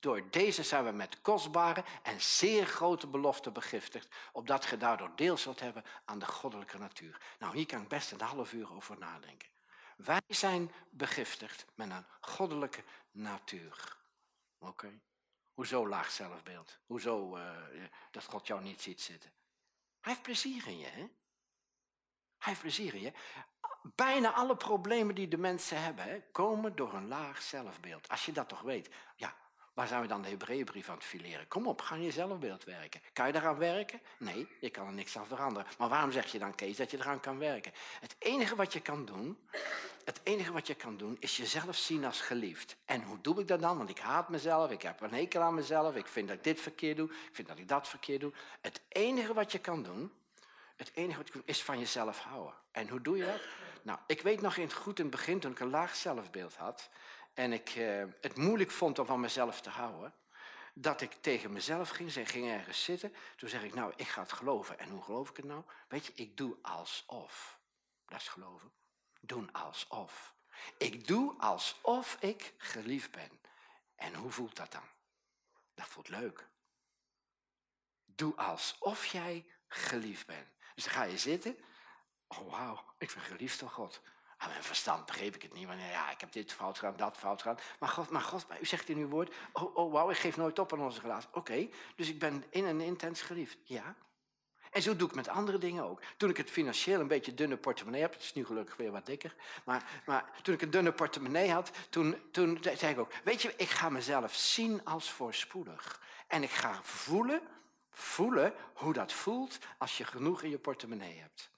door 0.04 0.30
deze 0.30 0.64
zijn 0.64 0.84
we 0.84 0.92
met 0.92 1.22
kostbare 1.22 1.84
en 2.02 2.22
zeer 2.22 2.66
grote 2.66 3.08
beloften 3.08 3.54
begiftigd, 3.54 4.16
opdat 4.32 4.66
ge 4.66 4.78
daardoor 4.78 5.12
deel 5.16 5.38
zult 5.38 5.60
hebben 5.60 5.84
aan 6.06 6.20
de 6.20 6.26
goddelijke 6.26 6.78
natuur. 6.78 7.22
Nou, 7.40 7.56
hier 7.56 7.66
kan 7.66 7.82
ik 7.82 7.88
best 7.88 8.12
een 8.12 8.22
half 8.22 8.54
uur 8.54 8.74
over 8.74 8.98
nadenken. 8.98 9.50
Wij 9.98 10.22
zijn 10.28 10.72
begiftigd 10.90 11.66
met 11.76 11.90
een 11.90 12.06
goddelijke 12.22 12.84
natuur. 13.12 13.98
Oké. 14.60 15.00
Hoezo 15.54 15.88
laag 15.88 16.12
zelfbeeld? 16.12 16.80
Hoezo 16.86 17.38
uh, 17.38 17.44
dat 18.12 18.24
God 18.24 18.48
jou 18.48 18.62
niet 18.62 18.82
ziet 18.82 19.02
zitten? 19.02 19.32
Hij 20.00 20.12
heeft 20.12 20.24
plezier 20.24 20.68
in 20.68 20.78
je, 20.78 20.88
hè? 20.88 21.08
Hij 22.38 22.52
heeft 22.52 22.62
plezier 22.62 22.94
in 22.94 23.02
je. 23.02 23.14
Bijna 23.96 24.32
alle 24.32 24.56
problemen 24.56 25.16
die 25.16 25.28
de 25.28 25.38
mensen 25.38 25.84
hebben, 25.84 26.32
komen 26.32 26.76
door 26.76 26.94
een 26.94 27.08
laag 27.08 27.42
zelfbeeld. 27.42 28.08
Als 28.08 28.26
je 28.26 28.32
dat 28.32 28.50
toch 28.50 28.62
weet. 28.62 28.90
Ja, 29.16 29.36
Waar 29.74 29.88
zijn 29.88 30.02
we 30.02 30.08
dan 30.08 30.22
de 30.22 30.30
Hebreeënbrief 30.30 30.90
aan 30.90 30.96
het 30.96 31.04
fileren? 31.04 31.48
Kom 31.48 31.68
op, 31.68 31.82
ga 31.82 31.96
aan 31.96 32.04
je 32.04 32.12
zelfbeeld 32.12 32.64
werken. 32.64 33.02
Kan 33.14 33.28
je 33.28 33.34
daaraan 33.34 33.58
werken? 33.58 34.02
Nee, 34.18 34.48
je 34.60 34.70
kan 34.70 34.88
er 34.88 34.94
niks 34.94 35.18
aan 35.18 35.28
veranderen. 35.28 35.68
Maar 35.78 35.90
waarom 35.90 36.12
zeg 36.12 36.32
je 36.32 36.40
dan, 36.40 36.56
Kees, 36.56 36.78
dat 36.78 36.92
je 36.92 36.98
eraan 36.98 37.20
kan 37.20 37.38
werken? 37.38 37.72
Het 38.00 38.16
enige 38.20 38.56
wat 38.56 38.74
je 38.74 38.80
kan 38.80 39.06
doen, 39.06 39.38
het 40.06 40.20
enige 40.24 40.52
wat 40.52 40.68
je 40.68 40.76
kan 40.76 40.98
doen, 40.98 41.18
is 41.20 41.38
jezelf 41.38 41.76
zien 41.76 42.06
als 42.06 42.22
geliefd. 42.22 42.76
En 42.86 43.04
hoe 43.04 43.22
doe 43.22 43.40
ik 43.40 43.48
dat 43.48 43.62
dan? 43.62 43.78
Want 43.78 43.90
ik 43.90 44.00
haat 44.00 44.30
mezelf, 44.30 44.72
ik 44.72 44.82
heb 44.82 45.02
een 45.02 45.14
hekel 45.14 45.42
aan 45.42 45.54
mezelf, 45.54 45.96
ik 45.96 46.08
vind 46.08 46.28
dat 46.28 46.38
ik 46.38 46.44
dit 46.44 46.62
verkeerd 46.62 46.98
doe, 46.98 47.10
ik 47.10 47.30
vind 47.32 47.48
dat 47.48 47.58
ik 47.58 47.68
dat 47.68 47.88
verkeerd 47.88 48.22
doe. 48.22 48.34
Het 48.62 48.82
enige 48.90 49.34
wat 49.34 49.52
je 49.52 49.60
kan 49.60 49.84
doen, 49.84 50.12
het 50.76 50.92
enige 50.94 51.18
wat 51.18 51.28
je 51.28 51.34
kan 51.34 51.42
doen, 51.46 51.56
is 51.56 51.64
van 51.64 51.80
jezelf 51.80 52.20
houden. 52.20 52.54
En 52.72 52.90
hoe 52.90 53.02
doe 53.02 53.18
je 53.18 53.26
dat? 53.26 53.42
Nou, 53.82 54.00
ik 54.08 54.22
weet 54.22 54.42
nog 54.42 54.58
in 54.58 54.64
het 54.64 54.74
goed 54.74 55.00
in 55.00 55.06
het 55.06 55.16
begin, 55.16 55.40
toen 55.40 55.52
ik 55.52 55.60
een 55.60 55.70
laag 55.70 55.96
zelfbeeld 55.96 56.56
had, 56.56 56.90
en 57.34 57.54
ik 57.54 57.76
uh, 57.76 58.04
het 58.22 58.38
moeilijk 58.38 58.72
vond 58.72 59.00
om 59.00 59.06
van 59.06 59.20
mezelf 59.20 59.62
te 59.62 59.70
houden, 59.70 60.14
dat 60.74 61.02
ik 61.02 61.14
tegen 61.14 61.52
mezelf 61.52 61.90
ging, 61.90 62.12
ze 62.12 62.26
ging 62.26 62.50
ergens 62.50 62.84
zitten. 62.84 63.16
Toen 63.36 63.50
zeg 63.50 63.64
ik, 63.64 63.74
nou, 63.74 63.94
ik 63.96 64.08
ga 64.08 64.22
het 64.22 64.32
geloven. 64.32 64.80
En 64.80 64.90
hoe 64.90 65.04
geloof 65.04 65.30
ik 65.30 65.38
het 65.38 65.46
nou? 65.46 65.64
Weet 65.88 66.06
je, 66.06 66.14
ik 66.16 66.38
doe 66.38 66.58
alsof. 66.62 67.60
Dat 68.06 68.20
is 68.20 68.28
geloven. 68.28 68.72
Doen 69.22 69.52
alsof. 69.52 70.34
Ik 70.78 71.08
doe 71.08 71.34
alsof 71.38 72.18
ik 72.20 72.54
geliefd 72.58 73.12
ben. 73.12 73.40
En 73.96 74.14
hoe 74.14 74.32
voelt 74.32 74.56
dat 74.56 74.72
dan? 74.72 74.88
Dat 75.74 75.88
voelt 75.88 76.10
leuk. 76.10 76.48
Doe 78.06 78.36
alsof 78.36 79.06
jij 79.06 79.46
geliefd 79.68 80.26
bent. 80.26 80.48
Dus 80.76 80.84
dan 80.84 80.94
ga 80.94 81.04
je 81.04 81.18
zitten. 81.18 81.58
Oh, 82.28 82.52
wauw, 82.52 82.84
ik 82.98 83.14
ben 83.14 83.24
geliefd 83.24 83.60
door 83.60 83.70
God. 83.70 84.02
Mijn 84.48 84.64
verstand 84.64 85.06
begreep 85.06 85.36
ik 85.36 85.42
het 85.42 85.54
niet. 85.54 85.68
Want 85.68 85.80
ja, 85.80 86.12
ik 86.12 86.20
heb 86.20 86.32
dit 86.32 86.54
fout 86.54 86.80
gedaan, 86.80 86.98
dat 86.98 87.18
fout 87.18 87.42
gedaan. 87.42 87.60
Maar 87.80 87.90
God, 87.90 88.10
maar 88.10 88.22
God 88.22 88.46
u 88.62 88.66
zegt 88.66 88.90
in 88.90 88.98
uw 88.98 89.08
woord, 89.08 89.34
oh, 89.54 89.76
oh 89.76 89.92
wauw, 89.92 90.10
ik 90.10 90.18
geef 90.18 90.38
nooit 90.38 90.60
op 90.60 90.74
aan 90.74 90.82
onze 90.82 91.02
relatie. 91.02 91.30
Oké, 91.34 91.70
dus 91.96 92.10
ik 92.10 92.20
ben 92.20 92.44
in 92.50 92.66
en 92.66 92.82
intens 92.82 93.22
geliefd. 93.22 93.58
Ja. 93.64 93.96
En 94.74 94.82
zo 94.82 94.96
doe 94.96 95.08
ik 95.08 95.16
met 95.16 95.28
andere 95.28 95.58
dingen 95.58 95.84
ook. 95.84 96.02
Toen 96.18 96.30
ik 96.30 96.38
het 96.38 96.50
financieel 96.50 97.00
een 97.00 97.08
beetje 97.08 97.34
dunne 97.34 97.58
portemonnee 97.58 98.02
heb, 98.02 98.14
het 98.14 98.22
is 98.22 98.34
nu 98.34 98.46
gelukkig 98.46 98.76
weer 98.76 98.92
wat 98.92 99.06
dikker, 99.06 99.36
maar, 99.64 100.02
maar 100.06 100.32
toen 100.42 100.54
ik 100.54 100.62
een 100.62 100.72
dunne 100.72 100.92
portemonnee 100.92 101.52
had, 101.52 101.72
toen, 101.90 102.18
toen 102.32 102.60
zei 102.62 102.92
ik 102.92 103.00
ook, 103.00 103.12
weet 103.24 103.42
je, 103.42 103.54
ik 103.58 103.70
ga 103.70 103.90
mezelf 103.90 104.36
zien 104.36 104.86
als 104.86 105.12
voorspoedig. 105.12 106.02
En 106.28 106.44
ik 106.44 106.50
ga 106.50 106.80
voelen, 106.84 107.42
voelen 107.90 108.54
hoe 108.74 108.94
dat 108.94 109.14
voelt 109.14 109.58
als 109.78 109.98
je 109.98 110.06
genoeg 110.06 110.42
in 110.42 110.50
je 110.50 110.60
portemonnee 110.60 111.20
hebt. 111.20 111.50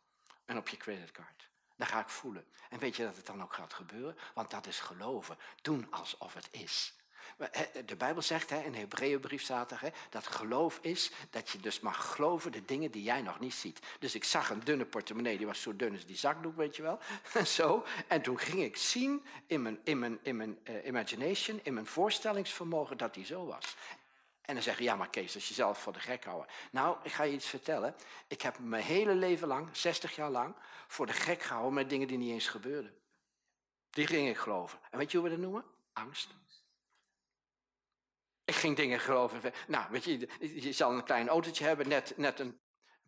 En 0.45 0.57
op 0.57 0.67
je 0.67 0.77
creditcard. 0.77 1.49
Dan 1.75 1.87
ga 1.87 1.99
ik 1.99 2.09
voelen. 2.09 2.45
En 2.69 2.79
weet 2.79 2.95
je 2.95 3.03
dat 3.03 3.15
het 3.15 3.25
dan 3.25 3.43
ook 3.43 3.53
gaat 3.53 3.73
gebeuren? 3.73 4.17
Want 4.33 4.51
dat 4.51 4.67
is 4.67 4.79
geloven. 4.79 5.37
Doen 5.61 5.87
alsof 5.91 6.33
het 6.33 6.47
is. 6.51 6.93
De 7.85 7.95
Bijbel 7.95 8.21
zegt, 8.21 8.51
in 8.51 8.71
de 8.71 8.77
Hebreeënbrief 8.77 9.41
staat 9.41 9.73
dat 10.09 10.27
geloof 10.27 10.79
is 10.81 11.11
dat 11.29 11.49
je 11.49 11.59
dus 11.59 11.79
mag 11.79 12.13
geloven 12.13 12.51
de 12.51 12.65
dingen 12.65 12.91
die 12.91 13.03
jij 13.03 13.21
nog 13.21 13.39
niet 13.39 13.53
ziet. 13.53 13.79
Dus 13.99 14.15
ik 14.15 14.23
zag 14.23 14.49
een 14.49 14.63
dunne 14.63 14.85
portemonnee, 14.85 15.37
die 15.37 15.45
was 15.45 15.61
zo 15.61 15.75
dun 15.75 15.93
als 15.93 16.05
die 16.05 16.17
zakdoek, 16.17 16.55
weet 16.55 16.75
je 16.75 16.81
wel. 16.81 16.99
zo. 17.45 17.85
En 18.07 18.21
toen 18.21 18.39
ging 18.39 18.61
ik 18.61 18.77
zien 18.77 19.25
in 19.47 19.61
mijn, 19.61 19.79
in 19.83 19.99
mijn, 19.99 20.19
in 20.21 20.35
mijn 20.35 20.59
uh, 20.63 20.85
imagination, 20.85 21.59
in 21.63 21.73
mijn 21.73 21.85
voorstellingsvermogen, 21.85 22.97
dat 22.97 23.13
die 23.13 23.25
zo 23.25 23.45
was. 23.45 23.75
En 24.45 24.53
dan 24.53 24.63
zeggen, 24.63 24.83
ja 24.83 24.95
maar 24.95 25.09
Kees, 25.09 25.33
dat 25.33 25.41
is 25.41 25.47
jezelf 25.47 25.79
voor 25.79 25.93
de 25.93 25.99
gek 25.99 26.23
houden. 26.23 26.47
Nou, 26.71 26.97
ik 27.03 27.11
ga 27.11 27.23
je 27.23 27.33
iets 27.33 27.47
vertellen. 27.47 27.95
Ik 28.27 28.41
heb 28.41 28.59
mijn 28.59 28.83
hele 28.83 29.15
leven 29.15 29.47
lang, 29.47 29.77
60 29.77 30.15
jaar 30.15 30.29
lang, 30.29 30.55
voor 30.87 31.05
de 31.05 31.13
gek 31.13 31.41
gehouden 31.41 31.73
met 31.73 31.89
dingen 31.89 32.07
die 32.07 32.17
niet 32.17 32.31
eens 32.31 32.47
gebeurden. 32.47 32.97
Die 33.89 34.07
ging 34.07 34.29
ik 34.29 34.37
geloven. 34.37 34.79
En 34.91 34.97
weet 34.97 35.11
je 35.11 35.17
hoe 35.17 35.29
we 35.29 35.35
dat 35.35 35.43
noemen? 35.43 35.65
Angst. 35.93 36.35
Ik 38.45 38.55
ging 38.55 38.75
dingen 38.75 38.99
geloven. 38.99 39.53
Nou, 39.67 39.85
weet 39.91 40.03
je, 40.03 40.29
je 40.39 40.71
zal 40.71 40.91
een 40.91 41.03
klein 41.03 41.27
autootje 41.27 41.65
hebben, 41.65 41.87
net, 41.87 42.17
net 42.17 42.39
een 42.39 42.59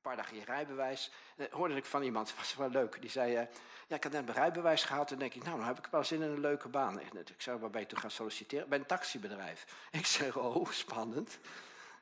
paar 0.07 0.15
dagen 0.15 0.37
je 0.37 0.45
rijbewijs. 0.45 1.11
Dan 1.35 1.47
hoorde 1.51 1.75
ik 1.75 1.85
van 1.85 2.03
iemand, 2.03 2.35
was 2.37 2.55
wel 2.55 2.69
leuk, 2.69 3.01
die 3.01 3.09
zei... 3.09 3.33
Uh, 3.33 3.41
ja, 3.87 3.95
ik 3.95 4.03
had 4.03 4.11
net 4.11 4.25
mijn 4.25 4.37
rijbewijs 4.37 4.83
gehad 4.83 5.11
en 5.11 5.19
denk 5.19 5.33
ik, 5.33 5.43
nou, 5.43 5.57
dan 5.57 5.67
heb 5.67 5.77
ik 5.77 5.87
wel 5.91 6.03
zin 6.03 6.21
in 6.21 6.29
een 6.29 6.39
leuke 6.39 6.67
baan. 6.67 6.99
Ik 6.99 7.33
zei, 7.37 7.57
waar 7.57 7.69
ben 7.69 7.81
je 7.81 7.87
toe 7.87 7.99
gaan 7.99 8.11
solliciteren? 8.11 8.69
Bij 8.69 8.79
een 8.79 8.85
taxibedrijf. 8.85 9.65
Ik 9.91 10.05
zeg, 10.05 10.37
oh, 10.37 10.71
spannend. 10.71 11.39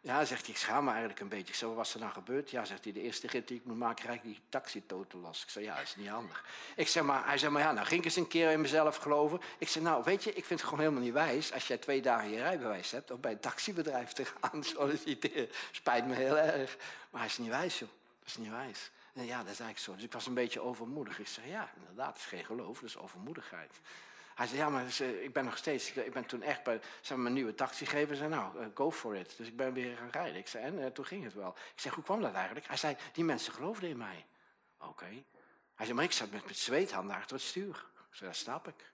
Ja, 0.06 0.26
zegt 0.26 0.42
hij, 0.42 0.50
ik 0.50 0.58
schaam 0.58 0.84
me 0.84 0.90
eigenlijk 0.90 1.20
een 1.20 1.28
beetje. 1.28 1.48
Ik 1.48 1.56
zei, 1.56 1.70
wat 1.70 1.80
was 1.80 1.94
er 1.94 2.00
nou 2.00 2.12
gebeurd? 2.12 2.50
Ja, 2.50 2.66
zegt 2.66 2.84
hij, 2.84 2.94
de 2.94 3.02
eerste 3.02 3.28
rit 3.28 3.48
die 3.48 3.58
ik 3.58 3.66
moet 3.66 3.78
maken, 3.78 4.04
krijg 4.04 4.18
ik 4.18 4.24
die 4.24 4.40
taxitoten 4.50 5.20
los. 5.20 5.44
Ik 5.44 5.50
zei, 5.50 5.66
ja, 5.66 5.76
dat 5.76 5.84
is 5.84 5.96
niet 5.96 6.08
handig. 6.08 6.46
Ik 6.76 6.88
zeg, 6.88 7.04
maar, 7.04 7.26
hij 7.26 7.38
zei, 7.38 7.52
maar 7.52 7.62
ja, 7.62 7.72
nou 7.72 7.86
ging 7.86 8.00
ik 8.00 8.06
eens 8.06 8.16
een 8.16 8.28
keer 8.28 8.52
in 8.52 8.62
mezelf 8.62 8.96
geloven. 8.96 9.42
Ik 9.58 9.68
zei, 9.68 9.84
nou, 9.84 10.04
weet 10.04 10.24
je, 10.24 10.30
ik 10.30 10.46
vind 10.46 10.60
het 10.60 10.70
gewoon 10.70 10.80
helemaal 10.80 11.04
niet 11.04 11.14
wijs... 11.14 11.54
als 11.54 11.68
jij 11.68 11.78
twee 11.78 12.02
dagen 12.02 12.30
je 12.30 12.38
rijbewijs 12.38 12.92
hebt... 12.92 13.12
om 13.12 13.22
bij 13.22 13.32
een 13.32 13.40
taxibedrijf 13.40 14.12
te 14.12 14.26
gaan 14.26 14.64
solliciteren. 14.76 15.50
Spijt 15.72 16.08
me 16.08 16.16
heel 16.16 16.38
erg. 16.38 16.78
Maar 17.10 17.22
hij 17.22 17.30
is 17.30 17.38
niet 17.38 17.50
wijs, 17.50 17.80
joh. 17.80 17.90
Dat 18.20 18.28
is 18.28 18.38
niet 18.38 18.52
wijs. 18.52 18.92
En 19.14 19.26
ja, 19.26 19.38
dat 19.38 19.52
is 19.52 19.60
eigenlijk 19.60 19.80
zo. 19.80 19.94
Dus 19.94 20.04
ik 20.04 20.14
was 20.14 20.26
een 20.26 20.34
beetje 20.34 20.62
overmoedig. 20.62 21.20
Ik 21.20 21.28
zei, 21.28 21.50
ja, 21.50 21.72
inderdaad, 21.80 22.14
het 22.14 22.18
is 22.18 22.26
geen 22.26 22.46
geloof, 22.46 22.80
dat 22.80 22.90
is 22.90 22.98
overmoedigheid. 22.98 23.72
Hij 24.36 24.48
zei, 24.48 24.60
ja, 24.60 24.70
maar 24.70 25.00
ik 25.00 25.34
ben 25.34 25.46
nog 25.46 25.58
steeds, 25.58 25.92
ik 25.92 26.14
ben 26.14 26.26
toen 26.26 26.42
echt 26.42 26.64
bij 26.64 26.82
zijn 27.02 27.22
mijn 27.22 27.34
nieuwe 27.34 27.56
taxigever. 27.56 28.16
zei, 28.16 28.30
nou, 28.30 28.60
uh, 28.60 28.66
go 28.74 28.92
for 28.92 29.16
it. 29.16 29.38
Dus 29.38 29.48
ik 29.48 29.56
ben 29.56 29.74
weer 29.74 29.98
gaan 29.98 30.10
rijden. 30.10 30.36
Ik 30.36 30.48
zei, 30.48 30.64
en 30.64 30.80
uh, 30.80 30.86
toen 30.86 31.06
ging 31.06 31.24
het 31.24 31.34
wel. 31.34 31.50
Ik 31.50 31.80
zei, 31.80 31.96
hoe 31.96 32.04
kwam 32.04 32.22
dat 32.22 32.34
eigenlijk? 32.34 32.68
Hij 32.68 32.78
zei, 32.78 32.98
die 33.14 33.24
mensen 33.24 33.54
geloofden 33.54 33.90
in 33.90 33.98
mij. 33.98 34.26
Oké. 34.80 35.24
Hij 35.76 35.86
zei, 35.86 35.94
maar 35.94 36.04
ik 36.04 36.12
zat 36.12 36.32
met, 36.32 36.46
met 36.46 36.58
zweethanden 36.58 37.16
achter 37.16 37.36
het 37.36 37.46
stuur. 37.46 37.86
Ik 38.12 38.20
dat 38.20 38.36
snap 38.36 38.68
ik. 38.68 38.92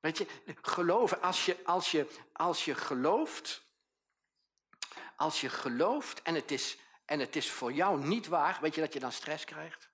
Weet 0.00 0.18
je, 0.18 0.26
geloven, 0.62 1.22
als 1.22 1.44
je, 1.44 1.56
als 1.64 1.90
je, 1.90 2.06
als 2.32 2.64
je 2.64 2.74
gelooft, 2.74 3.62
als 5.16 5.40
je 5.40 5.48
gelooft 5.48 6.22
en 6.22 6.34
het, 6.34 6.50
is, 6.50 6.78
en 7.04 7.20
het 7.20 7.36
is 7.36 7.50
voor 7.50 7.72
jou 7.72 8.06
niet 8.06 8.26
waar, 8.26 8.58
weet 8.60 8.74
je 8.74 8.80
dat 8.80 8.92
je 8.92 9.00
dan 9.00 9.12
stress 9.12 9.44
krijgt? 9.44 9.90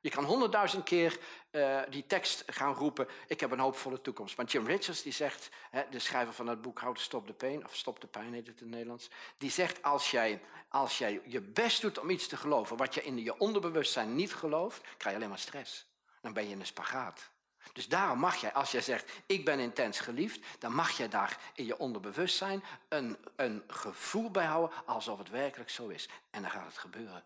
Je 0.00 0.10
kan 0.10 0.24
honderdduizend 0.24 0.84
keer 0.84 1.18
uh, 1.50 1.80
die 1.88 2.06
tekst 2.06 2.42
gaan 2.46 2.74
roepen, 2.74 3.08
ik 3.26 3.40
heb 3.40 3.50
een 3.50 3.58
hoopvolle 3.58 4.00
toekomst. 4.00 4.36
Maar 4.36 4.46
Jim 4.46 4.66
Richards, 4.66 5.02
die 5.02 5.12
zegt, 5.12 5.48
hè, 5.70 5.82
de 5.90 5.98
schrijver 5.98 6.34
van 6.34 6.46
het 6.46 6.62
boek 6.62 6.80
to 6.80 6.94
Stop 6.94 7.26
the 7.26 7.32
Pain, 7.32 7.64
of 7.64 7.76
Stop 7.76 8.00
the 8.00 8.06
Pain 8.06 8.32
heet 8.32 8.46
het 8.46 8.60
in 8.60 8.66
het 8.66 8.74
Nederlands, 8.74 9.10
die 9.38 9.50
zegt, 9.50 9.82
als 9.82 10.10
jij, 10.10 10.42
als 10.68 10.98
jij 10.98 11.22
je 11.24 11.40
best 11.40 11.80
doet 11.80 11.98
om 11.98 12.10
iets 12.10 12.26
te 12.26 12.36
geloven, 12.36 12.76
wat 12.76 12.94
je 12.94 13.02
in 13.02 13.22
je 13.22 13.38
onderbewustzijn 13.38 14.14
niet 14.14 14.34
gelooft, 14.34 14.80
krijg 14.80 15.02
je 15.04 15.14
alleen 15.14 15.28
maar 15.28 15.38
stress. 15.38 15.86
Dan 16.20 16.32
ben 16.32 16.44
je 16.44 16.50
in 16.50 16.60
een 16.60 16.66
spagaat. 16.66 17.30
Dus 17.72 17.88
daarom 17.88 18.18
mag 18.18 18.36
jij, 18.36 18.52
als 18.52 18.70
jij 18.70 18.80
zegt, 18.80 19.12
ik 19.26 19.44
ben 19.44 19.58
intens 19.58 20.00
geliefd, 20.00 20.46
dan 20.58 20.74
mag 20.74 20.90
jij 20.90 21.08
daar 21.08 21.38
in 21.54 21.64
je 21.64 21.78
onderbewustzijn 21.78 22.64
een, 22.88 23.16
een 23.36 23.62
gevoel 23.66 24.30
bij 24.30 24.44
houden 24.46 24.76
alsof 24.86 25.18
het 25.18 25.30
werkelijk 25.30 25.70
zo 25.70 25.88
is. 25.88 26.08
En 26.30 26.42
dan 26.42 26.50
gaat 26.50 26.66
het 26.66 26.78
gebeuren. 26.78 27.24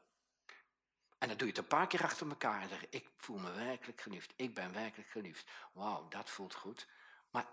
En 1.24 1.30
dan 1.30 1.38
doe 1.38 1.48
je 1.48 1.54
het 1.54 1.62
een 1.62 1.78
paar 1.78 1.86
keer 1.86 2.02
achter 2.02 2.28
elkaar 2.28 2.62
en 2.62 2.68
zeg 2.68 2.86
ik 2.90 3.08
voel 3.16 3.38
me 3.38 3.52
werkelijk 3.52 4.00
geliefd. 4.00 4.32
Ik 4.36 4.54
ben 4.54 4.72
werkelijk 4.72 5.10
geliefd. 5.10 5.50
Wauw, 5.72 6.08
dat 6.08 6.30
voelt 6.30 6.54
goed. 6.54 6.86
Maar, 7.30 7.46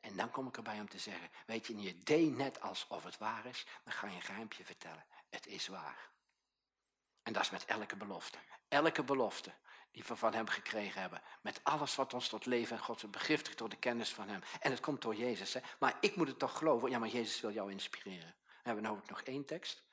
en, 0.00 0.16
dan 0.16 0.30
kom 0.30 0.46
ik 0.46 0.56
erbij 0.56 0.80
om 0.80 0.88
te 0.88 0.98
zeggen, 0.98 1.30
weet 1.46 1.66
je, 1.66 1.80
je 1.80 1.98
deed 1.98 2.36
net 2.36 2.60
alsof 2.60 3.04
het 3.04 3.18
waar 3.18 3.46
is, 3.46 3.66
dan 3.84 3.92
ga 3.92 4.06
je 4.06 4.14
een 4.14 4.22
geheimpje 4.22 4.64
vertellen. 4.64 5.04
Het 5.30 5.46
is 5.46 5.66
waar. 5.66 6.10
En 7.22 7.32
dat 7.32 7.42
is 7.42 7.50
met 7.50 7.64
elke 7.64 7.96
belofte. 7.96 8.38
Elke 8.68 9.02
belofte 9.02 9.52
die 9.90 10.04
we 10.06 10.16
van 10.16 10.34
hem 10.34 10.48
gekregen 10.48 11.00
hebben. 11.00 11.22
Met 11.40 11.60
alles 11.62 11.94
wat 11.94 12.14
ons 12.14 12.28
tot 12.28 12.46
leven 12.46 12.76
en 12.76 12.82
God 12.82 13.10
begiftigt 13.10 13.58
door 13.58 13.68
de 13.68 13.78
kennis 13.78 14.14
van 14.14 14.28
hem. 14.28 14.40
En 14.60 14.70
het 14.70 14.80
komt 14.80 15.02
door 15.02 15.14
Jezus. 15.14 15.52
Hè? 15.52 15.60
Maar 15.78 15.96
ik 16.00 16.16
moet 16.16 16.28
het 16.28 16.38
toch 16.38 16.58
geloven. 16.58 16.90
Ja, 16.90 16.98
maar 16.98 17.08
Jezus 17.08 17.40
wil 17.40 17.52
jou 17.52 17.70
inspireren. 17.70 18.34
We 18.46 18.62
hebben 18.62 18.82
nou 18.82 18.96
ook 18.96 19.08
nog 19.08 19.20
één 19.20 19.44
tekst. 19.44 19.85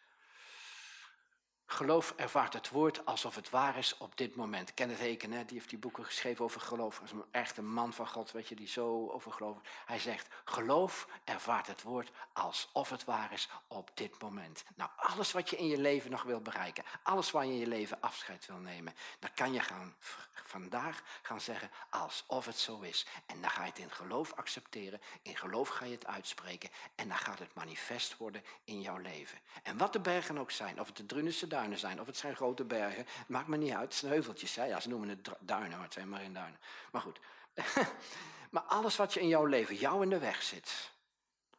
Geloof 1.74 2.14
ervaart 2.16 2.54
het 2.54 2.70
woord 2.70 3.06
alsof 3.06 3.36
het 3.36 3.50
waar 3.50 3.78
is 3.78 3.98
op 3.98 4.18
dit 4.18 4.36
moment. 4.36 4.74
Kenneth 4.74 4.98
Heken, 5.00 5.32
hè, 5.32 5.46
die 5.46 5.58
heeft 5.58 5.70
die 5.70 5.80
boeken 5.80 6.06
geschreven 6.06 6.46
over 6.46 6.62
geloof. 6.62 6.96
Dat 7.00 7.04
is 7.04 7.12
een 7.12 7.24
echte 7.32 7.62
man 7.62 7.94
van 7.94 8.08
God, 8.08 8.32
weet 8.32 8.48
je, 8.48 8.56
die 8.56 8.68
zo 8.68 9.10
over 9.10 9.32
geloof. 9.32 9.58
Hij 9.86 10.00
zegt, 10.00 10.28
geloof 10.46 11.08
ervaart 11.24 11.68
het 11.68 11.82
woord 11.82 12.12
alsof 12.34 12.90
het 12.90 13.04
waar 13.04 13.34
is 13.34 13.50
op 13.68 13.92
dit 13.94 14.22
moment. 14.22 14.64
Nou, 14.76 14.90
alles 14.96 15.32
wat 15.32 15.50
je 15.50 15.58
in 15.58 15.68
je 15.68 15.78
leven 15.78 16.12
nog 16.12 16.24
wil 16.24 16.42
bereiken, 16.42 16.84
alles 17.04 17.32
waar 17.32 17.46
je 17.46 17.52
in 17.52 17.60
je 17.60 17.68
leven 17.68 18.02
afscheid 18.02 18.46
wil 18.46 18.58
nemen, 18.58 18.94
dan 19.20 19.30
kan 19.36 19.54
je 19.54 19.60
gaan, 19.60 19.96
vandaag 20.32 21.04
gaan 21.22 21.42
zeggen 21.42 21.70
alsof 21.90 22.46
het 22.46 22.58
zo 22.58 22.80
is. 22.80 23.06
En 23.26 23.42
dan 23.42 23.50
ga 23.50 23.62
je 23.64 23.70
het 23.70 23.80
in 23.80 23.92
geloof 23.92 24.34
accepteren, 24.34 25.02
in 25.22 25.38
geloof 25.38 25.70
ga 25.70 25.86
je 25.86 25.92
het 25.92 26.08
uitspreken 26.08 26.70
en 26.96 27.08
dan 27.08 27.18
gaat 27.18 27.40
het 27.40 27.54
manifest 27.54 28.18
worden 28.18 28.44
in 28.64 28.82
jouw 28.82 28.98
leven. 28.98 29.40
En 29.64 29.78
wat 29.78 29.94
de 29.94 30.00
bergen 30.00 30.38
ook 30.38 30.52
zijn, 30.52 30.80
of 30.80 30.88
het 30.88 30.98
de 30.98 31.06
Drunense 31.06 31.48
zijn, 31.72 32.00
of 32.02 32.08
het 32.08 32.18
zijn 32.18 32.36
grote 32.36 32.64
bergen. 32.64 33.06
maakt 33.28 33.48
me 33.48 33.58
niet 33.58 33.72
uit, 33.74 33.84
het 33.84 33.94
zijn 33.94 34.12
heuveltjes. 34.12 34.56
Ja, 34.56 34.80
ze 34.80 34.90
noemen 34.90 35.10
het 35.10 35.30
duinen, 35.40 35.72
maar 35.72 35.84
het 35.84 35.94
zijn 35.94 36.10
maar 36.10 36.24
in 36.24 36.34
duinen. 36.34 36.60
Maar 36.92 37.02
goed. 37.02 37.20
maar 38.52 38.64
alles 38.64 38.96
wat 38.96 39.14
je 39.14 39.20
in 39.20 39.28
jouw 39.28 39.46
leven, 39.46 39.76
jou 39.76 40.04
in 40.04 40.10
de 40.10 40.20
weg 40.20 40.44
zit. 40.44 40.92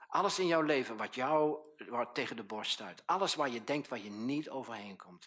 Alles 0.07 0.39
in 0.39 0.47
jouw 0.47 0.63
leven 0.63 0.97
wat 0.97 1.15
jou 1.15 1.59
wat 1.89 2.15
tegen 2.15 2.37
de 2.37 2.43
borst 2.43 2.73
stuit. 2.73 3.03
Alles 3.07 3.35
waar 3.35 3.49
je 3.49 3.65
denkt 3.65 3.89
waar 3.89 3.99
je 3.99 4.11
niet 4.11 4.51
overheen 4.51 4.97
komt. 4.97 5.27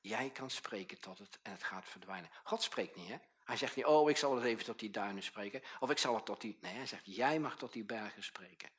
Jij 0.00 0.30
kan 0.30 0.50
spreken 0.50 1.00
tot 1.00 1.18
het 1.18 1.38
en 1.42 1.52
het 1.52 1.62
gaat 1.62 1.88
verdwijnen. 1.88 2.30
God 2.44 2.62
spreekt 2.62 2.96
niet, 2.96 3.08
hè? 3.08 3.16
Hij 3.44 3.56
zegt 3.56 3.76
niet, 3.76 3.84
oh, 3.84 4.10
ik 4.10 4.16
zal 4.16 4.34
het 4.34 4.44
even 4.44 4.64
tot 4.64 4.78
die 4.78 4.90
duinen 4.90 5.22
spreken. 5.22 5.62
Of 5.80 5.90
ik 5.90 5.98
zal 5.98 6.14
het 6.14 6.24
tot 6.24 6.40
die... 6.40 6.58
Nee, 6.60 6.74
hij 6.74 6.86
zegt, 6.86 7.02
jij 7.04 7.38
mag 7.40 7.56
tot 7.56 7.72
die 7.72 7.84
bergen 7.84 8.22
spreken. 8.22 8.70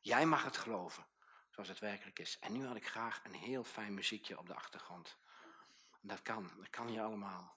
Jij 0.00 0.26
mag 0.26 0.44
het 0.44 0.56
geloven 0.56 1.04
zoals 1.64 1.80
het 1.80 1.88
werkelijk 1.90 2.18
is. 2.18 2.38
En 2.38 2.52
nu 2.52 2.66
had 2.66 2.76
ik 2.76 2.86
graag 2.86 3.20
een 3.24 3.34
heel 3.34 3.64
fijn 3.64 3.94
muziekje 3.94 4.38
op 4.38 4.46
de 4.46 4.54
achtergrond. 4.54 5.16
Dat 6.00 6.22
kan, 6.22 6.50
dat 6.56 6.70
kan 6.70 6.92
je 6.92 7.02
allemaal. 7.02 7.54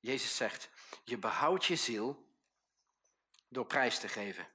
Jezus 0.00 0.36
zegt, 0.36 0.70
je 1.04 1.18
behoudt 1.18 1.64
je 1.64 1.76
ziel 1.76 2.28
door 3.48 3.66
prijs 3.66 3.98
te 3.98 4.08
geven. 4.08 4.48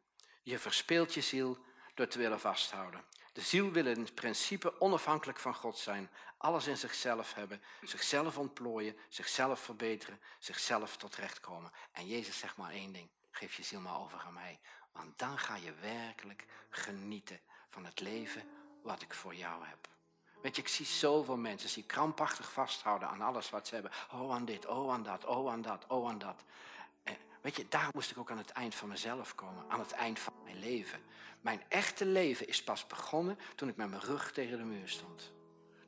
Je 0.44 0.60
verspeelt 0.60 1.14
je 1.14 1.22
ziel 1.22 1.66
door 1.94 2.08
te 2.08 2.18
willen 2.18 2.40
vasthouden. 2.40 3.06
De 3.34 3.42
ziel 3.42 3.72
wil 3.72 3.86
in 3.86 4.14
principe 4.14 4.82
onafhankelijk 4.82 5.40
van 5.40 5.56
God 5.56 5.78
zijn, 5.78 6.10
alles 6.40 6.68
in 6.68 6.78
zichzelf 6.78 7.34
hebben, 7.34 7.62
zichzelf 7.82 8.38
ontplooien, 8.38 8.98
zichzelf 9.10 9.60
verbeteren, 9.60 10.20
zichzelf 10.40 10.98
tot 10.98 11.16
recht 11.16 11.40
komen. 11.40 11.72
En 11.92 12.08
Jezus 12.08 12.40
zegt 12.40 12.58
maar 12.58 12.72
één 12.72 12.92
ding, 12.92 13.10
geef 13.32 13.56
je 13.56 13.64
ziel 13.64 13.80
maar 13.80 14.00
over 14.00 14.20
aan 14.20 14.34
mij, 14.34 14.60
want 14.92 15.20
dan 15.20 15.38
ga 15.38 15.56
je 15.56 15.74
werkelijk 15.74 16.46
genieten 16.70 17.40
van 17.70 17.86
het 17.86 18.00
leven 18.00 18.44
wat 18.84 19.02
ik 19.02 19.14
voor 19.14 19.36
jou 19.36 19.66
heb. 19.66 19.88
Weet 20.42 20.56
je, 20.56 20.62
ik 20.62 20.68
zie 20.68 20.86
zoveel 20.86 21.38
mensen 21.38 21.74
die 21.74 21.84
krampachtig 21.84 22.52
vasthouden 22.52 23.10
aan 23.10 23.22
alles 23.22 23.50
wat 23.50 23.68
ze 23.68 23.74
hebben. 23.74 23.92
Oh 24.12 24.34
aan 24.34 24.46
dit, 24.46 24.66
oh 24.66 24.94
aan 24.94 25.04
dat, 25.04 25.26
oh 25.26 25.52
aan 25.52 25.62
dat, 25.62 25.86
oh 25.88 26.10
aan 26.10 26.18
dat. 26.18 26.44
Weet 27.42 27.56
je, 27.56 27.68
daar 27.68 27.90
moest 27.94 28.12
ik 28.12 28.18
ook 28.18 28.32
aan 28.32 28.38
het 28.38 28.50
eind 28.50 28.76
van 28.76 28.88
mezelf 28.88 29.36
komen, 29.36 29.66
aan 29.68 29.80
het 29.80 29.92
eind 29.92 30.20
van 30.20 30.34
mijn 30.44 30.60
leven. 30.60 31.02
Mijn 31.42 31.64
echte 31.68 32.06
leven 32.06 32.48
is 32.48 32.64
pas 32.64 32.88
begonnen 32.88 33.40
toen 33.56 33.70
ik 33.70 33.76
met 33.76 33.90
mijn 33.90 34.02
rug 34.02 34.32
tegen 34.32 34.58
de 34.58 34.64
muur 34.64 34.90
stond. 34.90 35.32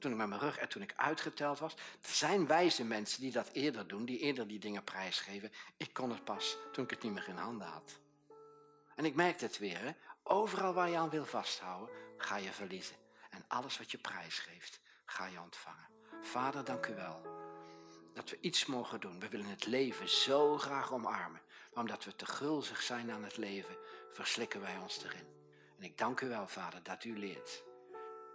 Toen 0.01 0.11
ik 0.11 0.17
met 0.17 0.27
mijn 0.27 0.41
rug 0.41 0.57
en 0.57 0.69
toen 0.69 0.81
ik 0.81 0.93
uitgeteld 0.95 1.59
was. 1.59 1.73
Er 1.73 2.09
zijn 2.09 2.47
wijze 2.47 2.83
mensen 2.83 3.21
die 3.21 3.31
dat 3.31 3.49
eerder 3.51 3.87
doen, 3.87 4.05
die 4.05 4.19
eerder 4.19 4.47
die 4.47 4.59
dingen 4.59 4.83
prijsgeven. 4.83 5.51
Ik 5.77 5.93
kon 5.93 6.09
het 6.09 6.23
pas 6.23 6.57
toen 6.71 6.83
ik 6.83 6.89
het 6.89 7.03
niet 7.03 7.13
meer 7.13 7.27
in 7.27 7.35
handen 7.35 7.67
had. 7.67 7.99
En 8.95 9.05
ik 9.05 9.15
merkte 9.15 9.45
het 9.45 9.57
weer, 9.57 9.79
hè? 9.79 9.91
overal 10.23 10.73
waar 10.73 10.89
je 10.89 10.97
aan 10.97 11.09
wil 11.09 11.25
vasthouden, 11.25 11.95
ga 12.17 12.37
je 12.37 12.51
verliezen. 12.51 12.95
En 13.29 13.45
alles 13.47 13.77
wat 13.77 13.91
je 13.91 13.97
prijsgeeft, 13.97 14.79
ga 15.05 15.25
je 15.25 15.41
ontvangen. 15.41 15.87
Vader, 16.21 16.63
dank 16.63 16.85
u 16.85 16.95
wel 16.95 17.21
dat 18.13 18.29
we 18.29 18.37
iets 18.39 18.65
mogen 18.65 18.99
doen. 18.99 19.19
We 19.19 19.29
willen 19.29 19.49
het 19.49 19.65
leven 19.65 20.09
zo 20.09 20.57
graag 20.57 20.93
omarmen. 20.93 21.41
Maar 21.73 21.83
omdat 21.83 22.03
we 22.03 22.15
te 22.15 22.25
gulzig 22.25 22.81
zijn 22.81 23.11
aan 23.11 23.23
het 23.23 23.37
leven, 23.37 23.77
verslikken 24.11 24.61
wij 24.61 24.77
ons 24.77 25.03
erin. 25.03 25.27
En 25.77 25.83
ik 25.83 25.97
dank 25.97 26.21
u 26.21 26.27
wel, 26.27 26.47
Vader, 26.47 26.83
dat 26.83 27.03
u 27.03 27.17
leert 27.19 27.63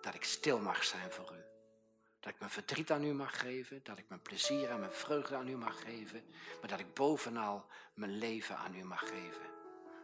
dat 0.01 0.15
ik 0.15 0.25
stil 0.25 0.61
mag 0.61 0.85
zijn 0.85 1.11
voor 1.11 1.33
u. 1.33 1.46
Dat 2.21 2.33
ik 2.33 2.39
mijn 2.39 2.51
verdriet 2.51 2.91
aan 2.91 3.05
u 3.05 3.13
mag 3.13 3.41
geven, 3.41 3.81
dat 3.83 3.99
ik 3.99 4.09
mijn 4.09 4.23
plezier 4.23 4.71
en 4.71 4.81
mijn 4.81 4.93
vreugde 4.93 5.37
aan 5.37 5.49
u 5.49 5.57
mag 5.57 5.81
geven, 5.81 6.25
maar 6.61 6.69
dat 6.69 6.81
ik 6.81 6.95
bovenal 6.95 7.67
mijn 7.95 8.19
leven 8.19 8.57
aan 8.57 8.75
u 8.75 8.85
mag 8.85 9.01
geven. 9.01 9.55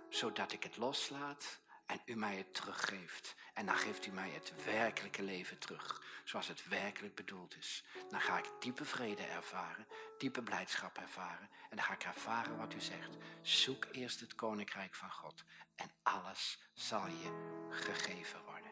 Zodat 0.09 0.53
ik 0.53 0.63
het 0.63 0.77
loslaat 0.77 1.61
en 1.87 2.01
u 2.05 2.15
mij 2.15 2.37
het 2.37 2.55
teruggeeft. 2.55 3.35
En 3.55 3.67
dan 3.67 3.77
geeft 3.77 4.07
u 4.07 4.11
mij 4.11 4.31
het 4.31 4.65
werkelijke 4.65 5.23
leven 5.23 5.59
terug, 5.59 6.03
zoals 6.25 6.49
het 6.49 6.69
werkelijk 6.69 7.15
bedoeld 7.15 7.57
is. 7.57 7.85
Dan 8.09 8.21
ga 8.21 8.39
ik 8.39 8.51
diepe 8.61 8.85
vrede 8.85 9.23
ervaren, 9.23 9.87
diepe 10.19 10.43
blijdschap 10.43 10.99
ervaren. 10.99 11.49
En 11.71 11.77
dan 11.77 11.85
ga 11.85 11.93
ik 11.93 12.05
ervaren 12.05 12.57
wat 12.57 12.75
u 12.75 12.81
zegt. 12.81 13.17
Zoek 13.43 13.87
eerst 13.93 14.21
het 14.21 14.35
koninkrijk 14.35 14.95
van 14.95 15.11
God 15.11 15.45
en 15.77 15.91
alles 16.03 16.59
zal 16.75 17.07
je 17.07 17.67
gegeven 17.71 18.45
worden. 18.45 18.71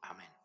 Amen. 0.00 0.37